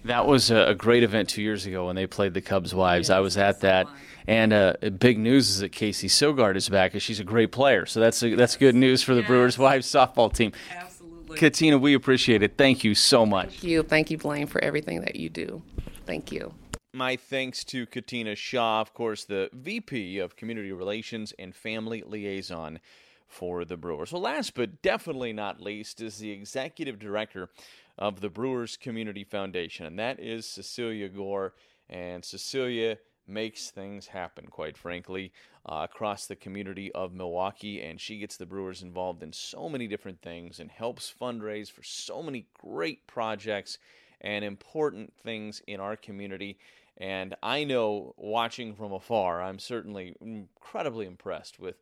That 0.06 0.28
was 0.28 0.51
a, 0.51 0.68
a 0.68 0.76
great 0.76 1.01
event 1.01 1.30
two 1.30 1.41
years 1.41 1.66
ago 1.66 1.88
when 1.88 1.95
they 1.95 2.06
played 2.06 2.36
the 2.36 2.41
Cubs 2.41 2.76
wives. 2.76 3.10
I 3.10 3.22
was 3.22 3.38
at 3.38 3.62
that, 3.62 3.88
and 4.28 4.53
uh, 4.53 4.74
big 4.99 5.18
news 5.18 5.49
is 5.49 5.60
that 5.62 5.72
Casey 5.72 6.08
Sogard 6.08 6.56
is 6.56 6.70
back, 6.70 6.93
and 6.93 7.01
she's 7.01 7.20
a 7.20 7.24
great 7.24 7.51
player. 7.51 7.88
So 7.88 7.99
that's 7.99 8.22
a, 8.22 8.36
that's 8.36 8.56
good 8.56 8.76
news 8.76 9.01
for 9.01 9.16
the 9.16 9.24
Brewers 9.24 9.58
wives 9.58 9.88
softball 9.88 10.32
team. 10.32 10.51
Absolutely. 10.72 11.38
Katina, 11.38 11.80
we 11.80 11.95
appreciate 11.95 12.43
it. 12.43 12.56
Thank 12.56 12.84
you 12.84 12.93
so 12.93 13.26
much. 13.26 13.49
Thank 13.49 13.64
you. 13.64 13.82
Thank 13.82 14.12
you, 14.12 14.20
Blaine, 14.20 14.45
for 14.45 14.64
everything 14.64 15.01
that 15.01 15.16
you 15.16 15.28
do. 15.28 15.64
Thank 16.06 16.32
you. 16.32 16.53
My 16.93 17.16
thanks 17.16 17.64
to 17.66 17.88
Katina 17.88 18.36
Shaw, 18.36 18.82
of 18.82 18.93
course, 18.93 19.26
the 19.26 19.49
VP 19.53 20.20
of 20.20 20.36
Community 20.36 20.72
Relations 20.72 21.34
and 21.39 21.56
Family 21.56 22.03
Liaison 22.06 22.80
for 23.28 23.66
the 23.66 23.76
Brewers. 23.76 24.12
Well, 24.12 24.22
last 24.22 24.53
but 24.53 24.84
definitely 24.84 25.34
not 25.34 25.60
least 25.60 25.99
is 25.99 26.20
the 26.20 26.32
Executive 26.32 26.99
Director 26.99 27.49
of 27.98 28.22
the 28.22 28.30
Brewers 28.30 28.78
Community 28.78 29.24
Foundation, 29.24 29.86
and 29.86 29.98
that 30.00 30.20
is 30.20 30.46
Cecelia 30.46 31.10
Gore. 31.10 31.54
And 31.89 32.26
Cecelia 32.26 32.98
makes 33.28 33.72
things 33.72 34.08
happen, 34.08 34.48
quite 34.48 34.78
frankly, 34.78 35.32
uh, 35.66 35.88
across 35.89 36.28
the 36.28 36.36
community 36.36 36.91
of 36.93 37.14
Milwaukee. 37.14 37.82
And 37.82 38.00
she 38.00 38.20
gets 38.20 38.38
the 38.38 38.46
Brewers 38.46 38.82
involved 38.82 39.24
in 39.24 39.34
so 39.34 39.70
many 39.70 39.88
different 39.88 40.22
things 40.22 40.60
and 40.60 40.70
helps 40.70 41.14
fundraise 41.20 41.72
for 41.72 41.84
so 41.84 42.22
many 42.22 42.48
great 42.60 43.06
projects 43.08 43.78
and 44.22 44.43
important 44.43 45.14
things 45.24 45.62
in 45.68 45.80
our 45.80 45.96
community. 45.96 46.58
And 46.98 47.36
I 47.43 47.64
know, 47.66 48.14
watching 48.18 48.74
from 48.74 48.93
afar, 48.93 49.41
I'm 49.41 49.60
certainly 49.60 50.16
incredibly 50.22 51.06
impressed 51.06 51.60
with 51.60 51.76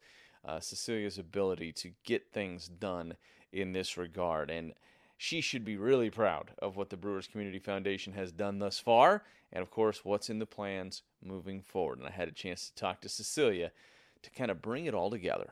uh, 0.46 0.60
Cecelia's 0.60 1.18
ability 1.18 1.72
to 1.74 1.92
get 2.04 2.32
things 2.34 2.68
done 2.68 3.16
in 3.52 3.74
this 3.74 3.98
regard. 3.98 4.50
And 4.50 4.74
she 5.24 5.40
should 5.40 5.64
be 5.64 5.78
really 5.78 6.10
proud 6.10 6.52
of 6.60 6.76
what 6.76 6.90
the 6.90 6.98
Brewers 6.98 7.28
Community 7.28 7.58
Foundation 7.58 8.12
has 8.12 8.34
done 8.34 8.60
thus 8.60 8.78
far, 8.78 9.24
and 9.54 9.62
of 9.62 9.72
course, 9.72 10.04
what's 10.04 10.30
in 10.30 10.38
the 10.38 10.46
plans 10.46 11.02
moving 11.24 11.62
forward. 11.62 12.00
And 12.00 12.06
I 12.06 12.12
had 12.12 12.28
a 12.28 12.34
chance 12.34 12.68
to 12.68 12.76
talk 12.76 13.00
to 13.00 13.08
Cecelia 13.08 13.72
to 14.22 14.30
kind 14.32 14.52
of 14.52 14.62
bring 14.62 14.86
it 14.86 14.94
all 14.94 15.10
together. 15.10 15.52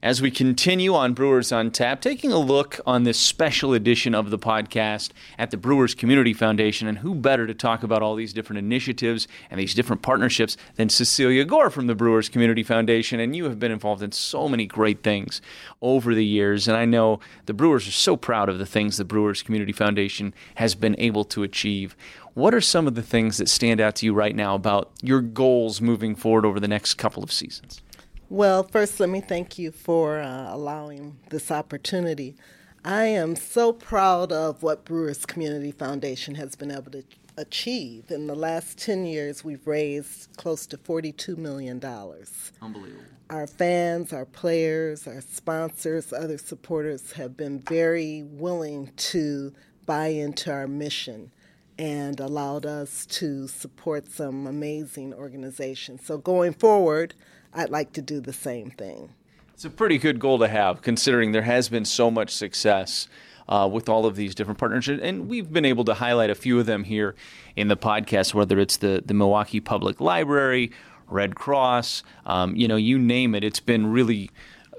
As 0.00 0.22
we 0.22 0.30
continue 0.30 0.94
on 0.94 1.12
Brewers 1.12 1.50
on 1.50 1.72
Tap, 1.72 2.00
taking 2.00 2.30
a 2.30 2.38
look 2.38 2.78
on 2.86 3.02
this 3.02 3.18
special 3.18 3.74
edition 3.74 4.14
of 4.14 4.30
the 4.30 4.38
podcast 4.38 5.10
at 5.36 5.50
the 5.50 5.56
Brewers 5.56 5.92
Community 5.92 6.32
Foundation. 6.32 6.86
And 6.86 6.98
who 6.98 7.16
better 7.16 7.48
to 7.48 7.54
talk 7.54 7.82
about 7.82 8.00
all 8.00 8.14
these 8.14 8.32
different 8.32 8.58
initiatives 8.60 9.26
and 9.50 9.58
these 9.58 9.74
different 9.74 10.02
partnerships 10.02 10.56
than 10.76 10.88
Cecelia 10.88 11.44
Gore 11.44 11.68
from 11.68 11.88
the 11.88 11.96
Brewers 11.96 12.28
Community 12.28 12.62
Foundation? 12.62 13.18
And 13.18 13.34
you 13.34 13.46
have 13.46 13.58
been 13.58 13.72
involved 13.72 14.00
in 14.00 14.12
so 14.12 14.48
many 14.48 14.66
great 14.66 15.02
things 15.02 15.42
over 15.82 16.14
the 16.14 16.24
years. 16.24 16.68
And 16.68 16.76
I 16.76 16.84
know 16.84 17.18
the 17.46 17.54
Brewers 17.54 17.88
are 17.88 17.90
so 17.90 18.16
proud 18.16 18.48
of 18.48 18.60
the 18.60 18.66
things 18.66 18.98
the 18.98 19.04
Brewers 19.04 19.42
Community 19.42 19.72
Foundation 19.72 20.32
has 20.54 20.76
been 20.76 20.94
able 20.98 21.24
to 21.24 21.42
achieve. 21.42 21.96
What 22.34 22.54
are 22.54 22.60
some 22.60 22.86
of 22.86 22.94
the 22.94 23.02
things 23.02 23.38
that 23.38 23.48
stand 23.48 23.80
out 23.80 23.96
to 23.96 24.06
you 24.06 24.14
right 24.14 24.36
now 24.36 24.54
about 24.54 24.92
your 25.02 25.20
goals 25.20 25.80
moving 25.80 26.14
forward 26.14 26.46
over 26.46 26.60
the 26.60 26.68
next 26.68 26.94
couple 26.94 27.24
of 27.24 27.32
seasons? 27.32 27.82
Well, 28.30 28.62
first, 28.62 29.00
let 29.00 29.08
me 29.08 29.22
thank 29.22 29.58
you 29.58 29.72
for 29.72 30.18
uh, 30.18 30.54
allowing 30.54 31.18
this 31.30 31.50
opportunity. 31.50 32.36
I 32.84 33.04
am 33.04 33.36
so 33.36 33.72
proud 33.72 34.32
of 34.32 34.62
what 34.62 34.84
Brewers 34.84 35.24
Community 35.24 35.72
Foundation 35.72 36.34
has 36.34 36.54
been 36.54 36.70
able 36.70 36.90
to 36.90 37.04
achieve. 37.38 38.10
In 38.10 38.26
the 38.26 38.34
last 38.34 38.76
10 38.76 39.06
years, 39.06 39.44
we've 39.44 39.66
raised 39.66 40.36
close 40.36 40.66
to 40.66 40.76
$42 40.76 41.38
million. 41.38 41.82
Unbelievable. 41.82 43.04
Our 43.30 43.46
fans, 43.46 44.12
our 44.12 44.26
players, 44.26 45.06
our 45.06 45.22
sponsors, 45.22 46.12
other 46.12 46.36
supporters 46.36 47.12
have 47.12 47.34
been 47.34 47.60
very 47.60 48.24
willing 48.24 48.92
to 48.96 49.54
buy 49.86 50.08
into 50.08 50.52
our 50.52 50.68
mission 50.68 51.30
and 51.78 52.20
allowed 52.20 52.66
us 52.66 53.06
to 53.06 53.48
support 53.48 54.10
some 54.10 54.46
amazing 54.46 55.14
organizations. 55.14 56.04
So 56.04 56.18
going 56.18 56.52
forward, 56.52 57.14
I'd 57.52 57.70
like 57.70 57.92
to 57.94 58.02
do 58.02 58.20
the 58.20 58.32
same 58.32 58.70
thing. 58.70 59.10
It's 59.54 59.64
a 59.64 59.70
pretty 59.70 59.98
good 59.98 60.20
goal 60.20 60.38
to 60.38 60.48
have, 60.48 60.82
considering 60.82 61.32
there 61.32 61.42
has 61.42 61.68
been 61.68 61.84
so 61.84 62.10
much 62.10 62.34
success 62.34 63.08
uh, 63.48 63.68
with 63.70 63.88
all 63.88 64.06
of 64.06 64.14
these 64.14 64.34
different 64.34 64.58
partnerships. 64.58 65.02
And 65.02 65.28
we've 65.28 65.52
been 65.52 65.64
able 65.64 65.84
to 65.86 65.94
highlight 65.94 66.30
a 66.30 66.34
few 66.34 66.60
of 66.60 66.66
them 66.66 66.84
here 66.84 67.14
in 67.56 67.68
the 67.68 67.76
podcast, 67.76 68.34
whether 68.34 68.58
it's 68.58 68.76
the, 68.76 69.02
the 69.04 69.14
Milwaukee 69.14 69.60
Public 69.60 70.00
Library, 70.00 70.70
Red 71.08 71.34
Cross, 71.34 72.02
um, 72.26 72.54
you 72.54 72.68
know, 72.68 72.76
you 72.76 72.98
name 72.98 73.34
it. 73.34 73.42
It's 73.42 73.60
been 73.60 73.86
really, 73.86 74.30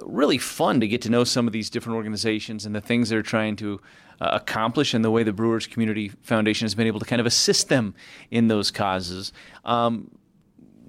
really 0.02 0.38
fun 0.38 0.80
to 0.80 0.88
get 0.88 1.02
to 1.02 1.10
know 1.10 1.24
some 1.24 1.48
of 1.48 1.54
these 1.54 1.70
different 1.70 1.96
organizations 1.96 2.66
and 2.66 2.76
the 2.76 2.82
things 2.82 3.10
they're 3.10 3.22
trying 3.24 3.56
to 3.58 3.82
uh, 4.22 4.30
accomplish 4.34 4.94
and 4.94 5.04
the 5.04 5.12
way 5.12 5.24
the 5.24 5.34
Brewers 5.34 5.66
Community 5.66 6.10
Foundation 6.22 6.66
has 6.66 6.76
been 6.76 6.88
able 6.88 7.00
to 7.00 7.06
kind 7.06 7.20
of 7.20 7.26
assist 7.26 7.70
them 7.70 7.96
in 8.30 8.48
those 8.48 8.70
causes. 8.70 9.34
Um, 9.66 10.12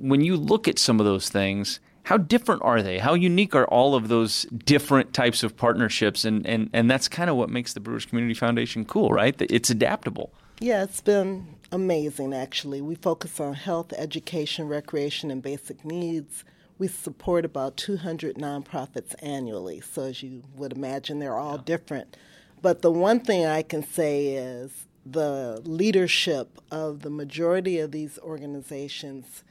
when 0.00 0.22
you 0.22 0.36
look 0.36 0.66
at 0.66 0.78
some 0.78 0.98
of 0.98 1.06
those 1.06 1.28
things, 1.28 1.80
how 2.04 2.16
different 2.16 2.62
are 2.62 2.82
they? 2.82 2.98
How 2.98 3.14
unique 3.14 3.54
are 3.54 3.66
all 3.66 3.94
of 3.94 4.08
those 4.08 4.42
different 4.64 5.12
types 5.12 5.42
of 5.42 5.56
partnerships? 5.56 6.24
And, 6.24 6.46
and, 6.46 6.70
and 6.72 6.90
that's 6.90 7.08
kind 7.08 7.30
of 7.30 7.36
what 7.36 7.50
makes 7.50 7.74
the 7.74 7.80
Brewers 7.80 8.06
Community 8.06 8.34
Foundation 8.34 8.84
cool, 8.84 9.10
right? 9.10 9.34
It's 9.40 9.70
adaptable. 9.70 10.32
Yeah, 10.58 10.82
it's 10.82 11.00
been 11.00 11.54
amazing, 11.70 12.34
actually. 12.34 12.80
We 12.80 12.94
focus 12.94 13.38
on 13.38 13.54
health, 13.54 13.92
education, 13.92 14.68
recreation, 14.68 15.30
and 15.30 15.42
basic 15.42 15.84
needs. 15.84 16.44
We 16.78 16.88
support 16.88 17.44
about 17.44 17.76
200 17.76 18.36
nonprofits 18.36 19.14
annually. 19.22 19.80
So, 19.80 20.04
as 20.04 20.22
you 20.22 20.42
would 20.56 20.72
imagine, 20.72 21.18
they're 21.18 21.38
all 21.38 21.56
yeah. 21.56 21.62
different. 21.64 22.16
But 22.62 22.82
the 22.82 22.90
one 22.90 23.20
thing 23.20 23.46
I 23.46 23.62
can 23.62 23.82
say 23.86 24.28
is 24.34 24.86
the 25.04 25.62
leadership 25.64 26.60
of 26.70 27.00
the 27.00 27.10
majority 27.10 27.78
of 27.78 27.92
these 27.92 28.18
organizations 28.18 29.44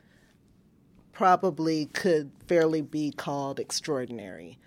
probably 1.19 1.85
could 1.87 2.31
fairly 2.47 2.81
be 2.81 3.11
called 3.11 3.59
extraordinary. 3.59 4.57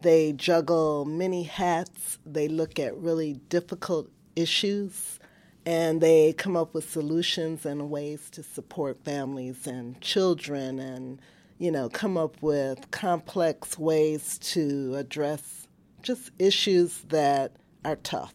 They 0.00 0.32
juggle 0.32 1.04
many 1.04 1.44
hats, 1.44 2.18
they 2.26 2.48
look 2.48 2.80
at 2.80 2.96
really 2.96 3.34
difficult 3.48 4.10
issues, 4.34 5.20
and 5.64 6.00
they 6.00 6.32
come 6.32 6.56
up 6.56 6.74
with 6.74 6.90
solutions 6.90 7.64
and 7.64 7.90
ways 7.90 8.28
to 8.30 8.42
support 8.42 9.04
families 9.04 9.68
and 9.68 10.00
children 10.00 10.80
and 10.80 11.20
you 11.58 11.70
know 11.70 11.88
come 11.88 12.16
up 12.16 12.42
with 12.42 12.90
complex 12.90 13.78
ways 13.78 14.36
to 14.38 14.96
address 14.96 15.68
just 16.02 16.32
issues 16.40 17.02
that 17.10 17.52
are 17.84 17.94
tough. 17.94 18.34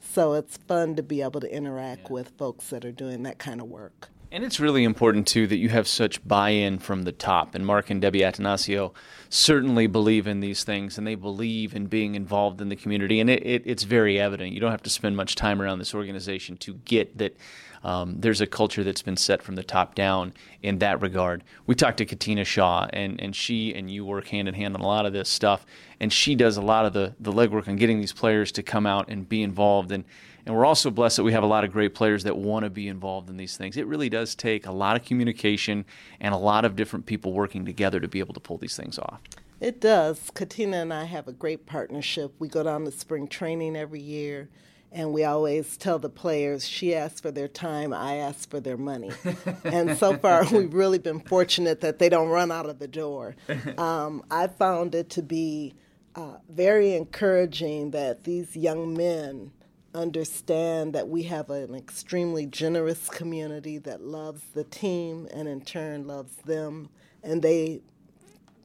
So 0.00 0.32
it's 0.32 0.56
fun 0.56 0.96
to 0.96 1.04
be 1.04 1.22
able 1.22 1.40
to 1.40 1.54
interact 1.54 2.06
yeah. 2.06 2.14
with 2.14 2.30
folks 2.30 2.70
that 2.70 2.84
are 2.84 2.90
doing 2.90 3.22
that 3.22 3.38
kind 3.38 3.60
of 3.60 3.68
work. 3.68 4.08
And 4.32 4.44
it's 4.44 4.58
really 4.58 4.84
important 4.84 5.26
too 5.26 5.46
that 5.46 5.56
you 5.56 5.68
have 5.68 5.86
such 5.86 6.26
buy-in 6.26 6.78
from 6.80 7.02
the 7.02 7.12
top. 7.12 7.54
And 7.54 7.64
Mark 7.64 7.90
and 7.90 8.02
Debbie 8.02 8.20
Attanasio 8.20 8.92
certainly 9.28 9.86
believe 9.86 10.26
in 10.26 10.40
these 10.40 10.64
things, 10.64 10.98
and 10.98 11.06
they 11.06 11.14
believe 11.14 11.74
in 11.74 11.86
being 11.86 12.14
involved 12.14 12.60
in 12.60 12.68
the 12.68 12.76
community. 12.76 13.20
And 13.20 13.30
it, 13.30 13.46
it, 13.46 13.62
it's 13.64 13.84
very 13.84 14.18
evident. 14.18 14.52
You 14.52 14.60
don't 14.60 14.72
have 14.72 14.82
to 14.82 14.90
spend 14.90 15.16
much 15.16 15.36
time 15.36 15.62
around 15.62 15.78
this 15.78 15.94
organization 15.94 16.56
to 16.58 16.74
get 16.74 17.18
that. 17.18 17.36
Um, 17.84 18.16
there's 18.18 18.40
a 18.40 18.46
culture 18.46 18.84
that's 18.84 19.02
been 19.02 19.16
set 19.16 19.42
from 19.42 19.54
the 19.54 19.62
top 19.62 19.94
down 19.94 20.32
in 20.62 20.78
that 20.78 21.00
regard. 21.00 21.44
We 21.66 21.74
talked 21.74 21.98
to 21.98 22.04
Katina 22.04 22.44
Shaw, 22.44 22.88
and, 22.92 23.20
and 23.20 23.34
she 23.34 23.74
and 23.74 23.90
you 23.90 24.04
work 24.04 24.28
hand 24.28 24.48
in 24.48 24.54
hand 24.54 24.74
on 24.74 24.80
a 24.80 24.86
lot 24.86 25.06
of 25.06 25.12
this 25.12 25.28
stuff. 25.28 25.66
And 26.00 26.12
she 26.12 26.34
does 26.34 26.56
a 26.56 26.62
lot 26.62 26.84
of 26.86 26.92
the, 26.92 27.14
the 27.20 27.32
legwork 27.32 27.68
on 27.68 27.76
getting 27.76 28.00
these 28.00 28.12
players 28.12 28.52
to 28.52 28.62
come 28.62 28.86
out 28.86 29.08
and 29.08 29.28
be 29.28 29.42
involved. 29.42 29.92
And 29.92 30.04
and 30.46 30.54
we're 30.54 30.64
also 30.64 30.90
blessed 30.90 31.16
that 31.16 31.24
we 31.24 31.32
have 31.32 31.42
a 31.42 31.46
lot 31.46 31.64
of 31.64 31.72
great 31.72 31.92
players 31.92 32.22
that 32.22 32.36
want 32.38 32.62
to 32.62 32.70
be 32.70 32.86
involved 32.86 33.28
in 33.28 33.36
these 33.36 33.56
things. 33.56 33.76
It 33.76 33.86
really 33.86 34.08
does 34.08 34.36
take 34.36 34.66
a 34.66 34.70
lot 34.70 34.94
of 34.94 35.04
communication 35.04 35.84
and 36.20 36.32
a 36.32 36.36
lot 36.36 36.64
of 36.64 36.76
different 36.76 37.04
people 37.04 37.32
working 37.32 37.66
together 37.66 37.98
to 37.98 38.06
be 38.06 38.20
able 38.20 38.32
to 38.34 38.40
pull 38.40 38.56
these 38.56 38.76
things 38.76 38.96
off. 38.96 39.20
It 39.60 39.80
does. 39.80 40.30
Katina 40.34 40.76
and 40.78 40.94
I 40.94 41.04
have 41.04 41.26
a 41.26 41.32
great 41.32 41.66
partnership. 41.66 42.32
We 42.38 42.46
go 42.46 42.62
down 42.62 42.84
to 42.84 42.92
spring 42.92 43.26
training 43.26 43.74
every 43.74 44.00
year, 44.00 44.48
and 44.96 45.12
we 45.12 45.24
always 45.24 45.76
tell 45.76 45.98
the 45.98 46.08
players 46.08 46.66
she 46.66 46.94
asks 46.94 47.20
for 47.20 47.30
their 47.30 47.48
time, 47.48 47.92
I 47.92 48.16
ask 48.16 48.48
for 48.48 48.60
their 48.60 48.78
money. 48.78 49.10
and 49.64 49.96
so 49.98 50.16
far, 50.16 50.46
we've 50.50 50.72
really 50.72 50.98
been 50.98 51.20
fortunate 51.20 51.82
that 51.82 51.98
they 51.98 52.08
don't 52.08 52.30
run 52.30 52.50
out 52.50 52.66
of 52.66 52.80
the 52.80 52.88
door. 52.88 53.36
Um, 53.76 54.22
I 54.30 54.46
found 54.46 54.94
it 54.94 55.10
to 55.10 55.22
be 55.22 55.74
uh, 56.14 56.36
very 56.48 56.94
encouraging 56.94 57.90
that 57.90 58.24
these 58.24 58.56
young 58.56 58.96
men 58.96 59.52
understand 59.94 60.94
that 60.94 61.08
we 61.08 61.24
have 61.24 61.50
an 61.50 61.74
extremely 61.74 62.46
generous 62.46 63.08
community 63.08 63.76
that 63.78 64.00
loves 64.00 64.42
the 64.54 64.64
team 64.64 65.28
and 65.32 65.46
in 65.46 65.60
turn 65.60 66.06
loves 66.06 66.36
them 66.36 66.88
and 67.22 67.42
they 67.42 67.82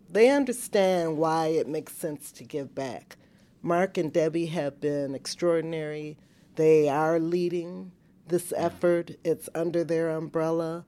they 0.10 0.30
understand 0.30 1.18
why 1.18 1.48
it 1.48 1.68
makes 1.68 1.94
sense 1.94 2.32
to 2.34 2.44
give 2.44 2.74
back. 2.74 3.18
Mark 3.62 3.98
and 3.98 4.12
Debbie 4.12 4.48
have 4.48 4.82
been 4.82 5.14
extraordinary. 5.14 6.18
They 6.56 6.90
are 6.90 7.20
leading 7.20 7.92
this 8.28 8.52
effort. 8.58 9.12
It's 9.24 9.50
under 9.54 9.84
their 9.84 10.10
umbrella. 10.10 10.86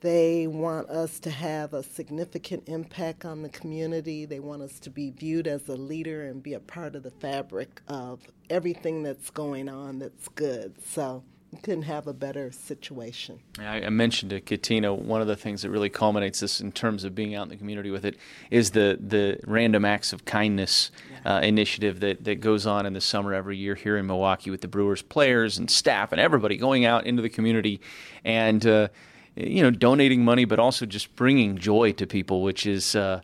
They 0.00 0.46
want 0.46 0.88
us 0.88 1.18
to 1.20 1.30
have 1.30 1.74
a 1.74 1.82
significant 1.82 2.68
impact 2.68 3.24
on 3.24 3.42
the 3.42 3.48
community. 3.48 4.24
They 4.24 4.40
want 4.40 4.62
us 4.62 4.78
to 4.80 4.90
be 4.90 5.10
viewed 5.10 5.46
as 5.46 5.68
a 5.68 5.76
leader 5.76 6.26
and 6.26 6.42
be 6.42 6.54
a 6.54 6.60
part 6.60 6.96
of 6.96 7.02
the 7.02 7.10
fabric 7.10 7.80
of 7.88 8.20
everything 8.50 9.02
that's 9.02 9.30
going 9.30 9.68
on 9.68 9.98
that's 10.00 10.28
good. 10.28 10.74
So 10.84 11.24
couldn't 11.62 11.82
have 11.82 12.06
a 12.06 12.14
better 12.14 12.50
situation. 12.50 13.38
I, 13.58 13.88
mentioned 13.90 14.30
to 14.30 14.40
Katina 14.40 14.94
one 14.94 15.20
of 15.20 15.26
the 15.26 15.36
things 15.36 15.62
that 15.62 15.70
really 15.70 15.90
culminates 15.90 16.40
this 16.40 16.60
in 16.60 16.72
terms 16.72 17.04
of 17.04 17.14
being 17.14 17.34
out 17.34 17.42
in 17.42 17.48
the 17.50 17.56
community 17.56 17.90
with 17.90 18.04
it 18.04 18.16
is 18.50 18.70
the 18.70 18.98
the 19.00 19.38
random 19.46 19.84
acts 19.84 20.12
of 20.12 20.24
kindness 20.24 20.90
uh, 21.26 21.40
initiative 21.42 22.00
that 22.00 22.24
that 22.24 22.40
goes 22.40 22.66
on 22.66 22.86
in 22.86 22.94
the 22.94 23.00
summer 23.00 23.34
every 23.34 23.56
year 23.56 23.74
here 23.74 23.98
in 23.98 24.06
Milwaukee 24.06 24.50
with 24.50 24.62
the 24.62 24.68
Brewers 24.68 25.02
players 25.02 25.58
and 25.58 25.70
staff 25.70 26.10
and 26.10 26.20
everybody 26.20 26.56
going 26.56 26.84
out 26.84 27.06
into 27.06 27.22
the 27.22 27.30
community 27.30 27.80
and. 28.24 28.66
Uh, 28.66 28.88
you 29.34 29.62
know, 29.62 29.70
donating 29.70 30.22
money, 30.22 30.44
but 30.44 30.58
also 30.58 30.84
just 30.84 31.16
bringing 31.16 31.56
joy 31.56 31.90
to 31.92 32.06
people, 32.06 32.42
which 32.42 32.66
is 32.66 32.94
uh, 32.94 33.22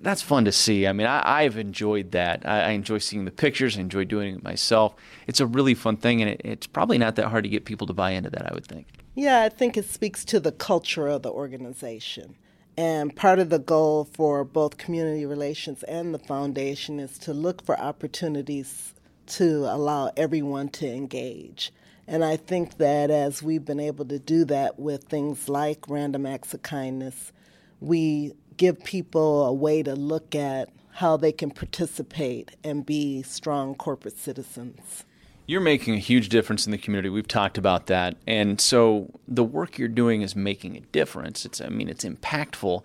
that's 0.00 0.22
fun 0.22 0.44
to 0.44 0.52
see. 0.52 0.86
I 0.86 0.92
mean, 0.92 1.06
I, 1.06 1.42
have 1.42 1.56
enjoyed 1.56 2.12
that. 2.12 2.46
I, 2.46 2.60
I, 2.62 2.70
enjoy 2.70 2.98
seeing 2.98 3.24
the 3.24 3.30
pictures. 3.30 3.76
I 3.76 3.80
enjoy 3.80 4.04
doing 4.04 4.36
it 4.36 4.42
myself. 4.42 4.94
It's 5.26 5.40
a 5.40 5.46
really 5.46 5.74
fun 5.74 5.96
thing, 5.96 6.20
and 6.20 6.30
it, 6.30 6.40
it's 6.44 6.66
probably 6.66 6.98
not 6.98 7.16
that 7.16 7.28
hard 7.28 7.44
to 7.44 7.50
get 7.50 7.64
people 7.64 7.86
to 7.86 7.92
buy 7.92 8.10
into 8.10 8.30
that. 8.30 8.50
I 8.50 8.54
would 8.54 8.66
think. 8.66 8.86
Yeah, 9.14 9.42
I 9.42 9.48
think 9.48 9.76
it 9.76 9.88
speaks 9.88 10.24
to 10.26 10.40
the 10.40 10.52
culture 10.52 11.08
of 11.08 11.22
the 11.22 11.30
organization. 11.30 12.36
And 12.76 13.14
part 13.14 13.38
of 13.38 13.50
the 13.50 13.58
goal 13.58 14.04
for 14.04 14.44
both 14.44 14.78
community 14.78 15.26
relations 15.26 15.82
and 15.82 16.14
the 16.14 16.18
foundation 16.18 16.98
is 16.98 17.18
to 17.18 17.34
look 17.34 17.64
for 17.64 17.78
opportunities 17.78 18.94
to 19.26 19.66
allow 19.66 20.10
everyone 20.16 20.68
to 20.70 20.88
engage. 20.88 21.72
And 22.06 22.24
I 22.24 22.36
think 22.36 22.78
that 22.78 23.10
as 23.10 23.42
we've 23.42 23.64
been 23.64 23.80
able 23.80 24.04
to 24.06 24.18
do 24.18 24.44
that 24.46 24.78
with 24.78 25.04
things 25.04 25.48
like 25.48 25.88
random 25.88 26.26
acts 26.26 26.54
of 26.54 26.62
kindness, 26.62 27.32
we 27.80 28.32
give 28.60 28.84
people 28.84 29.46
a 29.46 29.52
way 29.54 29.82
to 29.82 29.94
look 29.94 30.34
at 30.34 30.68
how 30.92 31.16
they 31.16 31.32
can 31.32 31.50
participate 31.50 32.50
and 32.62 32.84
be 32.84 33.22
strong 33.22 33.74
corporate 33.74 34.18
citizens. 34.18 35.06
You're 35.46 35.62
making 35.62 35.94
a 35.94 35.98
huge 35.98 36.28
difference 36.28 36.66
in 36.66 36.70
the 36.70 36.76
community. 36.76 37.08
We've 37.08 37.26
talked 37.26 37.56
about 37.56 37.86
that. 37.86 38.16
And 38.26 38.60
so 38.60 39.18
the 39.26 39.42
work 39.42 39.78
you're 39.78 39.88
doing 39.88 40.20
is 40.20 40.36
making 40.36 40.76
a 40.76 40.80
difference. 40.80 41.46
It's 41.46 41.62
I 41.62 41.70
mean 41.70 41.88
it's 41.88 42.04
impactful. 42.04 42.82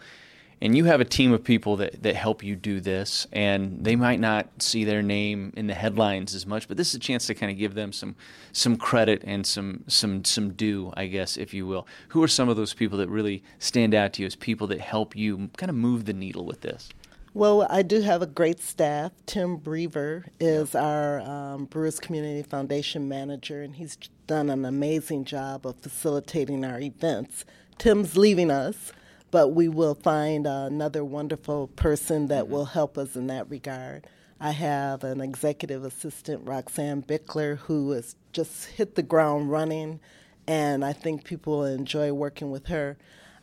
And 0.61 0.75
you 0.75 0.85
have 0.85 1.01
a 1.01 1.05
team 1.05 1.33
of 1.33 1.43
people 1.43 1.77
that, 1.77 2.01
that 2.03 2.15
help 2.15 2.43
you 2.43 2.55
do 2.55 2.79
this, 2.79 3.27
and 3.31 3.83
they 3.83 3.95
might 3.95 4.19
not 4.19 4.47
see 4.61 4.83
their 4.83 5.01
name 5.01 5.53
in 5.55 5.67
the 5.67 5.73
headlines 5.73 6.33
as 6.33 6.45
much, 6.45 6.67
but 6.67 6.77
this 6.77 6.89
is 6.89 6.95
a 6.95 6.99
chance 6.99 7.27
to 7.27 7.35
kind 7.35 7.51
of 7.51 7.57
give 7.57 7.73
them 7.73 7.91
some 7.91 8.15
some 8.51 8.77
credit 8.77 9.21
and 9.25 9.45
some 9.45 9.83
some 9.87 10.23
some 10.23 10.53
due, 10.53 10.93
I 10.95 11.07
guess, 11.07 11.37
if 11.37 11.53
you 11.53 11.67
will. 11.67 11.87
Who 12.09 12.23
are 12.23 12.27
some 12.27 12.49
of 12.49 12.55
those 12.55 12.73
people 12.73 12.97
that 12.99 13.09
really 13.09 13.43
stand 13.59 13.93
out 13.93 14.13
to 14.13 14.21
you 14.21 14.27
as 14.27 14.35
people 14.35 14.67
that 14.67 14.81
help 14.81 15.15
you 15.15 15.49
kind 15.57 15.69
of 15.69 15.75
move 15.75 16.05
the 16.05 16.13
needle 16.13 16.45
with 16.45 16.61
this? 16.61 16.89
Well, 17.33 17.67
I 17.69 17.81
do 17.81 17.99
have 17.99 18.21
a 18.21 18.27
great 18.27 18.61
staff. 18.61 19.11
Tim 19.25 19.57
Brever 19.57 20.23
is 20.39 20.73
our 20.73 21.19
um, 21.19 21.65
Brewers 21.65 21.99
Community 21.99 22.43
Foundation 22.43 23.09
manager, 23.09 23.61
and 23.61 23.75
he's 23.75 23.97
done 24.25 24.49
an 24.49 24.63
amazing 24.63 25.25
job 25.25 25.65
of 25.67 25.75
facilitating 25.75 26.63
our 26.63 26.79
events. 26.79 27.43
Tim's 27.77 28.15
leaving 28.15 28.49
us, 28.49 28.93
but 29.35 29.49
we 29.49 29.67
will 29.67 29.95
find 29.95 30.47
uh, 30.47 30.63
another 30.65 31.03
wonderful 31.03 31.67
person 31.67 32.27
that 32.27 32.47
will 32.47 32.63
help 32.63 32.97
us 32.97 33.17
in 33.17 33.27
that 33.27 33.49
regard. 33.49 34.07
I 34.39 34.51
have 34.51 35.03
an 35.03 35.19
executive 35.19 35.83
assistant, 35.83 36.47
Roxanne 36.47 37.03
Bickler, 37.03 37.57
who 37.57 37.91
has 37.91 38.15
just 38.31 38.67
hit 38.67 38.95
the 38.95 39.03
ground 39.03 39.51
running, 39.51 39.99
and 40.47 40.85
I 40.85 40.93
think 40.93 41.25
people 41.25 41.57
will 41.57 41.65
enjoy 41.65 42.13
working 42.13 42.49
with 42.49 42.67
her. 42.67 42.95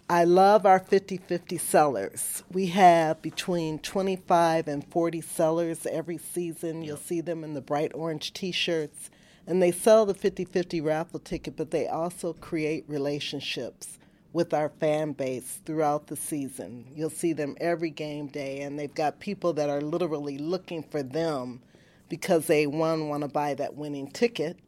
I 0.09 0.25
love 0.25 0.65
our 0.65 0.79
50 0.79 1.19
50 1.19 1.59
sellers. 1.59 2.43
We 2.51 2.69
have 2.69 3.21
between 3.21 3.79
25 3.79 4.69
and 4.69 4.91
40 4.91 5.21
sellers 5.21 5.85
every 5.85 6.17
season. 6.17 6.81
You'll 6.81 6.97
see 6.97 7.21
them 7.21 7.45
in 7.45 7.53
the 7.53 7.61
bright 7.61 7.93
orange 7.95 8.33
t 8.33 8.51
shirts. 8.51 9.11
And 9.47 9.63
they 9.63 9.73
sell 9.73 10.07
the 10.07 10.15
50 10.15 10.47
50 10.47 10.81
raffle 10.81 11.21
ticket, 11.21 11.55
but 11.55 11.71
they 11.71 11.87
also 11.87 12.33
create 12.33 12.87
relationships 12.89 13.99
with 14.33 14.55
our 14.55 14.69
fan 14.69 15.13
base 15.13 15.61
throughout 15.65 16.07
the 16.07 16.17
season. 16.17 16.87
You'll 16.95 17.11
see 17.11 17.33
them 17.33 17.57
every 17.61 17.91
game 17.91 18.29
day, 18.29 18.61
and 18.61 18.79
they've 18.79 18.95
got 18.95 19.21
people 19.21 19.53
that 19.55 19.69
are 19.69 19.81
literally 19.81 20.39
looking 20.39 20.83
for 20.83 21.03
them 21.03 21.61
because 22.09 22.47
they, 22.47 22.67
one, 22.67 23.09
want 23.09 23.23
to 23.23 23.29
buy 23.29 23.55
that 23.55 23.75
winning 23.75 24.11
ticket 24.11 24.59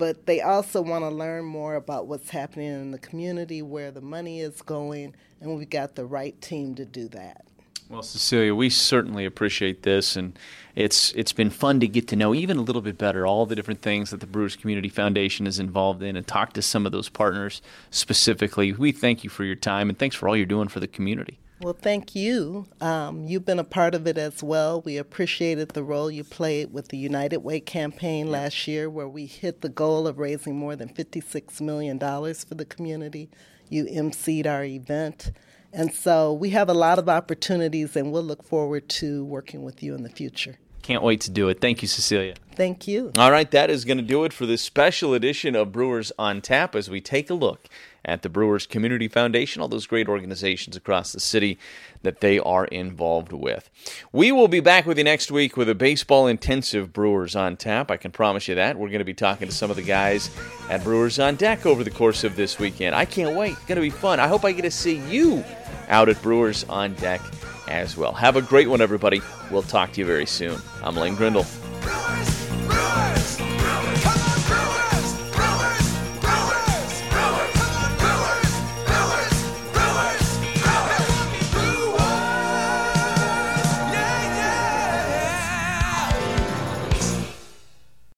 but 0.00 0.24
they 0.24 0.40
also 0.40 0.80
want 0.80 1.04
to 1.04 1.10
learn 1.10 1.44
more 1.44 1.74
about 1.74 2.06
what's 2.06 2.30
happening 2.30 2.68
in 2.68 2.90
the 2.90 2.98
community, 2.98 3.60
where 3.60 3.90
the 3.90 4.00
money 4.00 4.40
is 4.40 4.62
going, 4.62 5.14
and 5.42 5.54
we've 5.54 5.68
got 5.68 5.94
the 5.94 6.06
right 6.06 6.40
team 6.40 6.74
to 6.76 6.86
do 6.86 7.06
that. 7.08 7.44
Well, 7.90 8.02
Cecelia, 8.02 8.54
we 8.54 8.70
certainly 8.70 9.24
appreciate 9.24 9.82
this, 9.82 10.14
and 10.14 10.38
it's 10.76 11.10
it's 11.12 11.32
been 11.32 11.50
fun 11.50 11.80
to 11.80 11.88
get 11.88 12.06
to 12.08 12.16
know 12.16 12.32
even 12.32 12.56
a 12.56 12.62
little 12.62 12.82
bit 12.82 12.96
better 12.96 13.26
all 13.26 13.46
the 13.46 13.56
different 13.56 13.82
things 13.82 14.10
that 14.10 14.20
the 14.20 14.28
Brewers 14.28 14.54
Community 14.54 14.88
Foundation 14.88 15.44
is 15.44 15.58
involved 15.58 16.00
in, 16.00 16.14
and 16.14 16.24
talk 16.24 16.52
to 16.52 16.62
some 16.62 16.86
of 16.86 16.92
those 16.92 17.08
partners 17.08 17.60
specifically. 17.90 18.72
We 18.72 18.92
thank 18.92 19.24
you 19.24 19.30
for 19.30 19.42
your 19.42 19.56
time, 19.56 19.88
and 19.88 19.98
thanks 19.98 20.14
for 20.14 20.28
all 20.28 20.36
you're 20.36 20.46
doing 20.46 20.68
for 20.68 20.78
the 20.78 20.86
community. 20.86 21.40
Well, 21.60 21.74
thank 21.74 22.14
you. 22.14 22.68
Um, 22.80 23.26
you've 23.26 23.44
been 23.44 23.58
a 23.58 23.64
part 23.64 23.96
of 23.96 24.06
it 24.06 24.16
as 24.16 24.40
well. 24.40 24.82
We 24.82 24.96
appreciated 24.96 25.70
the 25.70 25.82
role 25.82 26.12
you 26.12 26.22
played 26.22 26.72
with 26.72 26.88
the 26.88 26.96
United 26.96 27.38
Way 27.38 27.58
campaign 27.58 28.30
last 28.30 28.68
year, 28.68 28.88
where 28.88 29.08
we 29.08 29.26
hit 29.26 29.62
the 29.62 29.68
goal 29.68 30.06
of 30.06 30.20
raising 30.20 30.56
more 30.56 30.76
than 30.76 30.90
$56 30.90 31.60
million 31.60 31.98
for 31.98 32.54
the 32.54 32.64
community. 32.64 33.30
You 33.68 33.86
emceed 33.86 34.46
our 34.46 34.64
event. 34.64 35.32
And 35.72 35.94
so 35.94 36.32
we 36.32 36.50
have 36.50 36.68
a 36.68 36.74
lot 36.74 36.98
of 36.98 37.08
opportunities, 37.08 37.96
and 37.96 38.12
we'll 38.12 38.22
look 38.22 38.42
forward 38.42 38.88
to 38.88 39.24
working 39.24 39.62
with 39.62 39.82
you 39.82 39.94
in 39.94 40.02
the 40.02 40.10
future. 40.10 40.58
Can't 40.82 41.02
wait 41.02 41.20
to 41.22 41.30
do 41.30 41.48
it. 41.48 41.60
Thank 41.60 41.82
you, 41.82 41.88
Cecelia. 41.88 42.34
Thank 42.56 42.88
you. 42.88 43.12
All 43.16 43.30
right, 43.30 43.50
that 43.50 43.70
is 43.70 43.84
going 43.84 43.98
to 43.98 44.02
do 44.02 44.24
it 44.24 44.32
for 44.32 44.46
this 44.46 44.62
special 44.62 45.14
edition 45.14 45.54
of 45.54 45.72
Brewers 45.72 46.10
on 46.18 46.40
Tap 46.40 46.74
as 46.74 46.90
we 46.90 47.00
take 47.00 47.30
a 47.30 47.34
look 47.34 47.68
at 48.04 48.22
the 48.22 48.28
Brewers 48.28 48.66
Community 48.66 49.08
Foundation, 49.08 49.60
all 49.60 49.68
those 49.68 49.86
great 49.86 50.08
organizations 50.08 50.76
across 50.76 51.12
the 51.12 51.20
city 51.20 51.58
that 52.02 52.20
they 52.20 52.38
are 52.38 52.64
involved 52.66 53.32
with. 53.32 53.68
We 54.12 54.32
will 54.32 54.48
be 54.48 54.60
back 54.60 54.86
with 54.86 54.98
you 54.98 55.04
next 55.04 55.30
week 55.30 55.56
with 55.56 55.68
a 55.68 55.74
baseball 55.74 56.26
intensive 56.26 56.92
Brewers 56.92 57.36
on 57.36 57.56
Tap. 57.56 57.90
I 57.90 57.96
can 57.96 58.10
promise 58.10 58.48
you 58.48 58.54
that. 58.54 58.76
We're 58.76 58.88
going 58.88 59.00
to 59.00 59.04
be 59.04 59.14
talking 59.14 59.48
to 59.48 59.54
some 59.54 59.70
of 59.70 59.76
the 59.76 59.82
guys 59.82 60.30
at 60.68 60.82
Brewers 60.82 61.18
on 61.18 61.36
Deck 61.36 61.66
over 61.66 61.84
the 61.84 61.90
course 61.90 62.24
of 62.24 62.36
this 62.36 62.58
weekend. 62.58 62.94
I 62.94 63.04
can't 63.04 63.36
wait. 63.36 63.52
It's 63.52 63.64
going 63.66 63.76
to 63.76 63.82
be 63.82 63.90
fun. 63.90 64.20
I 64.20 64.28
hope 64.28 64.44
I 64.44 64.52
get 64.52 64.62
to 64.62 64.70
see 64.70 64.96
you 65.08 65.44
out 65.88 66.08
at 66.08 66.20
Brewers 66.22 66.64
on 66.64 66.94
Deck 66.94 67.20
as 67.68 67.96
well. 67.96 68.12
Have 68.12 68.36
a 68.36 68.42
great 68.42 68.68
one, 68.68 68.80
everybody. 68.80 69.20
We'll 69.50 69.62
talk 69.62 69.92
to 69.92 70.00
you 70.00 70.06
very 70.06 70.26
soon. 70.26 70.60
I'm 70.82 70.96
Lane 70.96 71.14
Grindle. 71.14 71.46